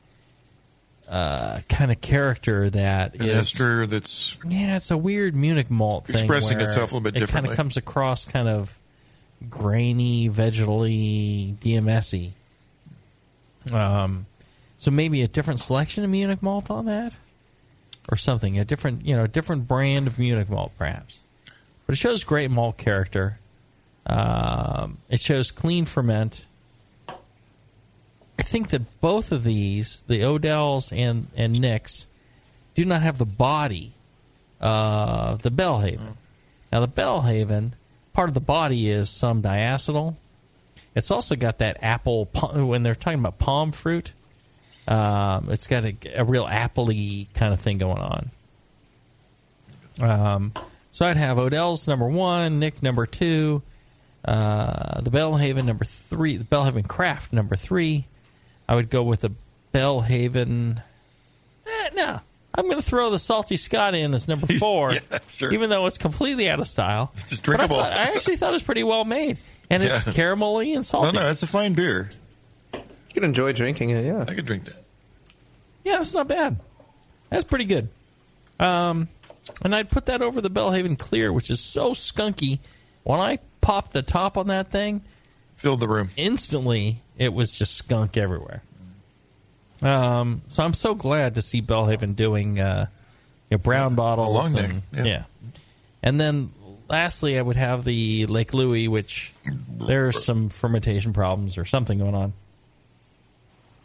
uh, 1.07 1.61
kind 1.69 1.91
of 1.91 2.01
character 2.01 2.69
that 2.69 3.15
An 3.15 3.21
is- 3.21 3.37
ester 3.37 3.85
that's 3.85 4.37
yeah, 4.47 4.75
it's 4.75 4.91
a 4.91 4.97
weird 4.97 5.35
Munich 5.35 5.69
malt 5.71 6.07
thing. 6.07 6.15
Expressing 6.15 6.59
itself 6.59 6.91
a 6.91 6.95
little 6.97 7.11
bit 7.11 7.21
it 7.21 7.29
kind 7.29 7.45
of 7.45 7.55
comes 7.55 7.77
across 7.77 8.25
kind 8.25 8.47
of 8.47 8.77
grainy, 9.49 10.29
vegetally, 10.29 11.55
DMS-y. 11.57 12.33
Um, 13.73 14.25
so 14.75 14.91
maybe 14.91 15.21
a 15.21 15.27
different 15.27 15.59
selection 15.59 16.03
of 16.03 16.09
Munich 16.09 16.41
malt 16.41 16.69
on 16.69 16.85
that, 16.85 17.17
or 18.09 18.17
something. 18.17 18.59
A 18.59 18.65
different, 18.65 19.05
you 19.05 19.15
know, 19.15 19.23
a 19.23 19.27
different 19.27 19.67
brand 19.67 20.07
of 20.07 20.19
Munich 20.19 20.49
malt, 20.49 20.71
perhaps. 20.77 21.19
But 21.85 21.93
it 21.93 21.97
shows 21.97 22.23
great 22.23 22.51
malt 22.51 22.77
character. 22.77 23.39
Um, 24.05 24.99
it 25.09 25.19
shows 25.19 25.51
clean 25.51 25.85
ferment. 25.85 26.45
I 27.09 28.43
think 28.43 28.69
that 28.69 29.01
both 29.01 29.31
of 29.31 29.43
these, 29.43 30.01
the 30.07 30.23
Odell's 30.23 30.91
and 30.93 31.27
and 31.35 31.59
Nick's, 31.59 32.05
do 32.75 32.85
not 32.85 33.01
have 33.01 33.17
the 33.17 33.25
body 33.25 33.93
of 34.61 35.41
the 35.41 35.51
Belhaven. 35.51 36.15
Now, 36.71 36.81
the 36.81 36.87
Belhaven, 36.87 37.71
part 38.13 38.29
of 38.29 38.33
the 38.33 38.39
body 38.39 38.89
is 38.89 39.09
some 39.09 39.41
diacetyl. 39.41 40.15
It's 40.97 41.11
also 41.11 41.35
got 41.35 41.59
that 41.59 41.77
apple, 41.83 42.25
when 42.53 42.81
they're 42.83 42.95
talking 42.95 43.19
about 43.19 43.37
pome 43.37 43.71
fruit, 43.71 44.13
um, 44.87 45.49
it's 45.51 45.67
got 45.67 45.85
a, 45.85 45.95
a 46.15 46.23
real 46.25 46.45
appley 46.45 47.27
kind 47.33 47.53
of 47.53 47.59
thing 47.59 47.77
going 47.77 47.99
on. 47.99 48.31
Um, 49.99 50.53
so 50.91 51.05
I'd 51.05 51.17
have 51.17 51.37
Odell's 51.39 51.87
number 51.87 52.07
one, 52.07 52.59
Nick 52.59 52.81
number 52.83 53.05
two, 53.05 53.61
uh, 54.25 55.01
the 55.01 55.09
Belhaven 55.11 55.65
number 55.65 55.85
three, 55.85 56.37
the 56.37 56.43
Belhaven 56.43 56.87
Craft 56.87 57.33
number 57.33 57.55
three. 57.55 58.07
I 58.67 58.75
would 58.75 58.89
go 58.89 59.03
with 59.03 59.21
the 59.21 59.31
Belhaven. 59.73 60.81
Eh, 61.65 61.89
no, 61.93 62.19
I'm 62.55 62.65
going 62.65 62.77
to 62.77 62.81
throw 62.81 63.09
the 63.11 63.19
Salty 63.19 63.57
Scott 63.57 63.95
in 63.95 64.13
as 64.13 64.27
number 64.27 64.47
four, 64.59 64.91
even 65.41 65.69
though 65.69 65.85
it's 65.85 65.97
completely 65.97 66.49
out 66.49 66.59
of 66.59 66.67
style. 66.67 67.11
It's 67.17 67.39
I 67.39 67.43
drinkable. 67.43 67.77
thought- 67.77 67.93
I, 67.93 68.15
actually 68.15 68.37
thought 68.37 68.49
it 68.49 68.53
was 68.53 68.63
pretty 68.63 68.83
well 68.83 69.05
made, 69.05 69.37
and 69.69 69.83
it's 69.83 70.05
Yeah. 70.07 70.13
caramelly 70.13 70.75
and 70.75 70.85
salty. 70.85 71.11
No, 71.13 71.21
no, 71.23 71.29
it's 71.29 71.43
a 71.43 71.47
fine 71.47 71.73
beer. 71.73 72.09
You 72.73 72.81
can 73.13 73.23
enjoy 73.23 73.53
drinking 73.53 73.89
it, 73.91 74.05
yeah. 74.05 74.25
I 74.27 74.33
could 74.33 74.45
drink 74.45 74.65
that. 74.65 74.83
Yeah, 75.83 75.97
that's 75.97 76.13
not 76.13 76.27
bad. 76.27 76.57
That's 77.29 77.43
pretty 77.43 77.65
good. 77.65 77.89
Um, 78.59 79.07
and 79.63 79.73
I'd 79.75 79.89
put 79.89 80.07
that 80.07 80.21
over 80.21 80.41
the 80.41 80.49
Belhaven 80.49 80.97
Clear, 80.97 81.31
which 81.31 81.49
is 81.49 81.59
so 81.61 81.91
skunky. 81.91 82.59
When 83.03 83.19
I 83.19 83.39
popped 83.61 83.93
the 83.93 84.01
top 84.01 84.37
on 84.37 84.47
that 84.47 84.69
thing, 84.71 85.01
filled 85.55 85.79
the 85.79 85.87
room 85.87 86.09
instantly. 86.17 87.01
It 87.17 87.33
was 87.33 87.53
just 87.53 87.75
skunk 87.75 88.17
everywhere. 88.17 88.61
Um, 89.81 90.41
so 90.47 90.63
I'm 90.63 90.73
so 90.73 90.95
glad 90.95 91.35
to 91.35 91.41
see 91.41 91.61
Belhaven 91.61 92.15
doing 92.15 92.59
uh, 92.59 92.87
you 93.49 93.57
know, 93.57 93.61
brown 93.61 93.95
bottles. 93.95 94.33
long 94.33 94.53
neck, 94.53 94.69
and, 94.69 94.81
yeah. 94.93 95.03
yeah. 95.05 95.23
And 96.03 96.19
then 96.19 96.51
lastly, 96.89 97.37
I 97.37 97.41
would 97.41 97.55
have 97.55 97.83
the 97.83 98.25
Lake 98.27 98.53
Louie, 98.53 98.87
which 98.87 99.33
there's 99.77 100.23
some 100.23 100.49
fermentation 100.49 101.13
problems 101.13 101.57
or 101.57 101.65
something 101.65 101.97
going 101.99 102.15
on, 102.15 102.33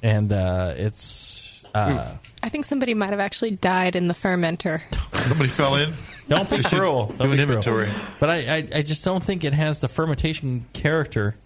and 0.02 0.32
uh, 0.32 0.74
it's 0.76 1.64
uh, 1.74 2.16
I 2.42 2.48
think 2.48 2.64
somebody 2.64 2.94
might 2.94 3.10
have 3.10 3.20
actually 3.20 3.52
died 3.52 3.96
in 3.96 4.08
the 4.08 4.14
fermenter. 4.14 4.80
Somebody 5.22 5.48
fell 5.48 5.76
in. 5.76 5.92
Don't 6.28 6.50
be 6.50 6.62
cruel. 6.62 7.06
Don't 7.06 7.18
Do 7.18 7.24
an 7.24 7.30
be 7.30 7.36
cruel. 7.36 7.48
inventory. 7.48 7.90
But 8.18 8.28
I, 8.30 8.36
I, 8.56 8.56
I 8.76 8.82
just 8.82 9.04
don't 9.04 9.22
think 9.22 9.44
it 9.44 9.54
has 9.54 9.80
the 9.80 9.88
fermentation 9.88 10.66
character 10.72 11.36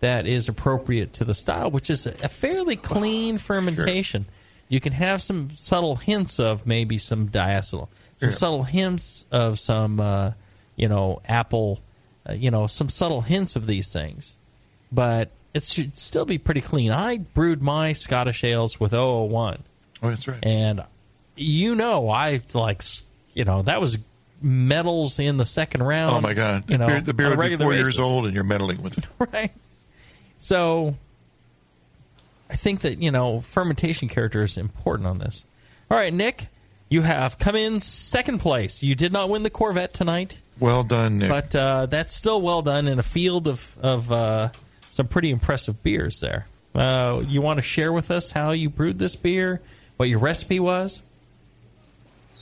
that 0.00 0.26
is 0.26 0.48
appropriate 0.48 1.14
to 1.14 1.24
the 1.24 1.32
style, 1.34 1.70
which 1.70 1.88
is 1.90 2.06
a 2.06 2.28
fairly 2.28 2.76
clean 2.76 3.38
fermentation. 3.38 4.26
You 4.68 4.80
can 4.80 4.92
have 4.92 5.22
some 5.22 5.50
subtle 5.56 5.96
hints 5.96 6.38
of 6.40 6.66
maybe 6.66 6.98
some 6.98 7.28
diacetyl, 7.28 7.88
some 8.18 8.28
Yeah. 8.30 8.34
subtle 8.34 8.62
hints 8.64 9.24
of 9.32 9.58
some, 9.58 9.98
uh, 10.00 10.32
you 10.76 10.88
know, 10.88 11.20
apple, 11.26 11.80
uh, 12.28 12.32
you 12.32 12.50
know, 12.50 12.66
some 12.66 12.88
subtle 12.88 13.20
hints 13.20 13.56
of 13.56 13.66
these 13.66 13.92
things. 13.92 14.34
But 14.90 15.30
it 15.54 15.62
should 15.62 15.96
still 15.96 16.24
be 16.24 16.38
pretty 16.38 16.60
clean. 16.60 16.90
I 16.90 17.18
brewed 17.18 17.62
my 17.62 17.92
Scottish 17.92 18.44
ales 18.44 18.78
with 18.78 18.92
001. 18.92 19.62
Oh, 20.02 20.08
that's 20.08 20.26
right. 20.26 20.38
And 20.42 20.84
you 21.36 21.74
know, 21.74 22.10
I 22.10 22.40
like, 22.54 22.82
you 23.34 23.44
know, 23.44 23.62
that 23.62 23.80
was 23.80 23.98
medals 24.40 25.18
in 25.18 25.36
the 25.36 25.46
second 25.46 25.82
round. 25.82 26.16
Oh 26.16 26.20
my 26.20 26.34
God! 26.34 26.68
You 26.70 26.78
know, 26.78 26.86
the 26.86 26.92
beer, 26.92 27.30
the 27.30 27.36
beer 27.36 27.36
would 27.36 27.50
be 27.50 27.56
four 27.56 27.70
basis. 27.70 27.78
years 27.78 27.98
old, 27.98 28.26
and 28.26 28.34
you're 28.34 28.44
meddling 28.44 28.82
with 28.82 28.98
it. 28.98 29.06
right? 29.32 29.52
So, 30.38 30.96
I 32.50 32.56
think 32.56 32.80
that 32.80 33.00
you 33.00 33.10
know 33.10 33.40
fermentation 33.40 34.08
character 34.08 34.42
is 34.42 34.56
important 34.56 35.06
on 35.08 35.18
this. 35.18 35.44
All 35.90 35.96
right, 35.96 36.12
Nick, 36.12 36.48
you 36.88 37.02
have 37.02 37.38
come 37.38 37.56
in 37.56 37.80
second 37.80 38.38
place. 38.38 38.82
You 38.82 38.94
did 38.94 39.12
not 39.12 39.28
win 39.28 39.42
the 39.42 39.50
Corvette 39.50 39.94
tonight, 39.94 40.40
Well 40.62 40.84
done, 40.84 41.18
Nick. 41.18 41.28
but 41.28 41.54
uh, 41.56 41.86
that's 41.86 42.14
still 42.14 42.40
well 42.40 42.62
done 42.62 42.86
in 42.86 42.98
a 43.00 43.02
field 43.02 43.48
of 43.48 43.76
of 43.82 44.12
uh, 44.12 44.50
some 44.90 45.08
pretty 45.08 45.30
impressive 45.30 45.82
beers 45.82 46.20
there. 46.20 46.46
Uh, 46.74 47.22
you 47.26 47.42
want 47.42 47.58
to 47.58 47.62
share 47.62 47.92
with 47.92 48.10
us 48.12 48.30
how 48.30 48.52
you 48.52 48.70
brewed 48.70 48.98
this 48.98 49.16
beer, 49.16 49.60
what 49.96 50.08
your 50.08 50.20
recipe 50.20 50.60
was? 50.60 51.02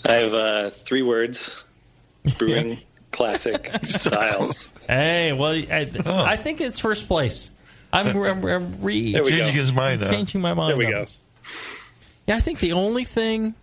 I 0.05 0.15
have 0.17 0.35
uh, 0.35 0.71
three 0.71 1.03
words: 1.03 1.65
brewing 2.39 2.79
classic 3.11 3.71
styles. 3.85 4.73
Hey, 4.87 5.33
well, 5.33 5.53
I, 5.53 5.91
I 6.07 6.37
think 6.37 6.61
it's 6.61 6.79
first 6.79 7.09
place. 7.09 7.51
I'm, 7.93 8.07
I'm, 8.09 8.45
I'm 8.45 8.83
re- 8.83 9.15
Changing 9.15 9.39
go. 9.39 9.45
his 9.51 9.73
mind 9.73 10.03
now. 10.03 10.11
Changing 10.11 10.41
my 10.41 10.55
mind. 10.55 10.73
There 10.73 10.77
we 10.77 10.91
go. 10.91 11.01
this. 11.01 11.19
Yeah, 12.27 12.37
I 12.37 12.41
think 12.41 12.61
the 12.61 12.75
only 12.75 13.05
thing 13.05 13.55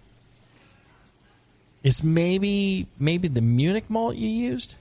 is 1.88 2.04
maybe 2.04 2.88
maybe 3.00 3.28
the 3.28 3.42
Munich 3.42 3.90
malt 3.90 4.16
you 4.16 4.28
used. 4.28 4.76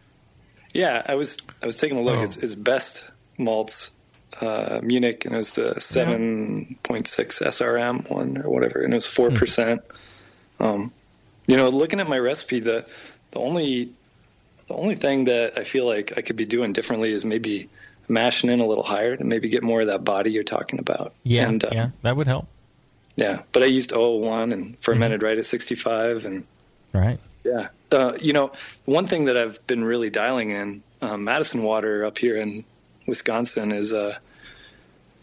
Yeah, 0.74 1.02
I 1.06 1.14
was 1.14 1.38
I 1.62 1.66
was 1.66 1.76
taking 1.76 1.98
a 1.98 2.02
look. 2.02 2.18
It's, 2.18 2.36
it's 2.36 2.54
best 2.54 3.08
malts 3.38 3.92
uh, 4.40 4.80
Munich, 4.82 5.24
and 5.24 5.34
it 5.34 5.38
was 5.38 5.54
the 5.54 5.80
seven 5.80 6.76
point 6.82 7.06
six 7.06 7.38
SRM 7.38 8.10
one 8.10 8.42
or 8.42 8.50
whatever, 8.50 8.82
and 8.82 8.92
it 8.92 8.96
was 8.96 9.06
four 9.06 9.30
percent. 9.30 9.82
Um, 10.58 10.92
you 11.46 11.56
know, 11.56 11.68
looking 11.68 12.00
at 12.00 12.08
my 12.08 12.18
recipe, 12.18 12.60
the 12.60 12.86
the 13.30 13.38
only 13.38 13.92
the 14.68 14.74
only 14.74 14.96
thing 14.96 15.26
that 15.26 15.56
I 15.56 15.62
feel 15.62 15.86
like 15.86 16.18
I 16.18 16.22
could 16.22 16.36
be 16.36 16.46
doing 16.46 16.72
differently 16.72 17.12
is 17.12 17.24
maybe 17.24 17.68
mashing 18.08 18.50
in 18.50 18.60
a 18.60 18.66
little 18.66 18.84
higher 18.84 19.16
to 19.16 19.24
maybe 19.24 19.48
get 19.48 19.62
more 19.62 19.80
of 19.80 19.86
that 19.86 20.02
body 20.04 20.32
you're 20.32 20.44
talking 20.44 20.78
about. 20.78 21.14
Yeah, 21.22 21.48
and, 21.48 21.64
uh, 21.64 21.70
yeah, 21.72 21.88
that 22.02 22.16
would 22.16 22.26
help. 22.26 22.48
yeah. 23.16 23.42
But 23.52 23.62
I 23.62 23.66
used 23.66 23.92
001 23.92 24.52
and 24.52 24.78
fermented 24.78 25.22
right 25.22 25.38
at 25.38 25.46
65, 25.46 26.26
and 26.26 26.44
Right. 26.96 27.18
yeah. 27.46 27.68
Uh, 27.92 28.14
you 28.20 28.32
know, 28.32 28.52
one 28.84 29.06
thing 29.06 29.26
that 29.26 29.36
I've 29.36 29.64
been 29.66 29.84
really 29.84 30.10
dialing 30.10 30.50
in, 30.50 30.82
um, 31.00 31.24
Madison 31.24 31.62
Water 31.62 32.04
up 32.04 32.18
here 32.18 32.36
in 32.36 32.64
Wisconsin 33.06 33.70
is, 33.70 33.92
uh, 33.92 34.18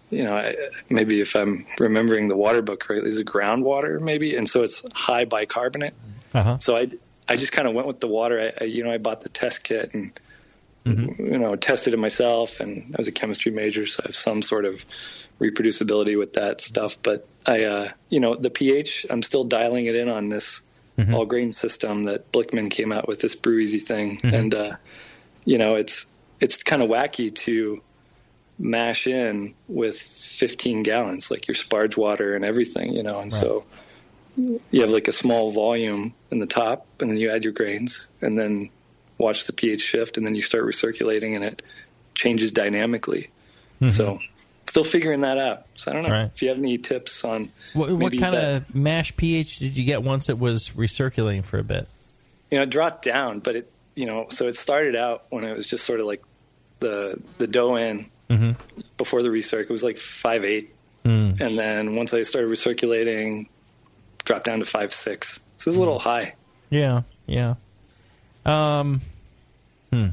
you 0.10 0.24
know, 0.24 0.38
I, 0.38 0.56
maybe 0.90 1.20
if 1.20 1.36
I'm 1.36 1.66
remembering 1.80 2.30
the 2.30 2.38
water 2.38 2.62
book 2.62 2.80
correctly, 2.80 3.10
is 3.10 3.20
it 3.20 3.28
groundwater 3.28 4.00
maybe? 4.00 4.36
And 4.38 4.48
so 4.48 4.64
it's 4.64 4.86
high 4.94 5.26
bicarbonate. 5.26 5.94
Uh-huh. 6.34 6.58
So 6.60 6.78
I, 6.78 6.90
I 7.28 7.36
just 7.36 7.52
kind 7.52 7.68
of 7.68 7.74
went 7.74 7.88
with 7.88 8.00
the 8.00 8.08
water. 8.08 8.40
I, 8.40 8.64
I, 8.64 8.68
you 8.68 8.84
know, 8.84 8.92
I 8.92 8.98
bought 8.98 9.22
the 9.22 9.30
test 9.30 9.64
kit 9.64 9.94
and, 9.94 10.18
you 10.86 11.38
know, 11.38 11.56
tested 11.56 11.94
it 11.94 11.98
myself. 11.98 12.60
And 12.60 12.94
I 12.94 12.98
was 12.98 13.08
a 13.08 13.12
chemistry 13.12 13.52
major, 13.52 13.86
so 13.86 14.02
I 14.04 14.08
have 14.08 14.16
some 14.16 14.42
sort 14.42 14.66
of 14.66 14.86
reproducibility 15.40 16.18
with 16.18 16.34
that 16.34 16.62
stuff. 16.62 16.98
But 17.02 17.28
I, 17.46 17.64
uh, 17.64 17.92
you 18.10 18.20
know, 18.20 18.36
the 18.36 18.50
pH, 18.50 19.06
I'm 19.10 19.22
still 19.22 19.44
dialing 19.44 19.88
it 19.88 19.96
in 19.96 20.10
on 20.10 20.30
this 20.30 20.62
all 21.14 21.26
grain 21.26 21.52
system 21.52 22.04
that 22.04 22.32
Blickman 22.32 22.70
came 22.70 22.92
out 22.92 23.08
with 23.08 23.20
this 23.22 23.36
Brew 23.36 23.60
Easy 23.60 23.80
thing, 23.80 24.20
Mhm. 24.24 24.34
and 24.34 24.56
uh, 24.56 24.76
you 25.46 25.58
know, 25.58 25.76
it's 25.76 26.06
it's 26.40 26.62
kind 26.62 26.82
of 26.82 26.90
wacky 26.90 27.34
to 27.34 27.82
mash 28.60 29.08
in 29.08 29.54
with 29.68 29.98
15 30.00 30.84
gallons, 30.84 31.32
like 31.32 31.48
your 31.48 31.56
sparge 31.56 31.98
water 31.98 32.36
and 32.36 32.46
everything, 32.46 32.94
you 32.94 33.02
know, 33.02 33.20
and 33.20 33.32
so 33.32 33.64
you 34.38 34.82
have 34.82 34.90
like 34.90 35.08
a 35.08 35.12
small 35.12 35.52
volume 35.52 36.14
in 36.32 36.40
the 36.40 36.46
top, 36.46 36.86
and 37.00 37.10
then 37.10 37.18
you 37.18 37.30
add 37.32 37.44
your 37.44 37.54
grains, 37.54 38.08
and 38.22 38.38
then 38.38 38.70
watch 39.18 39.46
the 39.48 39.54
pH 39.54 39.82
shift, 39.82 40.18
and 40.18 40.28
then 40.28 40.36
you 40.36 40.42
start 40.42 40.64
recirculating, 40.66 41.36
and 41.36 41.44
it 41.44 41.62
changes 42.16 42.52
dynamically. 42.52 43.30
So 43.90 44.20
still 44.68 44.84
figuring 44.84 45.22
that 45.22 45.38
out. 45.38 45.66
So 45.76 45.92
I 45.92 45.94
don't 45.94 46.04
know 46.04 46.10
Right. 46.10 46.32
if 46.34 46.42
you 46.42 46.50
have 46.50 46.58
any 46.58 46.78
tips 46.78 47.24
on 47.24 47.50
What, 47.74 47.90
what 47.90 47.98
maybe 48.00 48.18
kind 48.18 48.34
that- 48.36 48.56
of 48.58 48.76
mash 48.76 49.16
pH 49.18 49.60
did 49.60 49.78
you 49.78 49.84
get 49.84 50.04
once 50.04 50.30
it 50.30 50.40
was 50.40 50.70
recirculating 50.70 51.44
for 51.44 51.58
a 51.60 51.64
bit? 51.64 51.88
you 52.52 52.58
know, 52.60 52.64
it 52.64 52.70
dropped 52.70 53.04
down, 53.04 53.40
but 53.40 53.56
it, 53.56 53.72
you 53.96 54.06
know, 54.06 54.28
so 54.30 54.48
it 54.48 54.56
started 54.56 54.96
out 54.96 55.26
when 55.32 55.44
it 55.44 55.56
was 55.56 55.66
just 55.66 55.86
sort 55.86 56.00
of 56.00 56.06
like 56.06 56.22
the 56.80 57.20
the 57.40 57.48
dough 57.48 57.76
in 57.76 58.06
Mm-hmm. 58.30 58.52
before 58.98 59.22
the 59.22 59.30
recirc. 59.30 59.62
It 59.64 59.70
was 59.70 59.84
like 59.84 59.98
five 59.98 60.44
eight, 60.46 60.74
Mm. 61.04 61.40
and 61.42 61.58
then 61.60 61.96
once 61.96 62.14
I 62.14 62.24
started 62.24 62.50
recirculating, 62.50 63.48
dropped 64.24 64.46
down 64.46 64.60
to 64.60 64.66
five 64.66 64.94
six. 64.94 65.40
So 65.58 65.70
it's 65.70 65.78
a 65.78 65.80
little 65.80 66.00
high. 66.00 66.34
Yeah, 66.70 67.02
yeah. 67.28 67.56
Um, 68.46 69.02
hmm. 69.92 70.08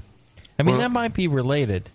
I 0.58 0.62
mean, 0.62 0.78
that 0.78 0.90
might 0.90 1.14
be 1.14 1.28
related. 1.28 1.88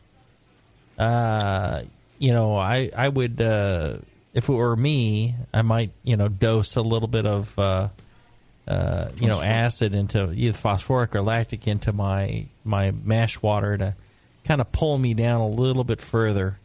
Uh, 0.97 1.81
you 2.17 2.33
know, 2.33 2.57
I 2.57 2.91
I 2.95 3.09
would 3.09 3.41
uh, 3.41 3.97
if 4.33 4.49
it 4.49 4.53
were 4.53 4.75
me, 4.75 5.35
I 5.53 5.61
might 5.61 5.91
you 6.03 6.17
know 6.17 6.27
dose 6.27 6.75
a 6.75 6.81
little 6.81 7.07
bit 7.07 7.25
of 7.25 7.57
uh, 7.57 7.89
uh, 8.67 9.09
you 9.15 9.27
know 9.27 9.41
acid 9.41 9.95
into 9.95 10.31
either 10.31 10.57
phosphoric 10.57 11.15
or 11.15 11.21
lactic 11.21 11.67
into 11.67 11.91
my 11.93 12.45
my 12.63 12.91
mash 12.91 13.41
water 13.41 13.77
to 13.77 13.95
kind 14.45 14.61
of 14.61 14.71
pull 14.71 14.97
me 14.97 15.13
down 15.13 15.41
a 15.41 15.47
little 15.47 15.83
bit 15.83 16.01
further. 16.01 16.57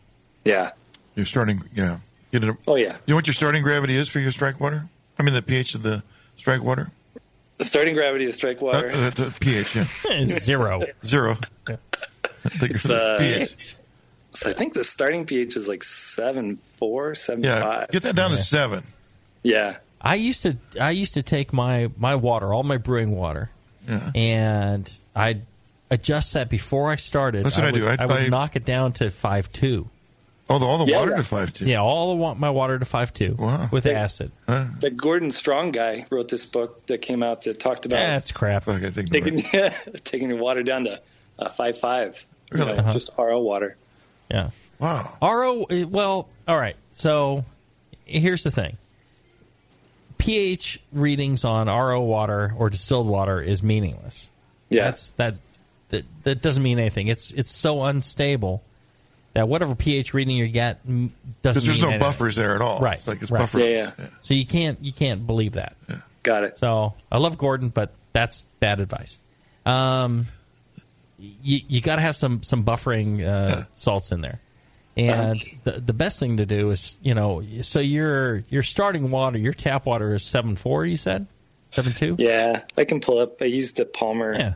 Yeah. 0.45 0.73
You're 1.15 1.27
starting, 1.27 1.63
yeah. 1.75 1.99
Get 2.33 2.45
it, 2.45 2.57
Oh 2.69 2.77
yeah. 2.77 2.97
You 3.07 3.13
know 3.13 3.17
what 3.17 3.27
your 3.27 3.35
starting 3.35 3.63
gravity 3.63 3.97
is 3.97 4.09
for 4.09 4.21
your 4.21 4.31
strike 4.31 4.61
water? 4.61 4.89
I 5.19 5.23
mean, 5.23 5.35
the 5.35 5.43
pH 5.43 5.75
of 5.75 5.83
the 5.83 6.03
strike 6.37 6.63
water? 6.63 6.91
The 7.59 7.65
starting 7.65 7.95
gravity 7.95 8.25
of 8.25 8.29
the 8.29 8.35
strike 8.35 8.61
water. 8.61 8.91
Uh, 8.91 9.11
the, 9.11 9.25
the 9.25 9.37
pH, 9.41 9.77
yeah. 9.77 10.25
Zero. 10.27 10.83
Zero. 11.05 11.37
The, 11.67 11.79
It's, 12.63 12.85
the 12.85 12.95
uh, 12.95 13.19
pH. 13.19 13.77
So 14.33 14.49
I 14.51 14.53
think 14.53 14.75
the 14.75 14.85
starting 14.85 15.27
pH 15.27 15.57
is 15.57 15.69
like 15.69 15.83
seven 15.83 16.59
four, 16.79 17.15
seven 17.15 17.43
Yeah, 17.45 17.61
five. 17.63 17.91
get 17.91 18.03
that 18.03 18.15
down 18.17 18.31
to 18.31 18.37
seven. 18.37 18.85
Yeah. 19.43 19.77
I 20.01 20.15
used 20.15 20.43
to 20.43 20.57
I 20.81 20.91
used 20.91 21.15
to 21.15 21.23
take 21.23 21.53
my 21.53 21.91
my 21.97 22.15
water, 22.15 22.53
all 22.55 22.63
my 22.63 22.77
brewing 22.79 23.17
water, 23.17 23.51
Yeah. 23.89 24.11
and 24.15 24.99
I'd 25.15 25.43
adjust 25.91 26.35
that 26.35 26.49
before 26.49 26.91
I 26.91 26.97
started. 26.97 27.45
That's 27.45 27.57
what 27.57 27.65
I 27.67 27.71
would, 27.73 27.81
do. 27.81 27.89
I'd- 27.89 28.03
I 28.03 28.07
would 28.07 28.17
I- 28.17 28.29
knock 28.29 28.57
it 28.57 28.65
down 28.65 28.93
to 28.95 29.11
five 29.11 29.51
two. 29.53 29.89
Oh, 30.49 30.59
the, 30.59 30.67
all 30.67 30.85
the 30.85 30.91
Yeah, 30.91 30.99
water 30.99 31.11
yeah. 31.13 31.17
to 31.19 31.23
five 31.23 31.53
two. 31.53 31.65
Yeah, 31.65 31.81
all 31.81 32.11
the, 32.11 32.17
wa- 32.17 32.35
my 32.35 32.51
water 32.51 32.77
to 32.79 32.85
five 32.85 33.13
two 33.15 33.37
Wow. 33.39 33.69
with 33.71 33.87
acid. 33.87 34.33
The 34.47 34.91
Gordon 34.95 35.31
Strong 35.31 35.73
guy 35.73 36.07
wrote 36.11 36.29
this 36.29 36.45
book 36.47 36.87
that 36.87 37.03
came 37.03 37.23
out 37.23 37.43
that 37.43 37.61
talked 37.61 37.87
about 37.87 38.01
Yeah, 38.01 38.13
that's 38.13 38.33
crap. 38.33 38.65
Fuck, 38.65 38.83
I 38.83 38.91
think 38.91 39.11
taking 39.13 39.43
taking 40.05 40.29
the 40.29 40.37
water 40.37 40.63
down 40.63 40.85
to 40.85 41.01
uh, 41.39 41.49
five 41.51 41.79
five. 41.79 42.25
Really? 42.51 42.67
You 42.69 42.73
know, 42.77 42.81
Uh-huh. 42.81 42.93
Just 42.93 43.11
RO 43.19 43.41
water. 43.41 43.77
Yeah. 44.31 44.51
Wow. 44.79 45.17
RO. 45.21 45.67
Well, 45.87 46.29
all 46.49 46.57
right. 46.57 46.77
So 46.93 47.45
here's 48.05 48.43
the 48.43 48.51
thing. 48.51 48.77
pH 50.19 50.81
readings 50.93 51.45
on 51.45 51.67
RO 51.69 52.01
water 52.01 52.55
or 52.57 52.71
distilled 52.71 53.07
water 53.07 53.41
is 53.41 53.63
meaningless. 53.63 54.29
Yeah. 54.69 54.85
That's 54.85 55.11
that. 55.13 55.41
That, 55.91 56.05
that 56.23 56.41
doesn't 56.41 56.63
mean 56.63 56.79
anything. 56.79 57.09
It's 57.09 57.33
it's 57.33 57.51
so 57.51 57.83
unstable 57.83 58.63
that 59.35 59.49
whatever 59.49 59.75
pH 59.75 60.15
reading 60.15 60.37
you 60.37 60.47
get 60.47 60.85
doesn't. 60.87 61.13
Because 61.43 61.65
there's 61.65 61.79
mean 61.79 61.81
no 61.81 61.89
anything. 61.89 62.01
buffers 62.01 62.37
there 62.37 62.55
at 62.55 62.63
all. 62.63 62.79
Right. 62.79 62.97
It's 62.97 63.09
like 63.09 63.21
it's 63.23 63.31
right. 63.33 63.41
buffered. 63.41 63.63
Yeah, 63.63 63.91
yeah. 63.99 64.07
So 64.23 64.35
you 64.35 64.47
can't 64.47 64.85
you 64.85 64.93
can't 64.93 65.27
believe 65.27 65.55
that. 65.55 65.75
Got 66.23 66.45
it. 66.45 66.59
So 66.61 66.95
I 67.11 67.19
love 67.19 67.39
Gordon, 67.39 67.71
but 67.71 67.93
that's 68.13 68.43
bad 68.61 68.81
advice. 68.81 69.19
Um, 69.67 70.27
you 71.21 71.61
you 71.69 71.81
got 71.81 71.97
to 71.97 72.03
have 72.03 72.17
some 72.17 72.43
some 72.43 72.65
buffering 72.65 73.27
uh, 73.27 73.65
salts 73.75 74.13
in 74.13 74.21
there, 74.21 74.41
and 74.97 75.43
the 75.65 75.73
the 75.73 75.93
best 75.93 76.19
thing 76.21 76.39
to 76.39 76.47
do 76.47 76.71
is 76.71 76.97
you 77.03 77.15
know 77.15 77.43
so 77.63 77.81
your 77.81 78.45
your 78.49 78.63
starting 78.63 79.11
water 79.11 79.39
your 79.39 79.53
tap 79.53 79.87
water 79.87 80.15
is 80.15 80.23
seven 80.23 80.57
four 80.57 80.87
you 80.87 80.97
said 80.97 81.27
seven 81.71 81.93
two 81.93 82.17
Yeah, 82.19 82.63
I 82.77 82.85
can 82.85 83.01
pull 83.01 83.19
up. 83.19 83.41
I 83.43 83.47
used 83.47 83.77
the 83.77 83.85
Palmer, 83.85 84.35
Yeah. 84.35 84.55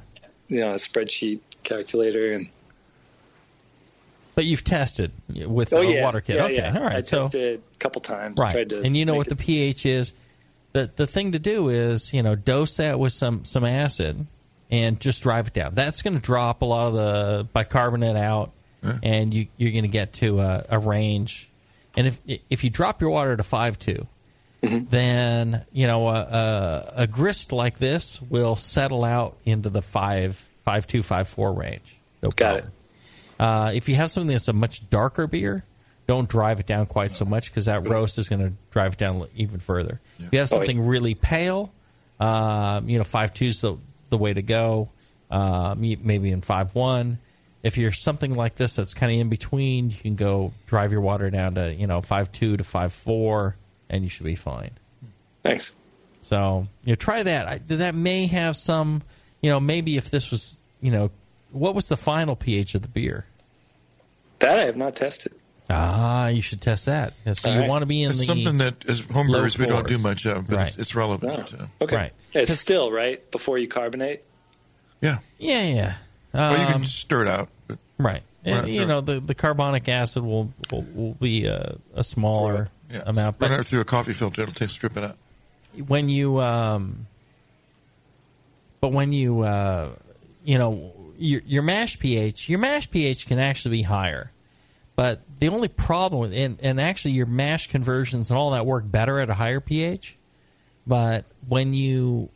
you 0.49 0.61
know, 0.61 0.71
a 0.73 0.75
spreadsheet 0.77 1.41
calculator, 1.63 2.33
and 2.35 2.49
but 4.35 4.45
you've 4.45 4.65
tested 4.65 5.13
with 5.29 5.73
oh 5.73 5.81
a 5.83 5.95
yeah, 5.95 6.03
water 6.03 6.21
kit 6.21 6.37
yeah, 6.37 6.45
okay 6.45 6.57
yeah. 6.57 6.77
all 6.77 6.83
right 6.85 6.97
I 6.97 7.03
so 7.03 7.21
tested 7.21 7.61
a 7.75 7.79
couple 7.79 8.01
times. 8.01 8.39
right 8.39 8.53
Tried 8.53 8.71
to 8.71 8.83
and 8.83 8.97
you 8.97 9.05
know 9.05 9.13
make 9.13 9.19
what 9.19 9.27
it- 9.29 9.31
the 9.31 9.37
pH 9.37 9.87
is 9.87 10.13
the 10.73 10.91
the 10.97 11.07
thing 11.07 11.33
to 11.33 11.39
do 11.39 11.69
is 11.69 12.13
you 12.13 12.23
know 12.23 12.35
dose 12.35 12.77
that 12.79 12.99
with 12.99 13.13
some 13.13 13.45
some 13.45 13.65
acid 13.65 14.27
and 14.75 15.01
just 15.01 15.23
drive 15.23 15.47
it 15.47 15.53
down. 15.55 15.75
That's 15.75 16.03
going 16.03 16.15
to 16.15 16.21
drop 16.23 16.63
a 16.63 16.65
lot 16.65 16.89
of 16.89 16.95
the 16.95 17.49
bicarbonate 17.53 18.17
out 18.17 18.51
and 19.03 19.33
you 19.33 19.47
you're 19.57 19.71
going 19.73 19.85
to 19.85 19.89
get 19.89 20.13
to 20.15 20.41
a, 20.41 20.65
a 20.71 20.79
range. 20.79 21.49
And 21.97 22.07
if 22.07 22.21
if 22.51 22.65
you 22.65 22.71
drop 22.71 23.01
your 23.01 23.11
water 23.11 23.37
to 23.37 23.43
5.2 23.43 24.07
Mm-hmm. 24.63 24.85
then 24.89 25.65
you 25.73 25.87
know 25.87 26.09
a, 26.09 26.15
a, 26.15 26.93
a 27.03 27.07
grist 27.07 27.53
like 27.53 27.77
this 27.79 28.19
will 28.23 28.57
settle 28.57 29.05
out 29.05 29.37
into 29.45 29.69
the 29.69 29.83
5 29.83 30.37
5 30.65 30.87
2 30.87 31.03
5 31.03 31.29
4 31.29 31.53
range. 31.53 31.97
No 32.23 32.31
Got 32.31 32.57
it. 32.57 32.65
uh, 33.39 33.73
if 33.75 33.91
you 33.91 33.97
have 33.97 34.11
something 34.11 34.31
that's 34.31 34.49
a 34.49 34.55
much 34.55 34.89
darker 34.89 35.27
beer, 35.27 35.65
don't 36.07 36.27
drive 36.31 36.61
it 36.61 36.67
down 36.67 36.87
quite 36.87 37.11
so 37.11 37.27
much 37.27 37.51
because 37.51 37.67
that 37.67 37.87
roast 37.87 38.17
is 38.19 38.31
going 38.31 38.41
to 38.41 38.53
drive 38.71 38.95
it 38.95 38.99
down 38.99 39.27
even 39.37 39.61
further. 39.61 40.01
If 40.19 40.33
you 40.33 40.39
have 40.39 40.51
Oh, 40.51 40.57
something 40.57 40.87
really 40.87 41.15
pale, 41.15 41.71
um, 42.19 42.89
you 42.89 42.97
know, 42.97 43.05
five 43.05 43.35
two 43.35 43.47
is 43.49 43.61
the 43.61 43.77
the 44.15 44.23
way 44.23 44.33
to 44.33 44.43
go. 44.43 44.89
Um, 45.31 45.83
you- 45.83 45.99
maybe 46.01 46.31
in 46.31 46.41
five 46.41 46.75
one. 46.75 47.19
If 47.65 47.77
you're 47.79 47.93
something 47.93 48.35
like 48.35 48.57
this 48.57 48.77
that's 48.77 48.95
kind 48.95 49.11
of 49.11 49.19
in 49.19 49.29
between, 49.29 49.91
you 49.91 49.97
can 49.97 50.15
go 50.15 50.53
drive 50.67 50.93
your 50.93 51.01
water 51.01 51.31
down 51.31 51.55
to 51.57 51.75
you 51.75 51.87
know 51.87 52.01
five 52.01 52.31
two 52.31 52.57
to 52.57 52.63
five 52.65 52.93
four, 52.93 53.57
and 53.91 54.05
you 54.05 54.09
should 54.09 54.27
be 54.27 54.37
fine. 54.37 54.71
Thanks. 55.43 55.73
So 56.23 56.69
you 56.85 56.93
know, 56.93 56.97
try 56.97 57.23
that. 57.23 57.49
I, 57.49 57.59
that 57.69 57.95
may 57.95 58.27
have 58.27 58.57
some, 58.57 59.03
you 59.41 59.51
know, 59.51 59.61
maybe 59.61 59.97
if 59.97 60.11
this 60.11 60.31
was, 60.31 60.59
you 60.81 60.91
know, 60.91 61.11
what 61.53 61.75
was 61.75 61.89
the 61.89 61.97
final 61.97 62.37
pH 62.37 62.75
of 62.75 62.83
the 62.83 62.89
beer? 62.89 63.27
That 64.39 64.59
I 64.59 64.65
have 64.67 64.77
not 64.77 64.95
tested. 64.97 65.33
Ah, 65.71 66.29
you 66.29 66.43
should 66.43 66.61
test 66.61 66.87
that. 66.87 67.15
Yeah, 67.25 67.33
So 67.33 67.49
All 67.49 67.55
you 67.55 67.61
right. 67.63 67.69
want 67.71 67.83
to 67.83 67.87
be 67.87 68.03
in 68.03 68.11
It's 68.11 68.19
the 68.21 68.27
something 68.27 68.59
that 68.59 68.85
as 68.87 69.01
homebrewers 69.03 69.59
we 69.59 69.67
don't 69.67 69.89
do 69.89 69.97
much 69.99 70.27
of, 70.27 70.47
but 70.47 70.57
Right. 70.57 70.69
it's, 70.69 70.77
it's 70.79 70.95
relevant. 70.95 71.55
Okay. 71.81 71.97
Right. 71.97 72.13
It's 72.35 72.51
'Cause- 72.51 72.61
still 72.61 72.93
right 72.93 73.29
before 73.31 73.57
you 73.59 73.67
carbonate. 73.67 74.23
yeah. 75.01 75.19
yeah, 75.39 75.63
yeah. 75.63 75.95
well, 76.35 76.53
you 76.59 76.67
Um, 76.67 76.73
can 76.83 76.87
stir 76.87 77.23
it 77.23 77.29
out. 77.29 77.49
But 77.67 77.79
right. 77.99 78.23
And, 78.47 78.69
you 78.69 78.85
know 78.85 79.01
the, 79.01 79.21
the 79.21 79.35
carbonic 79.35 79.89
acid 79.89 80.23
will 80.23 80.53
will, 80.71 80.83
will 80.95 81.15
be 81.15 81.47
a, 81.47 81.77
a 81.95 82.05
smaller 82.05 82.69
yeah. 82.91 83.01
amount, 83.07 83.37
Run 83.41 83.53
it 83.59 83.65
through 83.67 83.81
a 83.81 83.85
coffee 83.87 84.13
filter. 84.13 84.43
It'll 84.43 84.53
take 84.53 84.69
strip 84.69 84.99
it 84.99 85.05
out. 85.05 85.17
when 85.87 86.11
you 86.11 86.43
um, 86.43 87.07
but 88.83 88.93
when 88.93 89.15
you 89.15 89.41
uh, 89.41 89.93
you 90.45 90.59
know 90.59 90.93
your 91.17 91.41
your 91.47 91.63
mash 91.63 91.99
pH, 91.99 92.51
your 92.51 92.59
mash 92.59 92.91
pH 92.91 93.27
can 93.27 93.39
actually 93.39 93.79
be 93.79 93.83
higher. 93.83 94.31
But 94.97 95.21
the 95.41 95.49
only 95.49 95.69
problem 95.69 96.21
with 96.21 96.33
and, 96.33 96.59
and 96.63 96.81
actually 96.81 97.13
your 97.13 97.27
mash 97.27 97.69
conversions 97.69 98.31
and 98.31 98.39
all 98.39 98.53
that 98.53 98.65
work 98.65 98.89
better 98.89 99.19
at 99.19 99.29
a 99.29 99.35
higher 99.35 99.61
pH. 99.61 100.17
But 100.87 101.25
when 101.49 101.75
you 101.75 102.29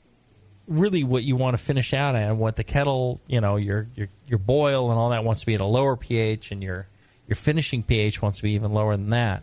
really 0.67 1.05
what 1.05 1.25
you 1.25 1.37
want 1.37 1.57
to 1.57 1.63
finish 1.63 1.95
out 1.95 2.15
at 2.15 2.37
what 2.37 2.57
the 2.57 2.65
kettle, 2.65 3.21
you 3.27 3.41
know, 3.41 3.57
your 3.57 3.87
your 3.95 4.09
your 4.27 4.39
boil 4.39 4.91
and 4.91 4.99
all 4.99 5.11
that 5.11 5.25
wants 5.25 5.41
to 5.41 5.47
be 5.47 5.55
at 5.55 5.61
a 5.61 5.65
lower 5.67 5.97
pH 5.97 6.51
and 6.51 6.63
your 6.63 6.87
your 7.27 7.37
finishing 7.37 7.83
pH 7.83 8.21
wants 8.23 8.39
to 8.39 8.43
be 8.43 8.53
even 8.53 8.73
lower 8.73 8.97
than 8.97 9.11
that. 9.11 9.43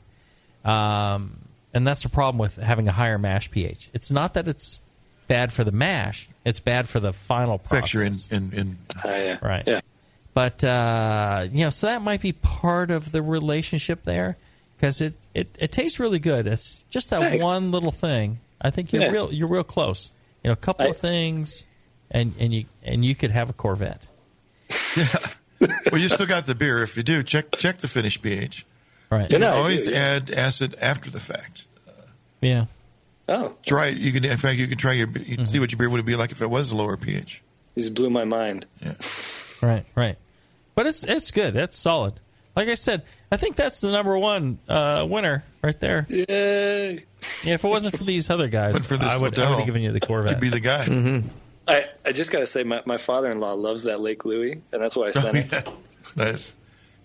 Um, 0.63 1.37
and 1.73 1.85
that's 1.85 2.03
the 2.03 2.09
problem 2.09 2.39
with 2.39 2.55
having 2.55 2.87
a 2.87 2.91
higher 2.91 3.17
mash 3.17 3.51
pH. 3.51 3.89
It's 3.93 4.11
not 4.11 4.33
that 4.33 4.47
it's 4.47 4.81
bad 5.27 5.53
for 5.53 5.63
the 5.63 5.71
mash; 5.71 6.27
it's 6.43 6.59
bad 6.59 6.89
for 6.89 6.99
the 6.99 7.13
final 7.13 7.59
process. 7.59 7.93
Affects 7.93 8.29
your 8.31 8.37
in, 8.39 8.49
in, 8.53 8.59
in 8.59 8.77
Uh, 8.95 9.07
yeah. 9.09 9.37
Right. 9.41 9.63
Yeah. 9.67 9.81
But 10.35 10.63
uh, 10.63 11.47
you 11.51 11.63
know, 11.63 11.69
so 11.71 11.87
that 11.87 12.01
might 12.03 12.21
be 12.21 12.33
part 12.33 12.91
of 12.91 13.11
the 13.11 13.23
relationship 13.23 14.03
there 14.03 14.37
because 14.77 14.99
it, 15.01 15.15
it, 15.33 15.55
it 15.57 15.71
tastes 15.71 15.99
really 15.99 16.19
good. 16.19 16.45
It's 16.45 16.83
just 16.91 17.09
that 17.09 17.21
Thanks. 17.21 17.43
one 17.43 17.71
little 17.71 17.89
thing. 17.89 18.39
I 18.61 18.69
think 18.69 18.93
you're 18.93 19.03
Yeah. 19.03 19.11
real 19.11 19.31
you're 19.33 19.47
real 19.47 19.63
close. 19.63 20.11
You 20.43 20.49
know, 20.49 20.53
a 20.53 20.57
couple 20.57 20.85
I- 20.85 20.89
of 20.89 20.97
things, 20.97 21.63
and, 22.11 22.33
and 22.37 22.53
you 22.53 22.65
and 22.83 23.03
you 23.03 23.15
could 23.15 23.31
have 23.31 23.49
a 23.49 23.53
Corvette. 23.53 24.05
Yeah. 24.97 25.07
well, 25.91 26.01
you 26.01 26.09
still 26.09 26.25
got 26.27 26.45
the 26.47 26.53
beer. 26.55 26.83
If 26.83 26.97
you 26.97 27.03
do, 27.03 27.23
check 27.23 27.45
check 27.57 27.77
the 27.77 27.87
finished 27.87 28.21
pH. 28.21 28.65
Right. 29.09 29.31
You 29.31 29.37
Yeah, 29.39 29.49
no, 29.51 29.55
always 29.55 29.85
do, 29.85 29.91
yeah. 29.91 29.97
add 30.17 30.31
acid 30.31 30.75
after 30.81 31.09
the 31.09 31.19
fact. 31.21 31.63
Yeah. 32.41 32.65
Oh, 33.29 33.55
Try 33.65 33.87
it. 33.87 33.97
You 33.97 34.11
can, 34.11 34.25
in 34.25 34.37
fact, 34.37 34.57
you 34.57 34.67
can 34.67 34.77
try 34.77 34.91
your 34.91 35.07
you 35.07 35.13
Mm-hmm. 35.13 35.35
can 35.35 35.47
see 35.47 35.59
what 35.59 35.71
your 35.71 35.79
beer 35.79 35.89
would 35.89 36.05
be 36.05 36.15
like 36.17 36.31
if 36.33 36.41
it 36.41 36.49
was 36.49 36.71
a 36.71 36.75
lower 36.75 36.97
pH. 36.97 37.41
This 37.73 37.87
blew 37.89 38.09
my 38.09 38.25
mind. 38.25 38.65
Yeah. 38.81 38.95
Right. 39.63 39.85
Right. 39.95 40.17
But 40.75 40.87
it's 40.87 41.03
it's 41.03 41.31
good. 41.31 41.55
It's 41.55 41.77
solid. 41.77 42.19
Like 42.55 42.69
I 42.69 42.75
said, 42.75 43.03
I 43.31 43.37
think 43.37 43.55
that's 43.57 43.81
the 43.81 43.91
number 43.91 44.17
one 44.17 44.59
uh, 44.69 45.05
winner 45.09 45.43
right 45.61 45.77
there. 45.79 46.05
Yay! 46.09 47.03
Yeah, 47.43 47.53
if 47.55 47.63
it 47.63 47.67
wasn't 47.67 47.97
for 47.97 48.03
these 48.05 48.29
other 48.29 48.47
guys, 48.47 48.77
for 48.85 48.95
this 48.95 49.05
I 49.07 49.17
would, 49.17 49.37
I 49.37 49.49
would 49.49 49.57
have 49.59 49.65
given 49.65 49.81
you 49.81 49.91
the 49.91 49.99
Corvette. 49.99 50.31
You'd 50.33 50.39
be 50.41 50.49
the 50.49 50.59
guy. 50.61 50.85
Mm-hmm. 50.85 51.27
I, 51.67 51.85
I 52.05 52.11
just 52.11 52.31
got 52.31 52.39
to 52.39 52.45
say, 52.45 52.63
my, 52.63 52.81
my 52.85 52.97
father 52.97 53.29
in 53.31 53.39
law 53.39 53.53
loves 53.53 53.83
that 53.83 53.99
Lake 53.99 54.23
Louie, 54.23 54.61
and 54.71 54.81
that's 54.81 54.95
why 54.95 55.07
I 55.07 55.11
sent 55.11 55.35
it. 55.51 55.67
nice. 56.15 56.55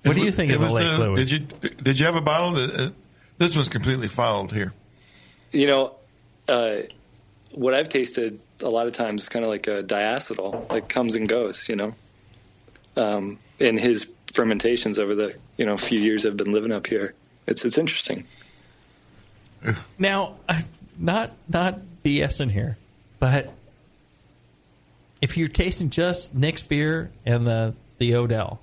What 0.04 0.12
It 0.12 0.14
do 0.14 0.20
you 0.20 0.26
was- 0.26 0.36
think 0.36 0.52
of 0.52 0.58
the 0.60 0.64
was 0.66 0.72
lake, 0.74 0.98
Louie? 0.98 1.16
Did 1.16 1.30
you 1.30 1.38
did 1.38 1.98
you 1.98 2.06
have 2.06 2.16
a 2.16 2.20
bottle? 2.20 2.52
That, 2.52 2.74
uh, 2.74 2.90
this 3.38 3.56
one's 3.56 3.68
completely 3.68 4.06
fouled 4.08 4.52
here. 4.52 4.72
You 5.50 5.66
know, 5.66 5.94
uh, 6.48 6.76
what 7.52 7.74
I've 7.74 7.88
tasted 7.88 8.38
a 8.62 8.68
lot 8.68 8.86
of 8.86 8.92
times 8.92 9.22
is 9.22 9.28
kind 9.28 9.44
of 9.44 9.50
like 9.50 9.66
a 9.66 9.82
diacetyl, 9.82 10.70
like 10.70 10.88
comes 10.88 11.14
and 11.16 11.26
goes. 11.28 11.68
You 11.68 11.76
know, 11.76 11.94
um, 12.96 13.38
in 13.58 13.76
his 13.76 14.10
fermentations 14.32 14.98
over 14.98 15.14
the 15.14 15.34
you 15.56 15.64
know 15.66 15.76
few 15.76 16.00
years 16.00 16.24
I've 16.26 16.36
been 16.36 16.52
living 16.52 16.72
up 16.72 16.86
here, 16.86 17.14
it's 17.46 17.64
it's 17.64 17.78
interesting. 17.78 18.26
Now, 19.98 20.36
I- 20.48 20.64
not 20.98 21.32
not 21.48 21.78
BSing 22.04 22.50
here, 22.50 22.78
but 23.18 23.52
if 25.20 25.36
you're 25.36 25.48
tasting 25.48 25.90
just 25.90 26.34
Nick's 26.34 26.62
beer 26.62 27.10
and 27.26 27.46
the 27.46 27.74
the 27.98 28.14
Odell, 28.14 28.60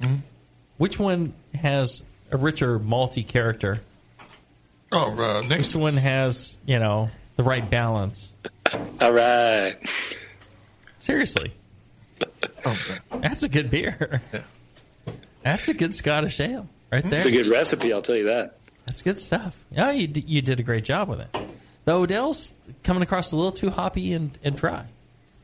Mm-hmm. 0.00 0.16
which 0.78 0.98
one 0.98 1.34
has 1.54 2.02
a 2.30 2.36
richer 2.36 2.78
malty 2.80 3.26
character? 3.26 3.80
Oh, 4.92 5.14
uh, 5.16 5.42
Nick's. 5.46 5.68
Which 5.68 5.76
one 5.76 5.96
has 5.98 6.58
you 6.66 6.78
know 6.80 7.10
the 7.36 7.42
right 7.44 7.68
balance? 7.68 8.32
All 9.00 9.12
right. 9.12 9.76
Seriously, 10.98 11.52
that's 13.20 13.42
a 13.42 13.48
good 13.48 13.70
beer. 13.70 14.20
That's 15.42 15.68
a 15.68 15.74
good 15.74 15.94
Scottish 15.94 16.38
ale 16.40 16.68
right 16.92 17.02
there. 17.04 17.14
It's 17.14 17.26
a 17.26 17.30
good 17.30 17.46
recipe, 17.46 17.92
I'll 17.92 18.02
tell 18.02 18.16
you 18.16 18.24
that. 18.26 18.56
That's 18.86 19.02
good 19.02 19.18
stuff. 19.18 19.56
Yeah, 19.70 19.90
you, 19.92 20.06
d- 20.08 20.24
you 20.26 20.42
did 20.42 20.60
a 20.60 20.62
great 20.62 20.84
job 20.84 21.08
with 21.08 21.20
it. 21.20 21.28
The 21.84 21.92
Odell's 21.92 22.54
coming 22.82 23.02
across 23.02 23.32
a 23.32 23.36
little 23.36 23.52
too 23.52 23.70
hoppy 23.70 24.12
and, 24.12 24.36
and 24.44 24.56
dry. 24.56 24.84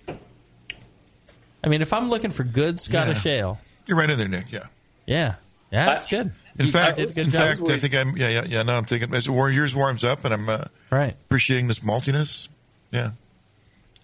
I 0.09 1.69
mean, 1.69 1.83
if 1.83 1.93
I'm 1.93 2.09
looking 2.09 2.31
for 2.31 2.45
good 2.45 2.79
Scottish 2.79 3.25
Yeah. 3.25 3.33
ale, 3.33 3.61
You're 3.87 3.97
right 3.99 4.09
in 4.11 4.19
there, 4.19 4.29
Nick. 4.29 4.53
Yeah. 4.53 4.67
yeah, 5.07 5.35
yeah, 5.73 5.87
that's 5.87 6.07
good. 6.07 6.33
In 6.59 6.67
You 6.67 6.73
fact, 6.73 6.97
did 6.97 7.11
a 7.11 7.13
good 7.13 7.27
in 7.27 7.33
job. 7.33 7.57
fact, 7.57 7.69
I 7.71 7.79
think 7.79 7.95
I'm. 7.95 8.17
Yeah, 8.17 8.29
yeah, 8.29 8.45
yeah. 8.47 8.63
Now 8.63 8.77
I'm 8.79 8.85
thinking 8.85 9.13
as 9.15 9.29
war- 9.29 9.51
yours 9.51 9.75
warms 9.75 10.05
up, 10.05 10.25
and 10.25 10.33
I'm 10.33 10.49
uh, 10.49 10.65
right 10.91 11.15
appreciating 11.27 11.69
this 11.69 11.81
maltiness. 11.81 12.49
Yeah, 12.93 13.11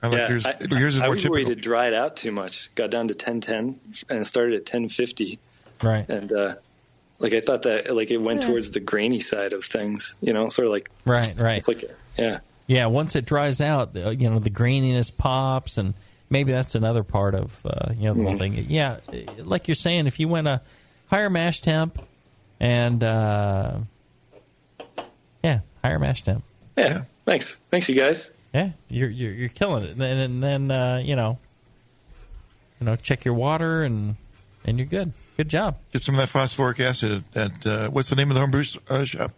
I 0.02 0.08
like 0.08 0.18
yeah, 0.18 0.28
yours. 0.30 0.46
I, 0.46 0.56
yours 0.70 0.96
is 0.96 1.00
I 1.00 1.06
more 1.06 1.14
was 1.14 1.28
worried 1.28 1.42
typical. 1.46 1.52
it 1.52 1.60
dried 1.62 1.94
out 1.94 2.16
too 2.16 2.32
much. 2.32 2.74
Got 2.74 2.90
down 2.90 3.08
to 3.08 3.14
ten 3.14 3.40
ten 3.40 3.78
and 4.08 4.26
started 4.26 4.54
at 4.56 4.66
ten 4.66 4.88
fifty. 4.88 5.38
Right. 5.82 6.08
And 6.08 6.32
uh, 6.32 6.54
like 7.20 7.32
I 7.34 7.40
thought 7.40 7.62
that 7.62 7.94
like 7.94 8.10
it 8.10 8.16
went 8.18 8.42
Yeah. 8.42 8.48
towards 8.48 8.70
the 8.70 8.80
grainy 8.80 9.20
side 9.20 9.52
of 9.52 9.64
things. 9.64 10.14
You 10.20 10.32
know, 10.32 10.48
sort 10.48 10.66
of 10.66 10.72
like 10.72 10.90
Right, 11.04 11.34
right. 11.38 11.56
It's 11.56 11.68
like 11.68 11.90
yeah. 12.18 12.40
Yeah, 12.66 12.86
once 12.86 13.16
it 13.16 13.26
dries 13.26 13.60
out, 13.60 13.96
uh, 13.96 14.10
you 14.10 14.30
know, 14.30 14.38
the 14.38 14.50
graininess 14.50 15.14
pops, 15.14 15.78
and 15.78 15.94
maybe 16.30 16.52
that's 16.52 16.74
another 16.74 17.02
part 17.02 17.34
of 17.34 17.60
uh, 17.66 17.92
you 17.96 18.04
know 18.04 18.14
the 18.14 18.22
whole 18.22 18.34
Mhm. 18.34 18.38
thing. 18.38 18.66
Yeah, 18.68 18.96
uh, 19.12 19.44
like 19.44 19.68
you're 19.68 19.74
saying, 19.74 20.06
if 20.06 20.18
you 20.20 20.28
went 20.28 20.46
a 20.48 20.62
higher 21.08 21.28
mash 21.28 21.60
temp, 21.60 22.00
and 22.60 23.02
uh, 23.04 23.78
yeah, 25.42 25.60
higher 25.82 25.98
mash 25.98 26.22
temp. 26.22 26.44
yeah, 26.76 27.02
Thanks, 27.26 27.60
thanks, 27.70 27.88
you 27.88 27.94
guys. 27.94 28.30
Yeah, 28.54 28.70
you're 28.88 29.08
you're, 29.10 29.32
you're 29.32 29.48
killing 29.48 29.84
it. 29.84 29.90
And 29.92 30.00
then, 30.00 30.18
and 30.18 30.42
then 30.42 30.70
uh, 30.70 31.00
you 31.02 31.16
know, 31.16 31.38
you 32.80 32.86
know, 32.86 32.96
check 32.96 33.24
your 33.24 33.34
water, 33.34 33.82
and 33.82 34.16
and 34.66 34.78
you're 34.78 34.86
good. 34.86 35.12
Good 35.36 35.48
job. 35.48 35.76
Get 35.92 36.02
some 36.02 36.14
of 36.14 36.20
that 36.20 36.28
phosphoric 36.28 36.78
acid 36.80 37.24
at, 37.34 37.52
at 37.52 37.66
uh, 37.66 37.88
what's 37.90 38.10
the 38.10 38.16
name 38.16 38.30
of 38.30 38.34
the 38.34 38.40
homebrew 38.40 38.64
uh, 38.90 39.04
shop? 39.04 39.32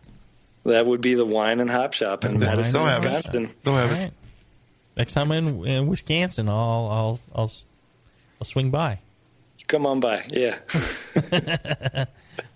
That 0.64 0.86
would 0.86 1.00
be 1.00 1.14
the 1.14 1.24
Wine 1.26 1.60
and 1.60 1.70
Hop 1.70 1.92
Shop 1.92 2.24
in 2.24 2.38
They'll 2.38 2.48
Madison, 2.50 2.80
have 2.80 3.04
it. 3.04 3.12
Wisconsin. 3.12 3.54
They'll 3.62 3.76
have 3.76 3.92
it. 3.92 3.94
right. 4.04 4.12
Next 4.96 5.12
time 5.12 5.30
in, 5.32 5.64
in 5.66 5.86
Wisconsin, 5.86 6.48
I'll 6.48 6.88
I'll 6.90 7.20
I'll 7.34 7.44
s- 7.44 7.66
I'll 8.40 8.44
swing 8.46 8.70
by. 8.70 8.98
Come 9.68 9.86
on 9.86 10.00
by. 10.00 10.24
Yeah. 10.30 10.58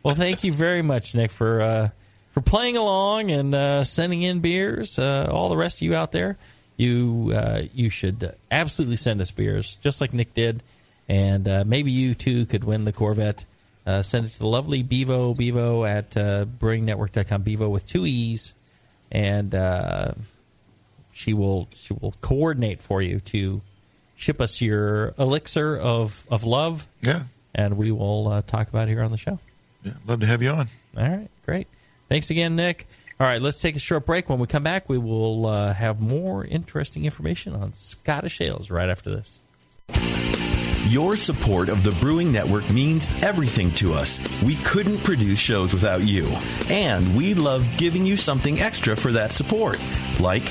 Well, 0.03 0.15
thank 0.17 0.43
you 0.43 0.53
very 0.53 0.83
much, 0.83 1.15
Nick, 1.15 1.31
for 1.31 1.61
uh, 1.61 1.89
for 2.33 2.41
playing 2.41 2.77
along 2.77 3.31
and 3.31 3.55
uh, 3.55 3.85
sending 3.85 4.23
in 4.23 4.41
beers. 4.41 4.99
Uh, 4.99 5.29
all 5.33 5.49
the 5.49 5.57
rest 5.57 5.79
of 5.79 5.83
you 5.83 5.95
out 5.95 6.13
there, 6.13 6.37
you 6.77 7.33
uh, 7.35 7.63
you 7.75 7.91
should 7.91 8.35
absolutely 8.51 8.97
send 8.97 9.21
us 9.21 9.31
beers, 9.31 9.77
just 9.77 10.01
like 10.01 10.13
Nick 10.15 10.35
did, 10.35 10.63
and 11.09 11.49
uh, 11.49 11.65
maybe 11.67 11.91
you 11.91 12.15
too 12.15 12.47
could 12.47 12.65
win 12.65 12.85
the 12.85 12.93
Corvette. 12.93 13.45
Uh, 13.87 14.03
send 14.03 14.27
it 14.27 14.29
to 14.31 14.39
the 14.41 14.47
lovely 14.47 14.83
Bevo 14.83 15.33
Bevo 15.35 15.85
at 15.85 16.15
uh, 16.17 16.45
BrewingNetwork.com. 16.45 17.43
Bevo 17.43 17.69
with 17.71 17.87
two 17.87 18.05
e's, 18.07 18.53
and 19.11 19.55
uh, 19.55 20.13
she 21.13 21.33
will 21.33 21.69
she 21.73 21.95
will 21.95 22.15
coordinate 22.21 22.83
for 22.83 23.01
you 23.01 23.21
to 23.21 23.63
ship 24.15 24.41
us 24.41 24.61
your 24.61 25.15
elixir 25.19 25.77
of 25.77 26.25
of 26.31 26.45
love. 26.45 26.87
Yeah. 27.01 27.23
and 27.55 27.77
we 27.79 27.91
will 27.91 28.29
uh, 28.29 28.43
talk 28.43 28.69
about 28.69 28.89
it 28.89 28.91
here 28.93 29.03
on 29.03 29.11
the 29.11 29.17
show. 29.17 29.39
Yeah, 29.83 29.93
love 30.07 30.21
to 30.21 30.27
have 30.27 30.43
you 30.43 30.51
on. 30.51 30.69
All 30.97 31.09
right, 31.09 31.31
great. 31.47 31.67
Thanks 32.09 32.31
again, 32.31 32.57
Nick. 32.57 32.87
All 33.21 33.27
right, 33.27 33.43
let's 33.43 33.61
take 33.61 33.75
a 33.75 33.81
short 33.81 34.07
break. 34.07 34.29
When 34.29 34.39
we 34.39 34.47
come 34.47 34.63
back, 34.63 34.89
we 34.89 34.97
will 34.97 35.47
uh, 35.47 35.73
have 35.73 36.01
more 36.01 36.45
interesting 36.45 37.05
information 37.05 37.55
on 37.55 37.73
Scottish 37.73 38.41
ales 38.41 38.71
right 38.71 38.89
after 38.89 39.11
this. 39.11 39.41
Your 40.89 41.17
support 41.17 41.69
of 41.69 41.85
the 41.85 41.91
Brewing 42.01 42.33
Network 42.33 42.71
means 42.71 43.11
everything 43.23 43.73
to 43.73 43.93
us. 43.93 44.19
We 44.43 44.57
couldn't 44.57 45.05
produce 45.05 45.39
shows 45.39 45.75
without 45.75 46.03
you. 46.05 46.27
And 46.71 47.15
we 47.15 47.35
love 47.35 47.69
giving 47.77 48.07
you 48.07 48.17
something 48.17 48.61
extra 48.61 48.97
for 48.97 49.13
that 49.13 49.33
support, 49.33 49.79
like 50.19 50.51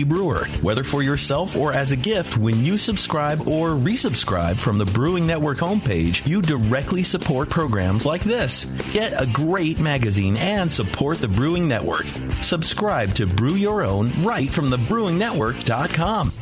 brewer, 0.00 0.46
whether 0.62 0.82
for 0.82 1.02
yourself 1.02 1.54
or 1.54 1.74
as 1.74 1.92
a 1.92 1.96
gift. 1.96 2.38
When 2.38 2.64
you 2.64 2.78
subscribe 2.78 3.46
or 3.46 3.72
resubscribe 3.72 4.58
from 4.58 4.78
the 4.78 4.86
Brewing 4.86 5.26
Network 5.26 5.58
homepage, 5.58 6.26
you 6.26 6.40
directly 6.40 7.02
support 7.02 7.50
programs 7.50 8.06
like 8.06 8.22
this. 8.22 8.64
Get 8.92 9.12
a 9.12 9.26
great 9.26 9.78
magazine 9.78 10.38
and 10.38 10.72
support 10.72 11.18
the 11.18 11.28
Brewing 11.28 11.68
Network. 11.68 12.06
Subscribe 12.40 13.12
to 13.16 13.26
Brew 13.26 13.56
Your 13.56 13.82
Own 13.82 14.22
right 14.22 14.50
from 14.50 14.70
thebrewingnetwork.com. 14.70 16.32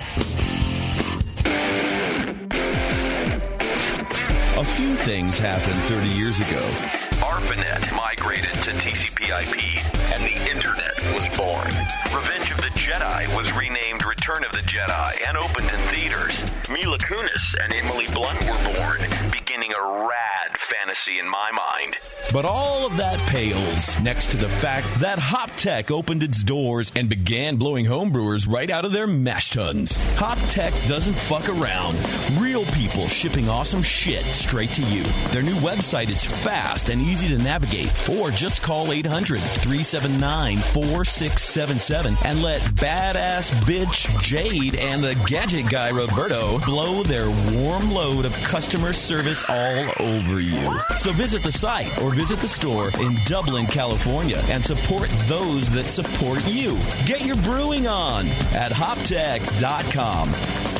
A 4.56 4.64
few 4.64 4.94
things 4.94 5.38
happened 5.38 5.82
30 5.84 6.10
years 6.10 6.38
ago. 6.38 6.60
ARPANET 7.24 7.96
migrated 7.96 8.52
to 8.62 8.70
TCP/IP, 8.72 9.82
and 10.12 10.22
the 10.22 10.50
Internet 10.50 10.96
was 11.14 11.28
born. 11.30 11.72
Revenge 12.14 12.50
of 12.50 12.59
Jedi 12.90 13.36
was 13.36 13.52
renamed 13.52 14.04
Return 14.04 14.42
of 14.42 14.50
the 14.50 14.62
Jedi 14.62 15.28
and 15.28 15.36
opened 15.36 15.70
in 15.70 15.94
theaters. 15.94 16.42
Mila 16.68 16.98
Kunis 16.98 17.54
and 17.62 17.72
Emily 17.72 18.06
Blunt 18.12 18.40
were 18.40 18.74
born, 18.74 19.08
beginning 19.30 19.72
a 19.72 20.08
rad 20.08 20.58
fantasy 20.58 21.20
in 21.20 21.28
my 21.28 21.52
mind. 21.52 21.96
But 22.32 22.44
all 22.44 22.86
of 22.86 22.96
that 22.96 23.20
pales 23.28 24.00
next 24.00 24.32
to 24.32 24.36
the 24.36 24.48
fact 24.48 24.86
that 25.00 25.18
HopTech 25.18 25.92
opened 25.92 26.24
its 26.24 26.42
doors 26.42 26.90
and 26.96 27.08
began 27.08 27.56
blowing 27.56 27.86
homebrewers 27.86 28.48
right 28.48 28.70
out 28.70 28.84
of 28.84 28.90
their 28.90 29.06
mash 29.06 29.50
tuns. 29.50 29.92
HopTech 30.16 30.88
doesn't 30.88 31.14
fuck 31.14 31.48
around. 31.48 31.96
Real 32.40 32.64
people 32.66 33.06
shipping 33.06 33.48
awesome 33.48 33.82
shit 33.82 34.24
straight 34.24 34.70
to 34.70 34.82
you. 34.82 35.04
Their 35.30 35.42
new 35.42 35.56
website 35.56 36.08
is 36.08 36.24
fast 36.24 36.88
and 36.88 37.00
easy 37.00 37.28
to 37.28 37.38
navigate. 37.38 38.08
Or 38.08 38.30
just 38.30 38.62
call 38.62 38.92
800 38.92 39.40
379 39.40 40.58
4677 40.58 42.16
and 42.24 42.42
let 42.42 42.79
badass 42.80 43.50
bitch 43.64 44.08
Jade 44.22 44.76
and 44.76 45.04
the 45.04 45.14
gadget 45.26 45.68
guy 45.68 45.90
Roberto 45.90 46.58
blow 46.60 47.02
their 47.02 47.28
warm 47.52 47.90
load 47.90 48.24
of 48.24 48.32
customer 48.42 48.94
service 48.94 49.44
all 49.48 49.92
over 50.00 50.40
you. 50.40 50.80
So 50.96 51.12
visit 51.12 51.42
the 51.42 51.52
site 51.52 52.00
or 52.00 52.10
visit 52.10 52.38
the 52.38 52.48
store 52.48 52.90
in 53.00 53.14
Dublin, 53.26 53.66
California 53.66 54.42
and 54.48 54.64
support 54.64 55.10
those 55.26 55.70
that 55.72 55.84
support 55.84 56.42
you. 56.48 56.78
Get 57.04 57.20
your 57.20 57.36
brewing 57.36 57.86
on 57.86 58.26
at 58.54 58.72
hoptech.com. 58.72 60.79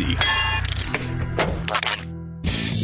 easy. 0.01 0.17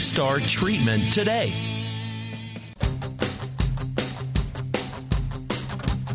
star 0.00 0.40
treatment 0.40 1.12
today. 1.12 1.73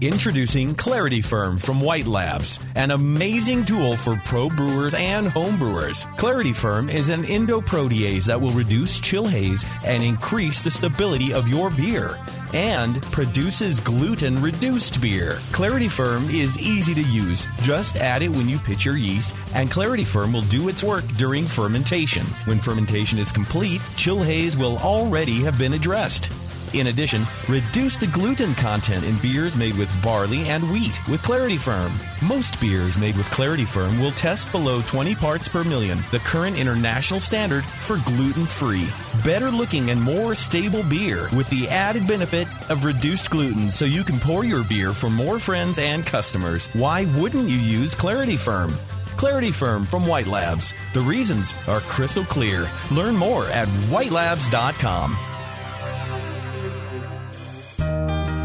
Introducing 0.01 0.75
Clarity 0.75 1.19
Ferm 1.19 1.57
from 1.57 1.81
White 1.81 2.07
Labs, 2.07 2.57
an 2.75 2.91
amazing 2.91 3.65
tool 3.65 3.97
for 3.97 4.15
pro 4.23 4.47
brewers 4.47 4.93
and 4.93 5.27
home 5.27 5.57
brewers. 5.57 6.05
Clarity 6.15 6.53
Ferm 6.53 6.87
is 6.87 7.09
an 7.09 7.23
endoprotease 7.23 8.23
that 8.27 8.39
will 8.39 8.51
reduce 8.51 9.01
chill 9.01 9.27
haze 9.27 9.65
and 9.83 10.01
increase 10.01 10.61
the 10.61 10.71
stability 10.71 11.33
of 11.33 11.49
your 11.49 11.69
beer 11.69 12.17
and 12.53 13.01
produces 13.11 13.81
gluten 13.81 14.41
reduced 14.41 15.01
beer. 15.01 15.39
Clarity 15.51 15.89
Ferm 15.89 16.29
is 16.29 16.57
easy 16.57 16.95
to 16.95 17.03
use. 17.03 17.45
Just 17.61 17.97
add 17.97 18.21
it 18.21 18.31
when 18.31 18.47
you 18.47 18.57
pitch 18.57 18.85
your 18.85 18.95
yeast, 18.95 19.35
and 19.53 19.69
Clarity 19.69 20.05
Ferm 20.05 20.31
will 20.31 20.43
do 20.43 20.69
its 20.69 20.81
work 20.81 21.05
during 21.17 21.43
fermentation. 21.43 22.25
When 22.45 22.59
fermentation 22.59 23.19
is 23.19 23.33
complete, 23.33 23.81
chill 23.97 24.23
haze 24.23 24.55
will 24.55 24.77
already 24.77 25.43
have 25.43 25.59
been 25.59 25.73
addressed. 25.73 26.31
In 26.73 26.87
addition, 26.87 27.25
reduce 27.47 27.97
the 27.97 28.05
gluten 28.07 28.53
content 28.53 29.03
in 29.03 29.17
beers 29.17 29.57
made 29.57 29.75
with 29.75 29.91
barley 30.03 30.43
and 30.49 30.71
wheat 30.71 30.99
with 31.07 31.23
Clarity 31.23 31.57
Ferm. 31.57 31.91
Most 32.21 32.61
beers 32.61 32.95
made 32.95 33.17
with 33.17 33.29
Clarity 33.31 33.65
Ferm 33.65 33.99
will 33.99 34.11
test 34.11 34.51
below 34.51 34.83
20 34.83 35.15
parts 35.15 35.47
per 35.47 35.63
million, 35.63 35.99
the 36.11 36.19
current 36.19 36.57
international 36.57 37.19
standard 37.19 37.65
for 37.65 37.97
gluten 38.05 38.45
free. 38.45 38.87
Better 39.23 39.49
looking 39.49 39.89
and 39.89 39.99
more 39.99 40.35
stable 40.35 40.83
beer 40.83 41.27
with 41.35 41.49
the 41.49 41.67
added 41.69 42.07
benefit 42.07 42.47
of 42.69 42.85
reduced 42.85 43.31
gluten 43.31 43.71
so 43.71 43.85
you 43.85 44.03
can 44.03 44.19
pour 44.19 44.45
your 44.45 44.63
beer 44.63 44.93
for 44.93 45.09
more 45.09 45.39
friends 45.39 45.79
and 45.79 46.05
customers. 46.05 46.67
Why 46.73 47.05
wouldn't 47.19 47.49
you 47.49 47.57
use 47.57 47.95
Clarity 47.95 48.37
Ferm? 48.37 48.73
Clarity 49.17 49.51
Ferm 49.51 49.85
from 49.85 50.05
White 50.05 50.27
Labs. 50.27 50.75
The 50.93 51.01
reasons 51.01 51.55
are 51.67 51.81
crystal 51.81 52.23
clear. 52.23 52.69
Learn 52.91 53.15
more 53.15 53.47
at 53.47 53.67
whitelabs.com. 53.89 55.17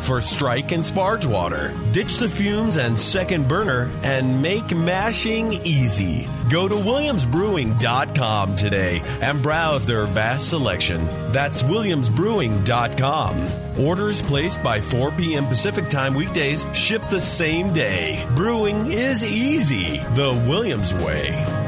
for 0.00 0.20
strike 0.22 0.72
and 0.72 0.82
sparge 0.82 1.26
water. 1.26 1.72
Ditch 1.92 2.18
the 2.18 2.28
fumes 2.28 2.76
and 2.76 2.98
second 2.98 3.46
burner 3.48 3.90
and 4.02 4.42
make 4.42 4.74
mashing 4.74 5.52
easy. 5.64 6.26
Go 6.50 6.68
to 6.68 6.74
williamsbrewing.com 6.74 8.56
today 8.56 9.02
and 9.20 9.42
browse 9.42 9.86
their 9.86 10.06
vast 10.06 10.48
selection. 10.48 11.06
That's 11.32 11.62
williamsbrewing.com. 11.62 13.78
Orders 13.78 14.22
placed 14.22 14.62
by 14.62 14.80
4 14.80 15.12
p.m. 15.12 15.46
Pacific 15.46 15.88
Time 15.88 16.14
weekdays 16.14 16.66
ship 16.74 17.02
the 17.10 17.20
same 17.20 17.72
day. 17.72 18.26
Brewing 18.34 18.92
is 18.92 19.22
easy 19.22 19.98
the 20.14 20.32
Williams 20.48 20.92
way. 20.94 21.59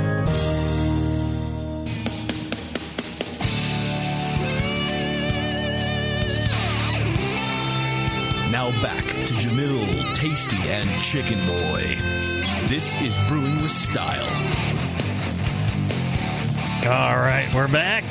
Jamil, 10.53 10.61
Tasty, 10.61 10.69
and 10.71 11.03
Chicken 11.03 11.47
Boy. 11.47 12.69
This 12.69 12.93
is 13.03 13.19
Brewing 13.29 13.63
with 13.63 13.71
Style. 13.71 14.27
All 16.85 17.17
right, 17.17 17.49
we're 17.55 17.69
back. 17.69 18.05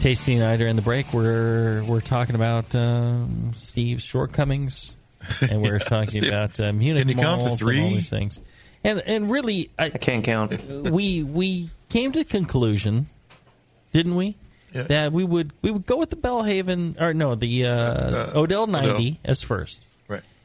Tasty 0.00 0.34
and 0.34 0.44
I 0.44 0.56
during 0.56 0.76
the 0.76 0.82
break, 0.82 1.12
we're 1.12 1.82
we're 1.84 2.00
talking 2.00 2.34
about 2.34 2.74
um, 2.74 3.52
Steve's 3.54 4.02
shortcomings, 4.04 4.94
and 5.50 5.62
we're 5.62 5.78
talking 5.80 6.26
about 6.26 6.58
uh, 6.60 6.72
Munich 6.72 7.02
Can 7.06 7.08
you 7.08 7.14
count 7.16 7.24
to 7.24 7.26
malt 7.26 7.42
and 7.42 7.50
all 7.50 7.56
three? 7.56 7.80
these 7.94 8.10
things. 8.10 8.40
And 8.82 9.00
and 9.00 9.30
really, 9.30 9.70
I, 9.78 9.88
can't 9.90 10.24
count. 10.24 10.62
We 10.68 11.22
we 11.22 11.70
came 11.88 12.12
to 12.12 12.18
the 12.18 12.24
conclusion, 12.24 13.08
didn't 13.92 14.14
we? 14.16 14.36
Yeah. 14.74 14.82
That 14.82 15.12
we 15.12 15.24
would 15.24 15.52
we 15.62 15.70
would 15.70 15.86
go 15.86 15.96
with 15.96 16.10
the 16.10 16.16
Belhaven 16.16 17.00
or 17.00 17.14
no 17.14 17.34
the 17.34 17.66
uh, 17.66 18.38
Odell 18.38 18.66
ninety 18.66 18.90
Odell. 19.12 19.16
as 19.24 19.40
first, 19.42 19.80
Right. 19.80 19.83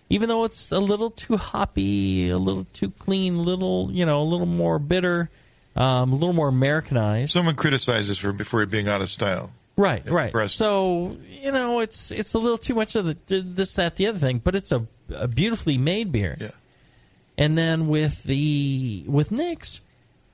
Even 0.10 0.30
though 0.30 0.44
it's 0.44 0.72
a 0.72 0.80
little 0.80 1.12
too 1.12 1.38
hoppy, 1.38 2.30
a 2.30 2.38
little 2.38 2.66
too 2.74 2.90
clean, 2.92 3.36
a 3.36 3.42
little 3.42 3.92
you 3.92 4.06
know 4.06 4.22
a 4.22 4.24
little 4.24 4.46
more 4.46 4.80
bitter, 4.80 5.30
um, 5.76 6.12
a 6.12 6.16
little 6.16 6.34
more 6.34 6.50
Americanized. 6.50 7.32
Someone 7.32 7.56
criticizes 7.56 8.18
for 8.18 8.34
before 8.34 8.66
being 8.66 8.88
out 8.88 9.02
of 9.02 9.10
style. 9.10 9.52
Right, 9.78 10.08
right. 10.10 10.32
for. 10.32 10.52
So 10.52 11.18
you 11.30 11.52
know, 11.52 11.80
it's 11.80 12.12
it's 12.12 12.34
a 12.34 12.40
little 12.40 12.58
too 12.58 12.76
much 12.76 12.96
of 12.96 13.06
the 13.06 13.42
this, 13.42 13.76
that, 13.76 13.96
the 13.96 14.08
other 14.08 14.20
thing, 14.20 14.40
but 14.40 14.56
it's 14.56 14.72
a, 14.72 14.86
a 15.14 15.28
beautifully 15.28 15.78
made 15.78 16.12
beer. 16.12 16.38
Yeah. 16.40 16.52
And 17.38 17.58
then 17.58 17.88
with 17.88 18.24
the 18.24 19.06
with 19.08 19.32
Nick's, 19.32 19.80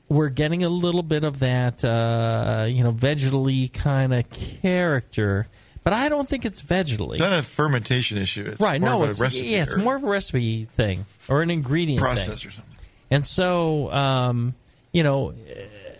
we're 0.09 0.29
getting 0.29 0.63
a 0.63 0.69
little 0.69 1.03
bit 1.03 1.23
of 1.23 1.39
that, 1.39 1.85
uh, 1.85 2.65
you 2.67 2.83
know, 2.83 2.91
vegetally 2.91 3.71
kind 3.71 4.13
of 4.13 4.27
character. 4.31 5.47
But 5.85 5.93
I 5.93 6.09
don't 6.09 6.27
think 6.27 6.45
it's 6.45 6.63
vegetally. 6.63 7.13
It's 7.13 7.19
not 7.19 7.33
a 7.33 7.43
fermentation 7.43 8.17
issue. 8.17 8.43
It's 8.47 8.59
right? 8.59 8.81
more 8.81 8.89
no, 8.89 9.03
of 9.03 9.07
a 9.07 9.11
it's 9.11 9.19
recipe 9.19 9.49
yeah, 9.49 9.61
it's 9.61 9.77
more 9.77 9.95
of 9.95 10.03
a 10.03 10.07
recipe 10.07 10.65
thing 10.65 11.05
or 11.29 11.43
an 11.43 11.51
ingredient 11.51 12.01
process 12.01 12.41
thing. 12.41 12.49
or 12.49 12.51
something. 12.51 12.75
And 13.11 13.23
so, 13.23 13.93
um, 13.93 14.55
you 14.91 15.03
know, 15.03 15.35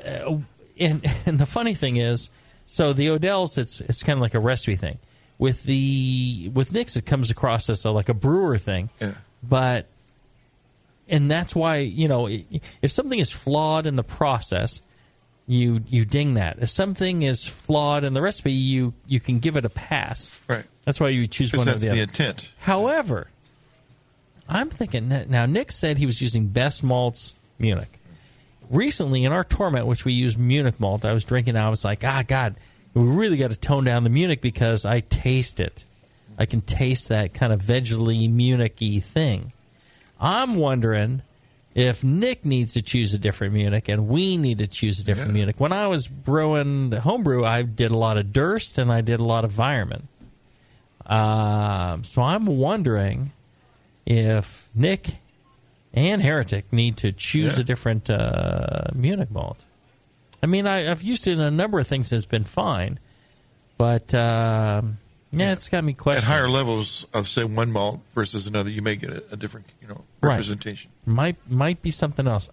uh, 0.04 0.40
and 0.80 1.06
and 1.28 1.38
the 1.38 1.46
funny 1.46 1.76
thing 1.76 1.98
is, 1.98 2.32
so 2.66 2.94
the 2.94 3.10
Odell's, 3.10 3.60
it's 3.60 3.80
it's 3.80 4.02
kind 4.02 4.18
of 4.18 4.22
like 4.22 4.34
a 4.34 4.40
recipe 4.40 4.76
thing. 4.76 4.98
With 5.38 5.62
the 5.62 6.50
with 6.56 6.72
Nick's, 6.72 6.96
it 6.96 7.06
comes 7.06 7.30
across 7.30 7.70
as 7.70 7.86
a, 7.86 7.92
like 7.92 8.10
a 8.10 8.16
brewer 8.16 8.58
thing. 8.58 8.90
Yeah. 9.00 9.14
But 9.44 9.86
and 11.08 11.30
that's 11.30 11.54
why 11.54 11.78
you 11.78 12.08
know 12.08 12.28
if 12.82 12.92
something 12.92 13.20
is 13.20 13.30
flawed 13.30 13.86
in 13.86 13.98
the 13.98 14.04
process, 14.04 14.82
you 15.48 15.82
you 15.88 16.06
ding 16.06 16.36
that. 16.36 16.58
If 16.60 16.70
something 16.70 17.22
is 17.24 17.46
flawed 17.48 18.04
in 18.04 18.14
the 18.14 18.22
recipe, 18.22 18.52
you 18.52 18.94
you 19.08 19.20
can 19.20 19.40
give 19.40 19.58
it 19.58 19.66
a 19.66 19.70
pass. 19.70 20.36
Right. 20.48 20.66
That's 20.86 21.00
why 21.00 21.10
you 21.10 21.28
choose 21.28 21.52
one 21.54 21.62
or 21.68 21.72
that's 21.72 21.82
the 21.82 21.88
the 21.88 21.94
other. 21.94 22.02
intent. 22.04 22.52
However, 22.60 23.28
I'm 24.48 24.70
thinking 24.70 25.10
that- 25.10 25.30
now. 25.30 25.46
Nick 25.46 25.72
said 25.72 25.98
he 25.98 26.06
was 26.06 26.22
using 26.22 26.48
Best 26.48 26.84
Malz 26.86 27.34
Munich. 27.60 28.00
Recently, 28.70 29.24
in 29.24 29.32
our 29.32 29.44
torment, 29.44 29.86
which 29.88 30.06
we 30.06 30.14
use 30.14 30.36
Munich 30.38 30.80
malt, 30.80 31.06
I 31.06 31.14
was 31.14 31.24
drinking. 31.24 31.56
And 31.56 31.66
I 31.66 31.70
was 31.70 31.86
like, 31.86 32.04
ah, 32.04 32.24
God, 32.28 32.56
we 32.96 33.04
really 33.04 33.38
got 33.38 33.52
to 33.52 33.58
tone 33.58 33.84
down 33.84 34.04
the 34.04 34.10
Munich 34.10 34.42
because 34.42 34.86
I 34.86 35.02
taste 35.02 35.60
it. 35.60 35.84
I 36.38 36.46
can 36.46 36.62
taste 36.62 37.10
that 37.10 37.34
kind 37.34 37.54
of 37.54 37.62
vegetally 37.62 38.30
Munich-y 38.30 39.00
thing. 39.00 39.54
I'm 40.20 40.56
wondering 40.56 41.22
if 41.76 42.04
Nick 42.04 42.46
needs 42.46 42.74
to 42.74 42.82
choose 42.82 43.14
a 43.14 43.18
different 43.20 43.54
Munich 43.54 43.90
and 43.90 44.08
we 44.08 44.38
need 44.38 44.58
to 44.60 44.68
choose 44.68 45.00
a 45.02 45.04
different 45.04 45.34
Munich. 45.34 45.60
When 45.60 45.74
I 45.74 45.88
was 45.88 46.08
brewing 46.08 46.90
the 46.90 47.02
homebrew, 47.02 47.44
I 47.46 47.62
did 47.64 47.92
a 47.92 47.98
lot 47.98 48.18
of 48.18 48.32
Durst 48.34 48.78
and 48.78 48.92
I 48.92 49.02
did 49.02 49.20
a 49.20 49.24
lot 49.24 49.44
of 49.46 49.54
Weyermann. 49.54 50.04
Um, 51.06 52.04
so 52.04 52.22
I'm 52.22 52.46
wondering 52.46 53.32
if 54.06 54.70
Nick 54.74 55.08
and 55.94 56.22
Heretic 56.22 56.72
need 56.74 56.98
to 56.98 57.12
choose 57.12 57.56
Yeah. 57.56 57.62
a 57.62 57.64
different 57.64 58.10
uh, 58.10 58.86
Munich 58.94 59.30
malt. 59.30 59.66
I 60.42 60.48
mean, 60.48 60.68
I, 60.68 60.90
I've 60.90 61.02
used 61.04 61.28
it 61.28 61.34
in 61.34 61.40
a 61.42 61.52
number 61.52 61.80
of 61.80 61.88
things. 61.88 62.12
It's 62.12 62.26
been 62.26 62.44
fine, 62.44 63.00
but 63.78 64.14
um, 64.16 64.98
yeah, 65.40 65.52
it's 65.52 65.70
got 65.70 65.84
me 65.84 65.96
At 66.08 66.24
higher 66.24 66.50
levels 66.50 67.06
of 67.14 67.28
say 67.28 67.44
one 67.44 67.72
malt 67.72 68.02
versus 68.12 68.48
another, 68.48 68.70
you 68.70 68.82
may 68.82 68.96
get 68.96 69.10
a, 69.12 69.24
a 69.32 69.38
different 69.38 69.68
you 69.82 69.88
know 69.88 70.04
Right. 70.22 70.32
representation. 70.32 70.92
Might 71.06 71.36
might 71.50 71.82
be 71.82 71.92
something 71.92 72.28
else. 72.28 72.50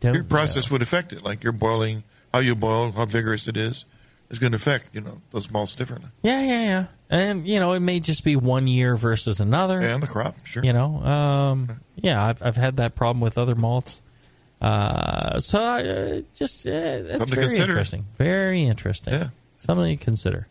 Don't 0.00 0.14
Your 0.14 0.24
process 0.24 0.68
know. 0.70 0.74
would 0.74 0.82
affect 0.82 1.12
it. 1.12 1.24
Like 1.24 1.42
you're 1.42 1.52
boiling, 1.52 2.04
how 2.32 2.40
you 2.40 2.54
boil, 2.54 2.92
how 2.92 3.04
vigorous 3.06 3.48
it 3.48 3.56
is, 3.56 3.84
is 4.30 4.38
going 4.38 4.52
to 4.52 4.56
affect 4.56 4.94
you 4.94 5.00
know 5.00 5.20
those 5.32 5.50
malts 5.50 5.74
differently. 5.74 6.10
Yeah, 6.22 6.40
yeah, 6.42 6.62
yeah. 6.62 6.86
And 7.08 7.46
you 7.46 7.58
know, 7.60 7.72
it 7.72 7.80
may 7.80 8.00
just 8.00 8.22
be 8.24 8.36
one 8.36 8.66
year 8.66 8.96
versus 8.96 9.40
another. 9.40 9.80
And 9.80 10.02
the 10.02 10.06
crop, 10.06 10.44
sure. 10.44 10.64
You 10.64 10.72
know, 10.72 11.02
um, 11.02 11.80
yeah, 11.96 12.24
I've 12.24 12.42
I've 12.42 12.56
had 12.56 12.76
that 12.78 12.94
problem 12.94 13.20
with 13.20 13.38
other 13.38 13.54
malts. 13.54 14.02
Uh, 14.60 15.38
so 15.38 15.62
I 15.62 15.82
uh, 15.86 16.20
just 16.34 16.66
uh, 16.66 16.70
that's 16.70 17.18
Something 17.18 17.34
very 17.34 17.56
interesting. 17.56 18.06
Very 18.18 18.62
interesting. 18.64 19.12
Yeah. 19.12 19.28
Something 19.58 19.98
to 19.98 20.04
consider. 20.04 20.48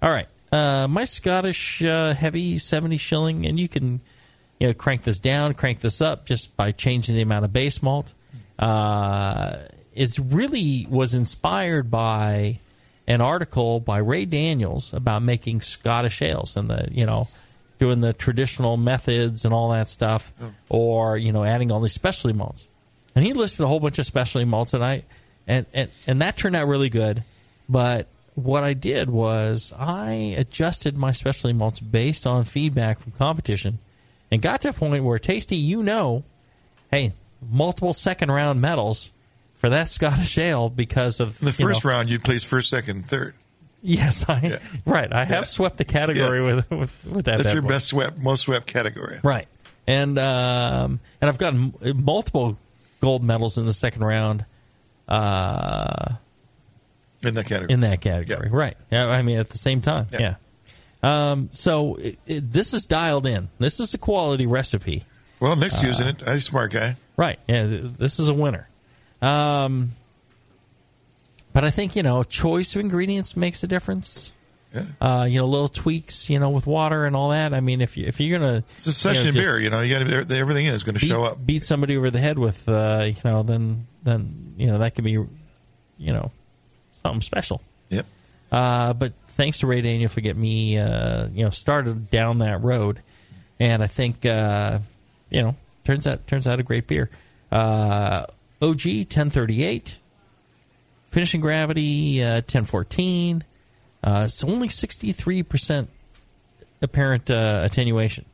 All 0.00 0.10
right, 0.10 0.26
uh, 0.52 0.86
my 0.88 1.04
Scottish 1.04 1.82
uh, 1.82 2.12
heavy 2.14 2.58
seventy 2.58 2.98
shilling, 2.98 3.46
and 3.46 3.58
you 3.58 3.68
can 3.68 4.00
you 4.60 4.68
know 4.68 4.74
crank 4.74 5.02
this 5.02 5.18
down, 5.18 5.54
crank 5.54 5.80
this 5.80 6.00
up 6.00 6.26
just 6.26 6.56
by 6.56 6.72
changing 6.72 7.16
the 7.16 7.22
amount 7.22 7.44
of 7.44 7.52
base 7.52 7.82
malt. 7.82 8.12
Uh, 8.58 9.56
it's 9.94 10.18
really 10.18 10.86
was 10.88 11.14
inspired 11.14 11.90
by 11.90 12.60
an 13.06 13.20
article 13.20 13.80
by 13.80 13.98
Ray 13.98 14.24
Daniels 14.26 14.92
about 14.92 15.22
making 15.22 15.60
Scottish 15.62 16.22
ales 16.22 16.56
and 16.56 16.70
the 16.70 16.88
you 16.92 17.06
know 17.06 17.28
doing 17.78 18.00
the 18.00 18.12
traditional 18.12 18.76
methods 18.76 19.44
and 19.44 19.52
all 19.52 19.70
that 19.70 19.88
stuff, 19.88 20.32
or 20.68 21.16
you 21.16 21.32
know 21.32 21.44
adding 21.44 21.72
all 21.72 21.80
these 21.80 21.92
specialty 21.92 22.36
malts. 22.36 22.66
And 23.14 23.24
he 23.24 23.32
listed 23.32 23.64
a 23.64 23.66
whole 23.66 23.80
bunch 23.80 23.98
of 23.98 24.06
specialty 24.06 24.44
malts, 24.44 24.74
and 24.74 24.84
I 24.84 25.02
and 25.46 25.66
and, 25.72 25.90
and 26.06 26.20
that 26.20 26.36
turned 26.36 26.56
out 26.56 26.68
really 26.68 26.90
good. 26.90 27.24
But 27.68 28.06
what 28.34 28.64
I 28.64 28.72
did 28.74 29.10
was 29.10 29.72
I 29.78 30.34
adjusted 30.38 30.96
my 30.96 31.12
specialty 31.12 31.52
malts 31.52 31.80
based 31.80 32.26
on 32.26 32.44
feedback 32.44 33.00
from 33.00 33.12
competition, 33.12 33.78
and 34.30 34.40
got 34.40 34.62
to 34.62 34.70
a 34.70 34.72
point 34.72 35.04
where 35.04 35.18
Tasty, 35.18 35.56
you 35.56 35.82
know, 35.82 36.24
hey, 36.90 37.12
multiple 37.50 37.92
second 37.92 38.30
round 38.30 38.60
medals 38.60 39.12
for 39.56 39.68
that 39.70 39.88
Scottish 39.88 40.38
ale 40.38 40.68
because 40.70 41.20
of 41.20 41.38
In 41.40 41.46
the 41.46 41.56
you 41.58 41.68
first 41.68 41.84
know- 41.84 41.90
round, 41.90 42.10
you'd 42.10 42.24
place 42.24 42.42
first, 42.44 42.70
second, 42.70 43.06
third. 43.06 43.34
Yes, 43.84 44.24
I 44.28 44.60
right. 44.86 45.12
I 45.12 45.24
have 45.24 45.48
swept 45.48 45.76
the 45.76 45.84
category 45.84 46.38
Yeah. 46.40 46.54
with, 46.54 46.70
with 46.70 47.04
with 47.04 47.24
that. 47.24 47.38
That's 47.38 47.52
your 47.52 47.62
boy. 47.62 47.68
best 47.68 47.88
swept, 47.88 48.16
most 48.18 48.42
swept 48.42 48.68
category. 48.68 49.18
Right. 49.24 49.48
And 49.88 50.18
um, 50.20 51.00
and 51.20 51.28
I've 51.28 51.38
gotten 51.38 51.74
m- 51.84 52.04
multiple 52.04 52.56
gold 53.00 53.24
medals 53.24 53.58
in 53.58 53.66
the 53.66 53.72
second 53.72 54.04
round. 54.04 54.44
Uh, 55.08 56.12
in 57.24 57.34
that 57.34 57.46
category. 57.46 57.72
In 57.72 57.80
that 57.80 58.00
category, 58.00 58.48
right? 58.50 58.76
Yeah, 58.90 59.08
I 59.08 59.22
mean, 59.22 59.38
at 59.38 59.50
the 59.50 59.58
same 59.58 59.80
time, 59.80 60.06
yeah. 60.12 60.36
Um, 61.02 61.48
so 61.50 61.96
it, 61.96 62.18
it, 62.26 62.52
this 62.52 62.74
is 62.74 62.86
dialed 62.86 63.26
in. 63.26 63.48
This 63.58 63.80
is 63.80 63.92
a 63.94 63.98
quality 63.98 64.46
recipe. 64.46 65.04
Well, 65.40 65.56
Nick's 65.56 65.82
Uh, 65.82 65.86
using 65.88 66.06
it. 66.08 66.18
He's 66.20 66.28
a 66.28 66.40
smart 66.40 66.70
guy. 66.72 66.94
Right. 67.16 67.38
Yeah. 67.48 67.66
th- 67.66 67.92
This 67.98 68.20
is 68.20 68.28
a 68.28 68.34
winner. 68.34 68.68
Um, 69.20 69.92
but 71.52 71.64
I 71.64 71.70
think 71.70 71.96
you 71.96 72.02
know, 72.02 72.22
choice 72.22 72.74
of 72.74 72.80
ingredients 72.80 73.36
makes 73.36 73.62
a 73.62 73.66
difference. 73.66 74.32
Yeah. 74.74 74.84
Uh, 75.00 75.24
you 75.28 75.38
know, 75.38 75.46
little 75.46 75.68
tweaks, 75.68 76.30
you 76.30 76.38
know, 76.38 76.48
with 76.50 76.66
water 76.66 77.04
and 77.04 77.14
all 77.14 77.30
that. 77.30 77.52
I 77.52 77.60
mean, 77.60 77.80
if 77.82 77.96
you 77.96 78.06
if 78.06 78.20
you're 78.20 78.38
gonna, 78.38 78.64
It's 78.76 78.86
a 78.86 78.92
session 78.92 79.26
you 79.26 79.32
know, 79.32 79.40
beer. 79.40 79.60
You 79.60 79.68
know, 79.70 79.80
you 79.82 79.92
got 79.98 80.30
everything 80.30 80.66
is 80.66 80.82
going 80.82 80.94
to 80.94 81.04
show 81.04 81.22
up. 81.24 81.44
beat 81.44 81.64
somebody 81.64 81.96
over 81.96 82.10
the 82.10 82.20
head 82.20 82.38
with, 82.38 82.66
uh, 82.68 83.04
you 83.08 83.16
know, 83.24 83.42
then 83.42 83.86
then 84.02 84.54
you 84.56 84.68
know 84.68 84.78
that 84.78 84.94
could 84.94 85.04
be, 85.04 85.10
you 85.10 85.28
know, 85.98 86.30
something 87.02 87.22
special. 87.22 87.62
Yep. 87.90 88.06
Uh, 88.50 88.92
but 88.92 89.12
thanks 89.28 89.60
to 89.60 89.66
Ray 89.66 89.80
Daniel 89.80 90.08
for 90.08 90.20
getting 90.20 90.42
me, 90.42 90.78
uh, 90.78 91.28
you 91.28 91.44
know, 91.44 91.50
started 91.50 92.10
down 92.10 92.38
that 92.38 92.62
road, 92.62 93.00
and 93.58 93.82
I 93.82 93.86
think, 93.86 94.26
uh, 94.26 94.78
you 95.30 95.42
know, 95.42 95.56
turns 95.84 96.06
out 96.06 96.26
turns 96.26 96.46
out 96.46 96.60
a 96.60 96.62
great 96.62 96.86
beer. 96.86 97.10
Uh, 97.50 98.26
OG 98.60 99.08
ten 99.08 99.30
thirty 99.30 99.64
eight, 99.64 99.98
finishing 101.10 101.40
gravity 101.40 102.22
uh, 102.22 102.42
ten 102.42 102.64
fourteen. 102.64 103.44
Uh, 104.04 104.22
it's 104.26 104.44
only 104.44 104.68
sixty 104.68 105.12
three 105.12 105.42
percent 105.42 105.88
apparent 106.82 107.30
uh, 107.30 107.60
attenuation. 107.64 108.24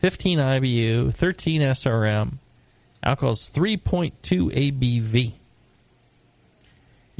15 0.00 0.38
IBU, 0.38 1.14
13 1.14 1.60
SRM, 1.60 2.38
alcohol 3.02 3.32
is 3.32 3.50
3.2 3.54 4.12
ABV. 4.22 5.34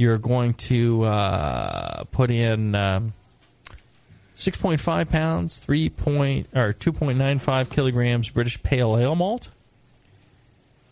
You're 0.01 0.17
going 0.17 0.55
to 0.55 1.03
uh, 1.03 2.05
put 2.05 2.31
in 2.31 2.75
um, 2.75 3.13
6.5 4.35 5.11
pounds, 5.11 5.59
3 5.59 5.91
point, 5.91 6.49
or 6.55 6.73
2.95 6.73 7.69
kilograms 7.69 8.31
British 8.31 8.63
Pale 8.63 8.97
Ale 8.97 9.15
malt. 9.15 9.51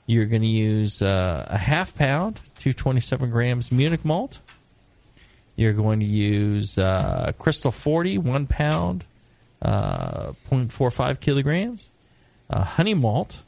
You're 0.04 0.26
going 0.26 0.42
to 0.42 0.48
use 0.48 1.00
uh, 1.00 1.46
a 1.48 1.56
half 1.56 1.94
pound, 1.94 2.42
227 2.58 3.30
grams 3.30 3.72
Munich 3.72 4.04
malt. 4.04 4.40
You're 5.56 5.72
going 5.72 6.00
to 6.00 6.06
use 6.06 6.76
uh, 6.76 7.32
Crystal 7.38 7.72
40, 7.72 8.18
one 8.18 8.46
pound, 8.46 9.06
uh, 9.62 10.32
0.45 10.50 11.18
kilograms. 11.18 11.88
Uh, 12.50 12.62
honey 12.62 12.92
malt, 12.92 13.42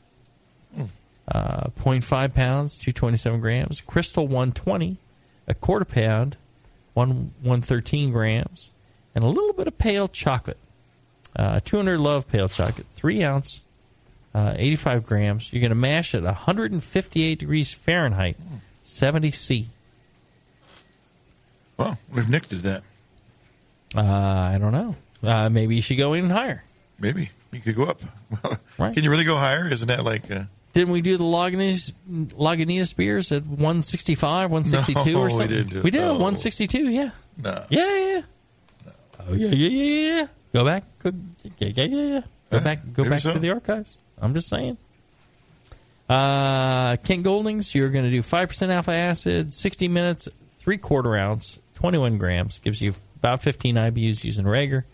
uh, 1.28 1.64
0.5 1.78 2.32
pounds, 2.32 2.78
227 2.78 3.40
grams. 3.40 3.82
Crystal 3.82 4.26
120, 4.26 4.96
a 5.47 5.55
quarter 5.55 5.84
pound, 5.84 6.36
one 6.95 7.32
113 7.43 8.12
grams. 8.12 8.70
And 9.14 9.24
a 9.24 9.26
little 9.26 9.53
bit 9.53 9.66
of 9.66 9.76
pale 9.76 10.07
chocolate, 10.07 10.59
uh, 11.34 11.61
200 11.64 11.99
love 11.99 12.28
pale 12.28 12.49
chocolate, 12.49 12.86
3 12.97 13.24
ounce, 13.24 13.61
uh, 14.34 14.55
85 14.57 15.07
grams. 15.07 15.53
You're 15.53 15.61
going 15.61 15.70
to 15.70 15.74
mash 15.74 16.14
it 16.14 16.18
at 16.18 16.24
158 16.24 17.38
degrees 17.38 17.72
Fahrenheit, 17.72 18.36
70 18.84 19.30
C. 19.32 19.68
Well, 21.76 21.99
Nick 22.28 22.49
did 22.49 22.62
that? 22.62 22.82
Uh, 23.97 24.03
I 24.03 24.59
don't 24.61 24.72
know. 24.72 24.95
Uh, 25.22 25.49
maybe 25.49 25.74
you 25.76 25.82
should 25.82 25.97
go 25.97 26.14
even 26.14 26.30
higher. 26.30 26.62
Maybe 26.99 27.30
you 27.53 27.61
could 27.61 27.74
go 27.76 27.84
up. 27.84 28.01
Right. 28.78 28.95
Can 28.95 29.03
you 29.05 29.11
really 29.11 29.24
go 29.24 29.36
higher? 29.36 29.68
Isn't 29.70 29.88
that 29.88 30.05
like? 30.05 30.30
Uh, 30.30 30.45
Didn't 30.72 30.92
we 30.92 31.00
do 31.00 31.16
the 31.16 31.24
Lagunitas, 31.24 31.92
Lagunitas 32.08 32.94
beers 32.94 33.32
at 33.32 33.42
165, 33.46 34.50
162 34.50 35.12
No, 35.12 35.20
or 35.20 35.24
we 35.24 35.30
something? 35.30 35.48
didn't 35.48 35.70
do- 35.70 35.82
We 35.82 35.90
did 35.90 36.00
no. 36.02 36.12
162, 36.12 36.88
yeah. 36.90 37.10
no. 37.42 37.64
Yeah, 37.70 37.96
yeah. 37.98 38.22
Oh, 39.28 39.32
yeah, 39.34 39.48
yeah, 39.48 39.68
yeah, 39.68 40.14
yeah. 40.20 40.26
Go 40.52 40.64
back. 40.64 40.84
Go, 41.00 41.12
yeah, 41.58 41.68
yeah, 41.74 41.84
yeah, 41.84 41.84
yeah. 41.86 42.20
Go 42.50 42.56
Yeah, 42.56 42.58
back, 42.60 42.92
go 42.92 43.08
back 43.08 43.20
so. 43.20 43.32
to 43.32 43.38
the 43.38 43.50
archives. 43.50 43.96
I'm 44.20 44.32
just 44.34 44.48
saying. 44.48 44.76
Uh, 46.08 46.96
Kent 46.96 47.22
Goldings, 47.22 47.74
you're 47.74 47.90
going 47.90 48.04
to 48.04 48.10
do 48.10 48.22
5% 48.22 48.70
alpha 48.72 48.92
acid, 48.92 49.54
60 49.54 49.88
minutes, 49.88 50.28
three 50.58 50.78
quarter 50.78 51.16
ounce, 51.16 51.58
21 51.74 52.18
grams. 52.18 52.58
Gives 52.58 52.80
you 52.80 52.94
about 53.16 53.42
15 53.42 53.76
IBUs 53.76 54.24
using 54.24 54.44
Rager. 54.44 54.84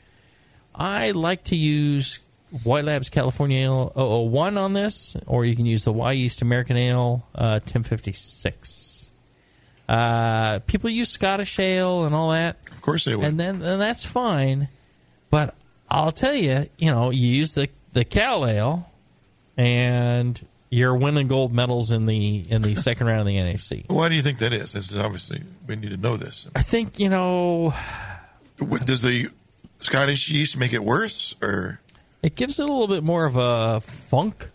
I 0.75 1.13
like 1.13 1.45
to 1.45 1.57
use 1.57 2.21
White 2.63 2.85
Labs 2.85 3.11
California 3.11 3.61
Ale 3.65 3.93
001 4.29 4.57
on 4.57 4.73
this, 4.73 5.17
or 5.27 5.45
you 5.45 5.57
can 5.57 5.67
use 5.67 5.85
the 5.85 5.93
Wyeast 5.93 6.43
American 6.43 6.77
Ale 6.77 7.27
uh, 7.35 7.61
1056. 7.65 9.11
Uh, 9.89 10.59
people 10.61 10.91
use 10.91 11.09
Scottish 11.09 11.59
Ale 11.59 12.05
and 12.05 12.15
all 12.15 12.31
that. 12.31 12.57
Of 12.73 12.83
course 12.83 13.05
they 13.05 13.15
would. 13.15 13.25
And 13.25 13.39
then 13.39 13.63
and 13.63 13.81
that's 13.81 14.05
fine. 14.05 14.69
But 15.31 15.55
I'll 15.89 16.13
tell 16.13 16.35
you, 16.35 16.69
you 16.79 16.91
know, 16.91 17.11
you 17.11 17.29
use 17.29 17.55
the, 17.55 17.69
the 17.93 18.05
Cal 18.05 18.47
Ale 18.47 18.91
and 19.57 20.45
you're 20.71 20.97
winning 20.97 21.29
gold 21.29 21.53
medals 21.53 21.91
in 21.91 22.07
the 22.07 22.45
in 22.51 22.63
the 22.63 22.75
second 22.77 23.07
round 23.07 23.21
of 23.21 23.27
the 23.27 23.37
NHC. 23.37 23.89
Why 23.89 24.09
do 24.09 24.15
you 24.15 24.23
think 24.23 24.39
that 24.39 24.53
is? 24.53 24.73
This 24.73 24.91
is 24.91 24.97
obviously 24.97 25.43
we 25.67 25.77
need 25.77 25.91
to 25.91 25.97
know 25.97 26.17
this. 26.17 26.47
I 26.55 26.63
think, 26.63 26.99
you 26.99 27.09
know, 27.09 27.75
Does 28.85 29.03
the 29.03 29.31
Scottish 29.81 30.31
yeast 30.31 30.57
make 30.57 30.73
it 30.73 30.83
worse, 30.83 31.35
or 31.43 31.81
It 32.23 32.35
gives 32.35 32.59
it 32.59 32.69
a 32.69 32.73
little 32.73 32.89
bit 32.89 33.05
more 33.05 33.25
of 33.25 33.37
a 33.37 33.81
funk. 33.81 34.51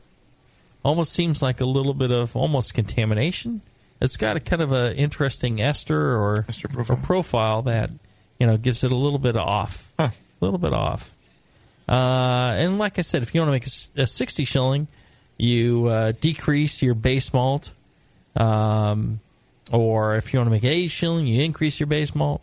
Almost 0.83 1.13
seems 1.13 1.41
like 1.41 1.61
a 1.61 1.65
little 1.65 1.93
bit 1.93 2.11
of 2.11 2.35
almost 2.35 2.73
contamination. 2.73 3.61
It's 4.01 4.17
got 4.17 4.35
a 4.35 4.39
kind 4.39 4.63
of 4.63 4.71
an 4.71 4.93
interesting 4.93 5.61
ester 5.61 6.15
or, 6.17 6.47
or 6.75 6.95
profile 6.97 7.61
that 7.63 7.91
you 8.39 8.47
know 8.47 8.57
gives 8.57 8.83
it 8.83 8.91
a 8.91 8.95
little 8.95 9.19
bit 9.19 9.37
off, 9.37 9.91
a 9.99 10.11
little 10.39 10.57
bit 10.57 10.73
off. 10.73 11.13
Uh, 11.87 12.55
and 12.57 12.79
like 12.79 12.97
I 12.97 13.03
said, 13.03 13.21
if 13.21 13.35
you 13.35 13.41
want 13.41 13.49
to 13.49 13.51
make 13.51 13.67
a 13.97 14.07
sixty 14.07 14.43
shilling, 14.43 14.87
you 15.37 15.85
uh, 15.85 16.13
decrease 16.19 16.81
your 16.81 16.95
base 16.95 17.31
malt, 17.31 17.73
um, 18.35 19.19
or 19.71 20.15
if 20.15 20.33
you 20.33 20.39
want 20.39 20.47
to 20.47 20.51
make 20.51 20.63
eight 20.63 20.89
shilling, 20.89 21.27
you 21.27 21.43
increase 21.43 21.79
your 21.79 21.87
base 21.87 22.15
malt, 22.15 22.41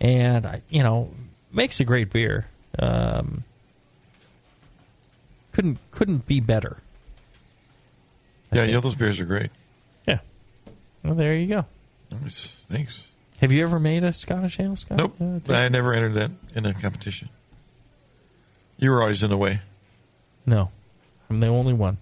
and 0.00 0.62
you 0.70 0.82
know 0.82 1.10
makes 1.52 1.78
a 1.80 1.84
great 1.84 2.10
beer. 2.10 2.46
Um, 2.78 3.44
couldn't 5.56 5.78
couldn't 5.90 6.26
be 6.26 6.38
better. 6.38 6.76
yeah, 8.52 8.64
yeah, 8.64 8.78
those 8.80 8.94
beers 8.94 9.18
are 9.20 9.24
great. 9.24 9.50
Yeah. 10.06 10.18
Well, 11.02 11.14
there 11.14 11.34
you 11.34 11.46
go. 11.46 11.64
Nice. 12.10 12.54
Thanks. 12.70 13.06
Have 13.40 13.52
you 13.52 13.62
ever 13.62 13.80
made 13.80 14.04
a 14.04 14.12
Scottish 14.12 14.60
ale, 14.60 14.76
Scott? 14.76 14.98
Nope, 14.98 15.16
Uh, 15.18 15.52
I 15.54 15.68
never 15.70 15.94
entered 15.94 16.12
that 16.14 16.30
in 16.54 16.66
a 16.66 16.74
competition. 16.74 17.30
You 18.78 18.90
were 18.90 19.00
always 19.00 19.22
in 19.22 19.30
the 19.30 19.38
way. 19.38 19.60
no, 20.44 20.70
I'm 21.30 21.38
the 21.38 21.46
only 21.48 21.72
one. 21.72 21.96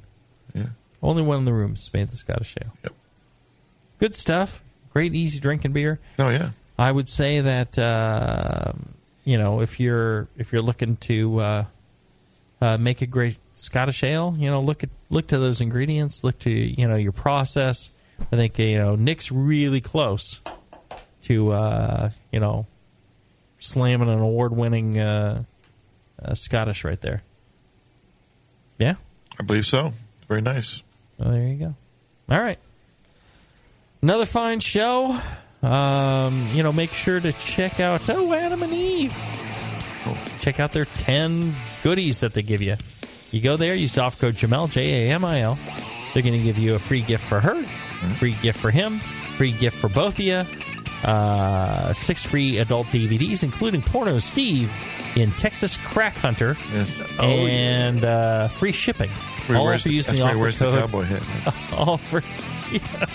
Yeah. 0.53 0.67
Only 1.01 1.23
one 1.23 1.39
in 1.39 1.45
the 1.45 1.53
room 1.53 1.77
has 1.77 1.93
made 1.95 2.09
the 2.11 2.17
Scottish 2.17 2.57
ale. 2.61 2.73
Yep. 2.83 2.93
Good 4.01 4.17
stuff. 4.17 4.65
Great, 4.93 5.15
easy 5.15 5.39
drinking 5.39 5.73
beer. 5.73 6.01
Oh 6.19 6.29
yeah. 6.29 6.51
I 6.77 6.91
would 6.91 7.09
say 7.09 7.41
that 7.41 7.79
uh, 7.79 8.73
you 9.25 9.39
know 9.39 9.61
if 9.61 9.79
you're 9.79 10.27
if 10.37 10.53
you're 10.53 10.61
looking 10.63 10.97
to 11.09 11.39
uh, 11.39 11.65
uh, 12.61 12.79
make 12.79 13.03
a 13.03 13.07
great 13.07 13.39
Scottish 13.55 14.03
ale, 14.03 14.35
you 14.37 14.51
know 14.51 14.61
look 14.61 14.83
at 14.83 14.91
look 15.11 15.29
to 15.29 15.39
those 15.39 15.61
ingredients. 15.61 16.25
Look 16.25 16.39
to 16.41 16.51
you 16.51 16.89
know 16.89 16.97
your 16.97 17.13
process. 17.13 17.91
I 18.21 18.37
think 18.37 18.59
you 18.59 18.79
know 18.79 18.97
Nick's 18.97 19.31
really 19.31 19.81
close 19.81 20.41
to 21.23 21.53
uh, 21.53 22.11
you 22.33 22.41
know 22.41 22.67
slamming 23.59 24.09
an 24.09 24.19
award-winning 24.19 24.99
uh, 24.99 25.45
uh, 26.23 26.35
Scottish 26.35 26.85
right 26.85 27.01
there. 27.01 27.23
Yeah. 28.79 28.95
I 29.39 29.43
believe 29.43 29.67
so. 29.67 29.93
Very 30.29 30.43
nice. 30.43 30.83
Well, 31.19 31.31
there 31.31 31.47
you 31.47 31.55
go. 31.57 31.75
All 32.29 32.41
right. 32.41 32.59
Another 34.03 34.27
fine 34.27 34.61
show. 34.61 35.19
Um, 35.63 36.49
you 36.53 36.63
know, 36.63 36.73
make 36.73 36.93
sure 36.93 37.19
to 37.21 37.33
check 37.33 37.81
out 37.81 38.09
oh 38.11 38.33
Adam 38.33 38.63
and 38.63 38.73
Eve. 38.73 39.15
Check 40.41 40.61
out 40.61 40.73
their 40.73 40.85
ten 40.85 41.55
goodies 41.83 42.21
that 42.21 42.33
they 42.35 42.43
give 42.43 42.61
you. 42.63 42.77
You 43.31 43.41
go 43.41 43.57
there, 43.57 43.75
use 43.75 43.99
off 43.99 44.19
code 44.19 44.35
Jamil 44.37 44.71
J 44.71 45.09
A 45.09 45.15
M 45.15 45.25
I 45.25 45.41
L. 45.43 45.59
They're 46.13 46.23
going 46.23 46.35
to 46.39 46.43
give 46.43 46.59
you 46.59 46.75
a 46.75 46.79
free 46.79 47.01
gift 47.03 47.25
for 47.25 47.41
her, 47.41 47.63
free 48.19 48.35
gift 48.35 48.61
for 48.61 48.71
him, 48.71 49.01
free 49.37 49.51
gift 49.53 49.77
for 49.77 49.89
both 49.89 50.15
of 50.15 50.21
you. 50.21 50.43
Uh, 51.03 51.93
six 51.93 52.25
free 52.25 52.59
adult 52.59 52.87
DVDs, 52.89 53.43
including 53.43 53.83
Porno 53.83 54.19
Steve 54.21 54.73
in 55.17 55.33
Texas 55.33 55.77
Crack 55.79 56.17
Hunter, 56.17 56.57
Yes. 56.73 56.99
and 57.19 58.05
uh, 58.05 58.49
free 58.49 58.73
shipping. 58.73 59.11
he 59.47 59.55
All 59.55 59.71
for 59.77 59.89
the- 59.89 59.95
using 59.95 60.15
that's 60.17 60.35
the 60.35 60.39
offer 60.41 60.53
the 60.53 60.65
code. 60.71 60.79
cowboy 60.81 61.03
hat. 61.03 61.55
all 61.77 61.99
for 61.99 62.23
yeah. 62.73 63.07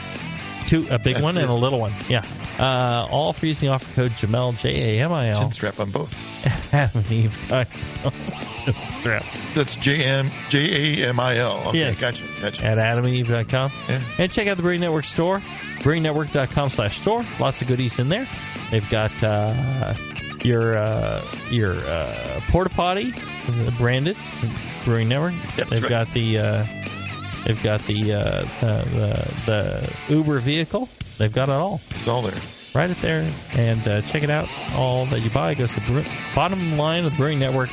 two 0.67 0.85
a 0.91 0.99
big 0.99 1.15
That's 1.15 1.23
one 1.23 1.37
and 1.37 1.49
a 1.49 1.53
little 1.53 1.79
one. 1.79 1.93
Yeah, 2.09 2.23
uh, 2.59 3.07
all 3.09 3.33
for 3.33 3.45
using 3.45 3.69
the 3.69 3.73
offer 3.73 3.93
code 3.95 4.11
Jamil 4.11 4.57
J 4.57 4.99
A 4.99 5.03
M 5.03 5.11
I 5.13 5.29
L. 5.29 5.41
Chin 5.41 5.51
strap 5.51 5.79
on 5.79 5.91
both. 5.91 6.15
Adam 6.73 7.03
Eve. 7.09 7.37
Chin 7.49 8.73
strap 8.99 9.25
That's 9.53 9.75
J 9.77 10.03
M 10.03 10.29
J 10.49 11.01
A 11.03 11.09
M 11.09 11.19
I 11.19 11.37
L. 11.37 11.67
Okay, 11.67 11.79
Yes. 11.79 11.99
gotcha, 12.01 12.23
gotcha. 12.41 12.65
at 12.65 12.77
adamandeve.com. 12.77 13.71
Yeah. 13.87 14.01
And 14.17 14.31
check 14.31 14.47
out 14.47 14.57
the 14.57 14.63
Brewing 14.63 14.81
Network 14.81 15.05
store, 15.05 15.41
brewingnetwork.com 15.79 16.69
slash 16.69 16.99
store. 16.99 17.25
Lots 17.39 17.61
of 17.61 17.67
goodies 17.67 17.97
in 17.99 18.09
there. 18.09 18.27
They've 18.71 18.87
got 18.89 19.23
uh, 19.23 19.95
your 20.43 20.77
uh, 20.77 21.25
your 21.49 21.75
uh, 21.75 22.41
porta 22.49 22.69
potty 22.69 23.13
uh, 23.47 23.71
branded 23.71 24.17
Brewing 24.85 25.07
Network. 25.09 25.33
That's 25.55 25.69
they've 25.69 25.81
right. 25.81 25.89
got 25.89 26.13
the 26.13 26.37
uh, 26.37 26.65
they've 27.45 27.61
got 27.63 27.81
the, 27.85 28.13
uh, 28.13 28.21
the 28.61 28.85
the 29.45 29.93
the 30.07 30.15
Uber 30.15 30.39
vehicle. 30.39 30.87
They've 31.19 31.31
got 31.31 31.49
it 31.49 31.53
all. 31.53 31.79
It's 31.91 32.07
all 32.07 32.23
there. 32.23 32.33
right 32.73 32.89
it 32.89 32.99
there 33.01 33.29
and 33.51 33.87
uh, 33.87 34.01
check 34.01 34.23
it 34.23 34.29
out. 34.31 34.47
All 34.73 35.05
that 35.07 35.19
you 35.19 35.29
buy 35.29 35.53
goes 35.53 35.73
to 35.73 35.81
brew- 35.81 36.05
bottom 36.33 36.77
line 36.77 37.05
of 37.05 37.11
the 37.11 37.17
Brewing 37.17 37.37
Network 37.39 37.69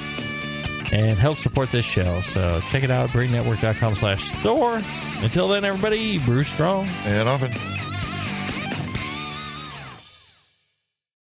and 0.92 1.18
help 1.18 1.38
support 1.38 1.70
this 1.70 1.84
show. 1.84 2.20
So 2.22 2.60
check 2.68 2.82
it 2.84 2.90
out, 2.90 3.10
brewingnetwork.com 3.10 3.94
slash 3.94 4.30
store. 4.38 4.80
Until 5.20 5.48
then, 5.48 5.64
everybody, 5.64 6.18
brew 6.18 6.44
strong. 6.44 6.86
And 7.04 7.28
often. 7.28 7.52